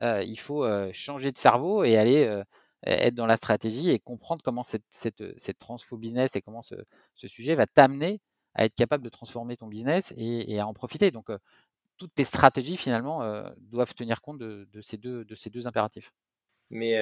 il 0.00 0.38
faut 0.38 0.66
changer 0.92 1.30
de 1.30 1.36
cerveau 1.36 1.84
et 1.84 1.98
aller 1.98 2.42
être 2.86 3.14
dans 3.14 3.26
la 3.26 3.36
stratégie 3.36 3.90
et 3.90 3.98
comprendre 3.98 4.42
comment 4.42 4.62
cette, 4.62 4.84
cette, 4.90 5.22
cette 5.38 5.58
transfo 5.58 5.96
business 5.96 6.36
et 6.36 6.42
comment 6.42 6.62
ce, 6.62 6.76
sujet 7.14 7.54
va 7.54 7.66
t'amener 7.66 8.20
à 8.54 8.64
être 8.64 8.74
capable 8.74 9.04
de 9.04 9.08
transformer 9.08 9.56
ton 9.56 9.66
business 9.66 10.14
et, 10.16 10.58
à 10.58 10.66
en 10.66 10.72
profiter. 10.72 11.10
Donc, 11.10 11.30
toutes 11.98 12.14
tes 12.14 12.24
stratégies, 12.24 12.76
finalement, 12.76 13.20
doivent 13.58 13.94
tenir 13.94 14.22
compte 14.22 14.38
de, 14.38 14.80
ces 14.80 14.96
deux, 14.96 15.24
de 15.24 15.34
ces 15.34 15.50
deux 15.50 15.66
impératifs. 15.66 16.12
Mais 16.70 16.98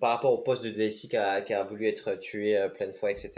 par 0.00 0.10
rapport 0.10 0.32
au 0.32 0.38
poste 0.38 0.64
de 0.64 0.70
DSI 0.70 1.08
qui 1.08 1.16
a, 1.16 1.40
qui 1.40 1.54
a 1.54 1.62
voulu 1.62 1.86
être 1.86 2.16
tué 2.16 2.58
plein 2.74 2.88
de 2.88 2.92
fois, 2.92 3.12
etc., 3.12 3.30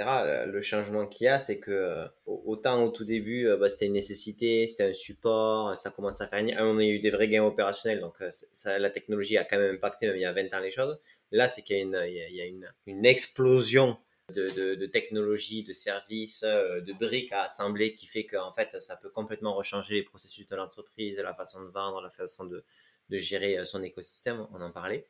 le 0.46 0.60
changement 0.62 1.06
qu'il 1.06 1.26
y 1.26 1.28
a, 1.28 1.38
c'est 1.38 1.58
que 1.58 2.06
autant 2.26 2.82
au 2.84 2.90
tout 2.90 3.04
début, 3.04 3.46
bah, 3.58 3.68
c'était 3.68 3.86
une 3.86 3.92
nécessité, 3.92 4.66
c'était 4.66 4.84
un 4.84 4.92
support, 4.92 5.76
ça 5.76 5.90
commence 5.90 6.20
à 6.20 6.28
faire. 6.28 6.42
On 6.60 6.78
a 6.78 6.84
eu 6.84 6.98
des 7.00 7.10
vrais 7.10 7.28
gains 7.28 7.44
opérationnels, 7.44 8.00
donc 8.00 8.22
la 8.64 8.90
technologie 8.90 9.36
a 9.36 9.44
quand 9.44 9.58
même 9.58 9.74
impacté, 9.74 10.06
même 10.06 10.16
il 10.16 10.22
y 10.22 10.24
a 10.24 10.32
20 10.32 10.54
ans, 10.54 10.60
les 10.60 10.70
choses. 10.70 10.98
Là, 11.30 11.48
c'est 11.48 11.62
qu'il 11.62 11.76
y 11.76 12.40
a 12.40 12.46
une, 12.86 13.06
explosion 13.06 13.98
de, 14.34 14.86
technologies, 14.86 15.62
de 15.62 15.72
services, 15.72 16.42
euh, 16.42 16.80
de 16.80 16.92
briques 16.92 17.32
à 17.32 17.44
assembler 17.44 17.94
qui 17.94 18.06
fait 18.06 18.24
qu'en 18.24 18.52
fait, 18.52 18.80
ça 18.80 18.96
peut 18.96 19.10
complètement 19.10 19.54
rechanger 19.54 19.94
les 19.94 20.02
processus 20.02 20.46
de 20.46 20.56
l'entreprise, 20.56 21.18
la 21.18 21.34
façon 21.34 21.62
de 21.62 21.68
vendre, 21.68 22.00
la 22.00 22.10
façon 22.10 22.44
de, 22.44 22.64
de 23.10 23.18
gérer 23.18 23.58
euh, 23.58 23.64
son 23.64 23.82
écosystème, 23.82 24.46
on 24.52 24.60
en 24.60 24.70
parlait. 24.70 25.06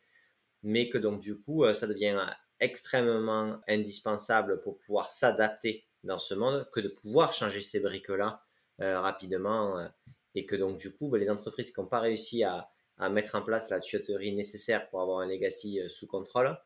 Mais 0.65 0.89
que 0.89 0.99
donc, 0.99 1.21
du 1.21 1.39
coup, 1.39 1.65
euh, 1.65 1.75
ça 1.75 1.87
devient 1.87 2.19
extrêmement 2.59 3.61
indispensable 3.69 4.61
pour 4.63 4.79
pouvoir 4.79 5.13
s'adapter 5.13 5.87
dans 6.03 6.19
ce 6.19 6.35
monde 6.35 6.69
que 6.73 6.81
de 6.81 6.89
pouvoir 6.89 7.33
changer 7.33 7.63
ces 7.63 7.81
briques-là 7.81 8.43
rapidement. 8.81 9.89
et 10.37 10.47
que 10.47 10.55
donc, 10.55 10.77
du 10.77 10.93
coup, 10.95 11.09
ben, 11.09 11.19
les 11.19 11.31
entreprises 11.31 11.73
qui 11.73 11.81
n'ont 11.81 11.87
pas 11.87 11.99
réussi 11.99 12.45
à, 12.45 12.71
à 12.99 13.09
mettre 13.09 13.35
en 13.35 13.43
place 13.43 13.71
la 13.71 13.81
tuyauterie 13.81 14.35
nécessaire 14.35 14.89
pour 14.89 15.01
avoir 15.01 15.21
un 15.21 15.27
legacy 15.27 15.81
euh, 15.81 15.89
sous 15.89 16.07
contrôle, 16.07 16.57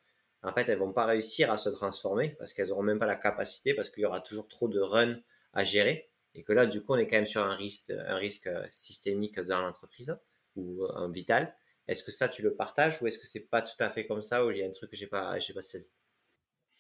en 0.42 0.52
fait, 0.52 0.68
elles 0.68 0.78
vont 0.78 0.92
pas 0.92 1.06
réussir 1.06 1.52
à 1.52 1.58
se 1.58 1.68
transformer 1.68 2.30
parce 2.38 2.52
qu'elles 2.52 2.68
n'auront 2.68 2.82
même 2.82 2.98
pas 2.98 3.06
la 3.06 3.16
capacité 3.16 3.74
parce 3.74 3.90
qu'il 3.90 4.02
y 4.02 4.06
aura 4.06 4.20
toujours 4.20 4.48
trop 4.48 4.68
de 4.68 4.80
runs 4.80 5.20
à 5.52 5.62
gérer 5.62 6.10
et 6.34 6.42
que 6.42 6.52
là, 6.52 6.66
du 6.66 6.82
coup, 6.82 6.94
on 6.94 6.96
est 6.96 7.06
quand 7.06 7.16
même 7.16 7.26
sur 7.26 7.42
un 7.42 7.54
risque, 7.54 7.90
un 7.90 8.16
risque 8.16 8.46
euh, 8.46 8.66
systémique 8.70 9.38
dans 9.38 9.60
l'entreprise 9.60 10.18
ou 10.56 10.84
euh, 10.84 10.92
un 10.94 11.10
vital. 11.10 11.54
Est-ce 11.86 12.02
que 12.02 12.10
ça, 12.10 12.28
tu 12.28 12.42
le 12.42 12.54
partages 12.54 13.00
ou 13.02 13.06
est-ce 13.06 13.18
que 13.18 13.26
c'est 13.26 13.40
pas 13.40 13.62
tout 13.62 13.76
à 13.78 13.90
fait 13.90 14.06
comme 14.06 14.22
ça 14.22 14.44
ou 14.44 14.50
il 14.50 14.58
y 14.58 14.62
a 14.62 14.66
un 14.66 14.72
truc 14.72 14.90
que 14.90 14.96
j'ai 14.96 15.06
pas, 15.06 15.38
j'ai 15.38 15.52
pas 15.52 15.62
saisi? 15.62 15.92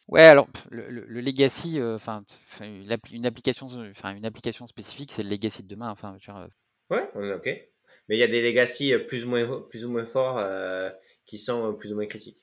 Ouais, 0.08 0.22
alors 0.22 0.48
le, 0.70 1.04
legacy, 1.20 1.80
enfin 1.80 2.24
une 2.60 3.24
application, 3.24 3.66
enfin 3.90 4.16
une 4.16 4.24
application 4.24 4.66
spécifique, 4.66 5.12
c'est 5.12 5.22
le 5.22 5.30
legacy 5.30 5.62
de 5.62 5.68
demain. 5.68 5.90
Enfin, 5.90 6.16
ouais, 6.90 7.32
ok. 7.34 7.71
Mais 8.08 8.16
il 8.16 8.20
y 8.20 8.24
a 8.24 8.28
des 8.28 8.42
legacy 8.42 8.92
plus 9.08 9.24
ou 9.24 9.28
moins, 9.28 9.62
plus 9.70 9.84
ou 9.84 9.90
moins 9.90 10.06
forts 10.06 10.38
euh, 10.38 10.90
qui 11.26 11.38
sont 11.38 11.74
plus 11.74 11.92
ou 11.92 11.96
moins 11.96 12.06
critiques. 12.06 12.38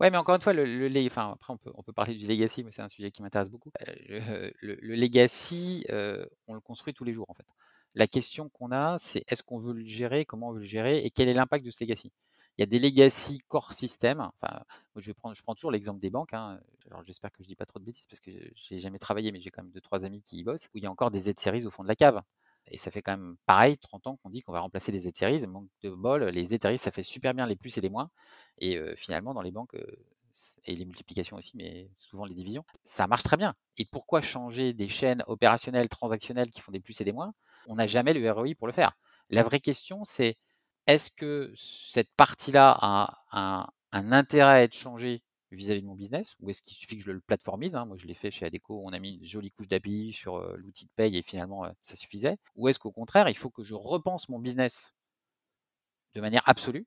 Ouais, 0.00 0.10
mais 0.10 0.18
encore 0.18 0.34
une 0.34 0.42
fois, 0.42 0.52
le, 0.52 0.64
le 0.66 1.06
enfin, 1.06 1.32
après 1.32 1.52
on 1.54 1.56
peut, 1.56 1.72
on 1.74 1.82
peut 1.82 1.92
parler 1.92 2.14
du 2.14 2.26
legacy, 2.26 2.64
mais 2.64 2.70
c'est 2.70 2.82
un 2.82 2.88
sujet 2.88 3.10
qui 3.10 3.22
m'intéresse 3.22 3.48
beaucoup. 3.48 3.72
Euh, 3.88 4.50
le, 4.60 4.74
le, 4.80 4.94
legacy, 4.94 5.86
euh, 5.90 6.26
on 6.48 6.54
le 6.54 6.60
construit 6.60 6.92
tous 6.92 7.04
les 7.04 7.14
jours 7.14 7.26
en 7.30 7.34
fait. 7.34 7.46
La 7.94 8.06
question 8.06 8.50
qu'on 8.50 8.72
a, 8.72 8.98
c'est 8.98 9.24
est-ce 9.28 9.42
qu'on 9.42 9.56
veut 9.56 9.72
le 9.72 9.86
gérer, 9.86 10.26
comment 10.26 10.50
on 10.50 10.52
veut 10.52 10.60
le 10.60 10.66
gérer 10.66 10.98
et 10.98 11.10
quel 11.10 11.28
est 11.28 11.34
l'impact 11.34 11.64
de 11.64 11.70
ce 11.70 11.82
legacy? 11.82 12.12
Il 12.58 12.62
y 12.62 12.64
a 12.64 12.66
des 12.66 12.78
legacy 12.78 13.38
core 13.48 13.72
system. 13.72 14.20
Enfin, 14.40 14.62
je 14.96 15.06
vais 15.06 15.14
prendre, 15.14 15.34
je 15.34 15.42
prends 15.42 15.54
toujours 15.54 15.70
l'exemple 15.70 16.00
des 16.00 16.10
banques. 16.10 16.34
Hein. 16.34 16.58
Alors 16.90 17.02
j'espère 17.04 17.30
que 17.30 17.42
je 17.42 17.48
dis 17.48 17.56
pas 17.56 17.66
trop 17.66 17.78
de 17.78 17.84
bêtises 17.84 18.06
parce 18.06 18.20
que 18.20 18.30
j'ai 18.54 18.78
jamais 18.78 18.98
travaillé, 18.98 19.32
mais 19.32 19.40
j'ai 19.40 19.50
quand 19.50 19.62
même 19.62 19.72
deux 19.72 19.80
trois 19.80 20.04
amis 20.04 20.22
qui 20.22 20.38
y 20.38 20.42
bossent. 20.42 20.66
Où 20.74 20.78
il 20.78 20.84
y 20.84 20.86
a 20.86 20.90
encore 20.90 21.10
des 21.10 21.20
Z-series 21.20 21.66
au 21.66 21.70
fond 21.70 21.82
de 21.82 21.88
la 21.88 21.96
cave. 21.96 22.22
Et 22.68 22.78
ça 22.78 22.90
fait 22.90 23.02
quand 23.02 23.16
même 23.16 23.36
pareil, 23.46 23.78
30 23.78 24.06
ans 24.08 24.16
qu'on 24.16 24.30
dit 24.30 24.42
qu'on 24.42 24.52
va 24.52 24.60
remplacer 24.60 24.92
les 24.92 25.08
Ethereum. 25.08 25.46
Manque 25.46 25.68
de 25.82 25.90
bol, 25.90 26.24
les 26.24 26.54
Ethereum, 26.54 26.78
ça 26.78 26.90
fait 26.90 27.02
super 27.02 27.34
bien 27.34 27.46
les 27.46 27.56
plus 27.56 27.76
et 27.78 27.80
les 27.80 27.90
moins. 27.90 28.10
Et 28.58 28.80
finalement, 28.96 29.34
dans 29.34 29.42
les 29.42 29.52
banques, 29.52 29.76
et 30.66 30.74
les 30.74 30.84
multiplications 30.84 31.36
aussi, 31.36 31.52
mais 31.56 31.88
souvent 31.98 32.24
les 32.24 32.34
divisions, 32.34 32.64
ça 32.84 33.06
marche 33.06 33.22
très 33.22 33.36
bien. 33.36 33.54
Et 33.78 33.84
pourquoi 33.84 34.20
changer 34.20 34.72
des 34.72 34.88
chaînes 34.88 35.22
opérationnelles, 35.26 35.88
transactionnelles 35.88 36.50
qui 36.50 36.60
font 36.60 36.72
des 36.72 36.80
plus 36.80 37.00
et 37.00 37.04
des 37.04 37.12
moins? 37.12 37.34
On 37.68 37.76
n'a 37.76 37.86
jamais 37.86 38.12
le 38.12 38.30
ROI 38.30 38.54
pour 38.58 38.66
le 38.66 38.72
faire. 38.72 38.92
La 39.30 39.42
vraie 39.42 39.60
question, 39.60 40.04
c'est 40.04 40.36
est-ce 40.86 41.10
que 41.10 41.52
cette 41.56 42.12
partie-là 42.16 42.76
a 42.80 43.68
un, 43.92 44.12
intérêt 44.12 44.50
à 44.50 44.62
être 44.62 44.74
changée 44.74 45.22
vis-à-vis 45.52 45.82
de 45.82 45.86
mon 45.86 45.94
business 45.94 46.34
Ou 46.40 46.50
est-ce 46.50 46.62
qu'il 46.62 46.76
suffit 46.76 46.96
que 46.96 47.02
je 47.02 47.12
le 47.12 47.20
plateformise 47.20 47.76
hein? 47.76 47.84
Moi, 47.86 47.96
je 47.96 48.06
l'ai 48.06 48.14
fait 48.14 48.30
chez 48.30 48.46
Adeco, 48.46 48.82
on 48.84 48.92
a 48.92 48.98
mis 48.98 49.16
une 49.16 49.26
jolie 49.26 49.50
couche 49.50 49.68
d'API 49.68 50.12
sur 50.12 50.40
l'outil 50.56 50.84
de 50.86 50.90
paye 50.96 51.16
et 51.16 51.22
finalement, 51.22 51.66
ça 51.82 51.96
suffisait. 51.96 52.38
Ou 52.56 52.68
est-ce 52.68 52.78
qu'au 52.78 52.92
contraire, 52.92 53.28
il 53.28 53.36
faut 53.36 53.50
que 53.50 53.62
je 53.64 53.74
repense 53.74 54.28
mon 54.28 54.38
business 54.38 54.92
de 56.14 56.20
manière 56.20 56.42
absolue? 56.46 56.86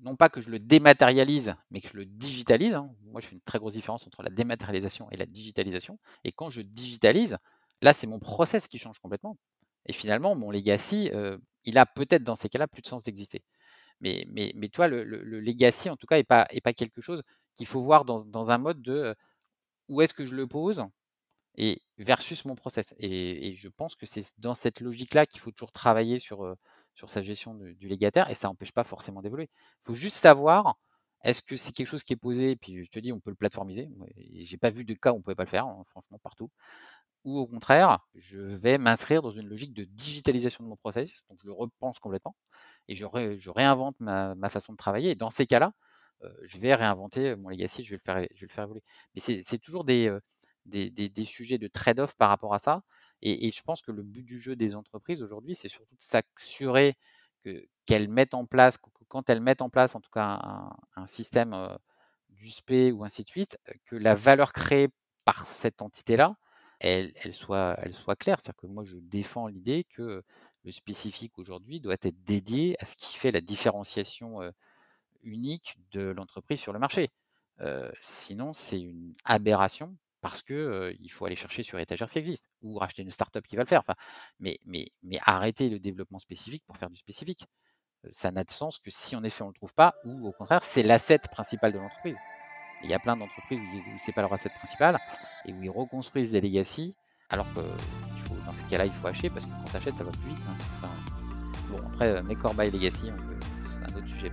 Non 0.00 0.16
pas 0.16 0.28
que 0.30 0.40
je 0.40 0.50
le 0.50 0.58
dématérialise, 0.58 1.54
mais 1.70 1.80
que 1.80 1.88
je 1.88 1.96
le 1.96 2.06
digitalise. 2.06 2.74
Hein. 2.74 2.90
Moi, 3.04 3.20
je 3.20 3.26
fais 3.26 3.34
une 3.34 3.42
très 3.42 3.58
grosse 3.58 3.74
différence 3.74 4.06
entre 4.06 4.22
la 4.22 4.30
dématérialisation 4.30 5.10
et 5.10 5.16
la 5.16 5.26
digitalisation. 5.26 5.98
Et 6.24 6.32
quand 6.32 6.48
je 6.50 6.62
digitalise, 6.62 7.36
là, 7.82 7.92
c'est 7.92 8.06
mon 8.06 8.18
process 8.18 8.68
qui 8.68 8.78
change 8.78 8.98
complètement. 9.00 9.36
Et 9.86 9.92
finalement, 9.92 10.34
mon 10.34 10.50
legacy, 10.50 11.10
il 11.64 11.78
a 11.78 11.86
peut-être 11.86 12.24
dans 12.24 12.34
ces 12.34 12.48
cas-là 12.48 12.68
plus 12.68 12.82
de 12.82 12.86
sens 12.86 13.02
d'exister. 13.02 13.42
Mais, 14.02 14.26
mais, 14.28 14.52
mais 14.56 14.68
toi, 14.68 14.88
le, 14.88 15.04
legacy, 15.04 15.88
en 15.88 15.96
tout 15.96 16.06
cas, 16.06 16.16
n'est 16.16 16.24
pas, 16.24 16.46
est 16.50 16.60
pas 16.60 16.72
quelque 16.74 17.00
chose 17.00 17.22
qu'il 17.54 17.66
faut 17.66 17.82
voir 17.82 18.04
dans, 18.04 18.50
un 18.50 18.58
mode 18.58 18.82
de 18.82 19.14
où 19.88 20.02
est-ce 20.02 20.14
que 20.14 20.26
je 20.26 20.34
le 20.34 20.46
pose 20.46 20.84
et 21.56 21.82
versus 21.98 22.44
mon 22.44 22.54
process. 22.56 22.94
Et, 22.98 23.54
je 23.54 23.68
pense 23.68 23.94
que 23.94 24.06
c'est 24.06 24.24
dans 24.38 24.54
cette 24.54 24.80
logique-là 24.80 25.26
qu'il 25.26 25.40
faut 25.40 25.52
toujours 25.52 25.72
travailler 25.72 26.18
sur, 26.18 26.56
sur 26.94 27.08
sa 27.08 27.22
gestion 27.22 27.54
du, 27.54 27.88
légataire 27.88 28.30
et 28.30 28.34
ça 28.34 28.48
n'empêche 28.48 28.72
pas 28.72 28.84
forcément 28.84 29.22
d'évoluer. 29.22 29.50
Il 29.82 29.86
faut 29.86 29.94
juste 29.94 30.16
savoir 30.16 30.76
est-ce 31.24 31.42
que 31.42 31.56
c'est 31.56 31.72
quelque 31.72 31.86
chose 31.86 32.02
qui 32.02 32.14
est 32.14 32.16
posé, 32.16 32.52
et 32.52 32.56
puis 32.56 32.84
je 32.84 32.90
te 32.90 32.98
dis, 32.98 33.12
on 33.12 33.20
peut 33.20 33.30
le 33.30 33.36
plateformiser. 33.36 33.88
J'ai 34.16 34.56
pas 34.56 34.70
vu 34.70 34.84
de 34.84 34.94
cas 34.94 35.12
où 35.12 35.14
on 35.14 35.18
ne 35.18 35.22
pouvait 35.22 35.36
pas 35.36 35.44
le 35.44 35.48
faire, 35.48 35.66
hein, 35.66 35.84
franchement, 35.90 36.18
partout. 36.18 36.50
Ou 37.24 37.38
au 37.38 37.46
contraire, 37.46 38.00
je 38.14 38.40
vais 38.40 38.78
m'inscrire 38.78 39.22
dans 39.22 39.30
une 39.30 39.46
logique 39.48 39.74
de 39.74 39.84
digitalisation 39.84 40.64
de 40.64 40.68
mon 40.68 40.76
process, 40.76 41.24
donc 41.28 41.38
je 41.40 41.46
le 41.46 41.52
repense 41.52 42.00
complètement 42.00 42.34
et 42.88 42.94
je, 42.94 43.50
réinvente 43.50 43.96
ma, 44.00 44.50
façon 44.50 44.72
de 44.72 44.78
travailler. 44.78 45.10
Et 45.10 45.14
dans 45.14 45.30
ces 45.30 45.46
cas-là, 45.46 45.72
je 46.42 46.58
vais 46.58 46.74
réinventer 46.74 47.36
mon 47.36 47.48
legacy, 47.48 47.84
je 47.84 47.90
vais 47.90 47.96
le 47.96 48.02
faire, 48.04 48.26
je 48.34 48.40
vais 48.40 48.46
le 48.48 48.52
faire 48.52 48.64
évoluer. 48.64 48.82
Mais 49.14 49.20
c'est 49.20 49.58
toujours 49.58 49.84
des, 49.84 50.10
des, 50.66 51.24
sujets 51.24 51.58
de 51.58 51.68
trade-off 51.68 52.14
par 52.16 52.28
rapport 52.28 52.54
à 52.54 52.58
ça. 52.58 52.82
Et, 53.22 53.50
je 53.52 53.62
pense 53.62 53.82
que 53.82 53.92
le 53.92 54.02
but 54.02 54.24
du 54.24 54.38
jeu 54.38 54.56
des 54.56 54.74
entreprises 54.74 55.22
aujourd'hui, 55.22 55.54
c'est 55.54 55.68
surtout 55.68 55.94
de 55.94 56.02
s'assurer 56.02 56.96
qu'elles 57.86 58.08
mettent 58.08 58.34
en 58.34 58.46
place, 58.46 58.78
que, 58.78 58.88
quand 59.08 59.30
elles 59.30 59.40
mettent 59.40 59.62
en 59.62 59.70
place 59.70 59.94
en 59.94 60.00
tout 60.00 60.10
cas 60.10 60.40
un, 60.96 61.06
système 61.06 61.52
euh, 61.54 61.74
d'USP 62.30 62.92
ou 62.92 63.04
ainsi 63.04 63.24
de 63.24 63.28
suite, 63.28 63.58
que 63.86 63.96
la 63.96 64.14
valeur 64.14 64.52
créée 64.52 64.88
par 65.24 65.46
cette 65.46 65.82
entité-là, 65.82 66.36
elle, 66.80 67.12
soit, 67.32 67.76
elle 67.78 67.94
soit 67.94 68.16
claire. 68.16 68.40
C'est-à-dire 68.40 68.60
que 68.60 68.66
moi, 68.66 68.84
je 68.84 68.96
défends 68.96 69.46
l'idée 69.46 69.84
que 69.84 70.22
le 70.64 70.72
spécifique 70.72 71.38
aujourd'hui 71.38 71.80
doit 71.80 71.96
être 72.00 72.24
dédié 72.24 72.76
à 72.80 72.84
ce 72.84 72.96
qui 72.96 73.16
fait 73.16 73.30
la 73.30 73.40
différenciation 73.40 74.40
unique 75.22 75.76
de 75.92 76.02
l'entreprise 76.02 76.60
sur 76.60 76.72
le 76.72 76.78
marché. 76.78 77.10
Sinon, 78.00 78.52
c'est 78.52 78.80
une 78.80 79.12
aberration 79.24 79.96
parce 80.20 80.42
que 80.42 80.94
il 81.00 81.10
faut 81.10 81.26
aller 81.26 81.36
chercher 81.36 81.62
sur 81.62 81.78
étagère 81.78 82.08
ce 82.08 82.14
qui 82.14 82.20
existe 82.20 82.46
ou 82.62 82.78
racheter 82.78 83.02
une 83.02 83.10
startup 83.10 83.44
qui 83.46 83.56
va 83.56 83.62
le 83.62 83.68
faire. 83.68 83.80
Enfin, 83.80 83.96
mais, 84.38 84.58
mais, 84.64 84.88
mais 85.02 85.18
arrêter 85.24 85.68
le 85.68 85.80
développement 85.80 86.20
spécifique 86.20 86.62
pour 86.66 86.76
faire 86.76 86.90
du 86.90 86.96
spécifique. 86.96 87.44
Ça 88.10 88.30
n'a 88.30 88.44
de 88.44 88.50
sens 88.50 88.78
que 88.78 88.90
si 88.90 89.14
en 89.14 89.22
effet 89.24 89.42
on 89.42 89.46
ne 89.46 89.50
le 89.50 89.56
trouve 89.56 89.74
pas 89.74 89.94
ou 90.04 90.26
au 90.26 90.32
contraire 90.32 90.62
c'est 90.62 90.82
l'asset 90.82 91.20
principal 91.30 91.72
de 91.72 91.78
l'entreprise. 91.78 92.16
Il 92.82 92.90
y 92.90 92.94
a 92.94 92.98
plein 92.98 93.16
d'entreprises 93.16 93.60
où 93.60 93.98
c'est 93.98 94.12
pas 94.12 94.22
leur 94.22 94.32
asset 94.32 94.48
principal 94.48 94.98
et 95.44 95.52
où 95.52 95.62
ils 95.62 95.70
reconstruisent 95.70 96.32
des 96.32 96.40
legacy 96.40 96.96
alors 97.30 97.46
que 97.54 97.60
dans 98.52 98.58
ces 98.58 98.64
cas-là 98.64 98.86
il 98.86 98.92
faut 98.92 99.06
acheter 99.06 99.30
parce 99.30 99.46
que 99.46 99.50
quand 99.50 99.70
tu 99.70 99.76
achètes 99.76 99.98
ça 99.98 100.04
va 100.04 100.10
plus 100.10 100.28
vite. 100.28 100.38
Hein. 100.48 100.88
bon 101.70 101.78
après 101.94 102.22
make 102.22 102.44
or 102.44 102.54
buy 102.54 102.70
legacy 102.70 103.10
c'est 103.64 103.92
un 103.92 103.98
autre 103.98 104.08
sujet. 104.08 104.32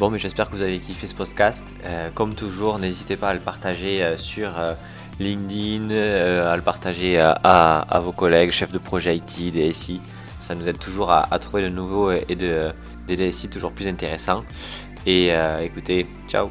Bon, 0.00 0.08
mais 0.08 0.18
j'espère 0.18 0.48
que 0.48 0.56
vous 0.56 0.62
avez 0.62 0.78
kiffé 0.78 1.06
ce 1.06 1.14
podcast. 1.14 1.74
Euh, 1.84 2.08
comme 2.14 2.34
toujours, 2.34 2.78
n'hésitez 2.78 3.18
pas 3.18 3.28
à 3.28 3.34
le 3.34 3.40
partager 3.40 4.02
euh, 4.02 4.16
sur 4.16 4.58
euh, 4.58 4.72
LinkedIn, 5.18 5.90
à 5.90 6.56
le 6.56 6.62
partager 6.62 7.18
à, 7.20 8.00
vos 8.02 8.12
collègues, 8.12 8.50
chefs 8.50 8.72
de 8.72 8.78
projet 8.78 9.18
IT, 9.18 9.52
DSI. 9.52 10.00
Ça 10.40 10.54
nous 10.54 10.66
aide 10.66 10.78
toujours 10.78 11.10
à, 11.12 11.38
trouver 11.38 11.64
de 11.64 11.68
nouveaux 11.68 12.12
et 12.12 12.34
de, 12.34 12.72
des 13.06 13.16
DSI 13.16 13.50
toujours 13.50 13.72
plus 13.72 13.88
intéressants. 13.88 14.42
Et 15.04 15.34
écoutez, 15.62 16.06
ciao 16.26 16.48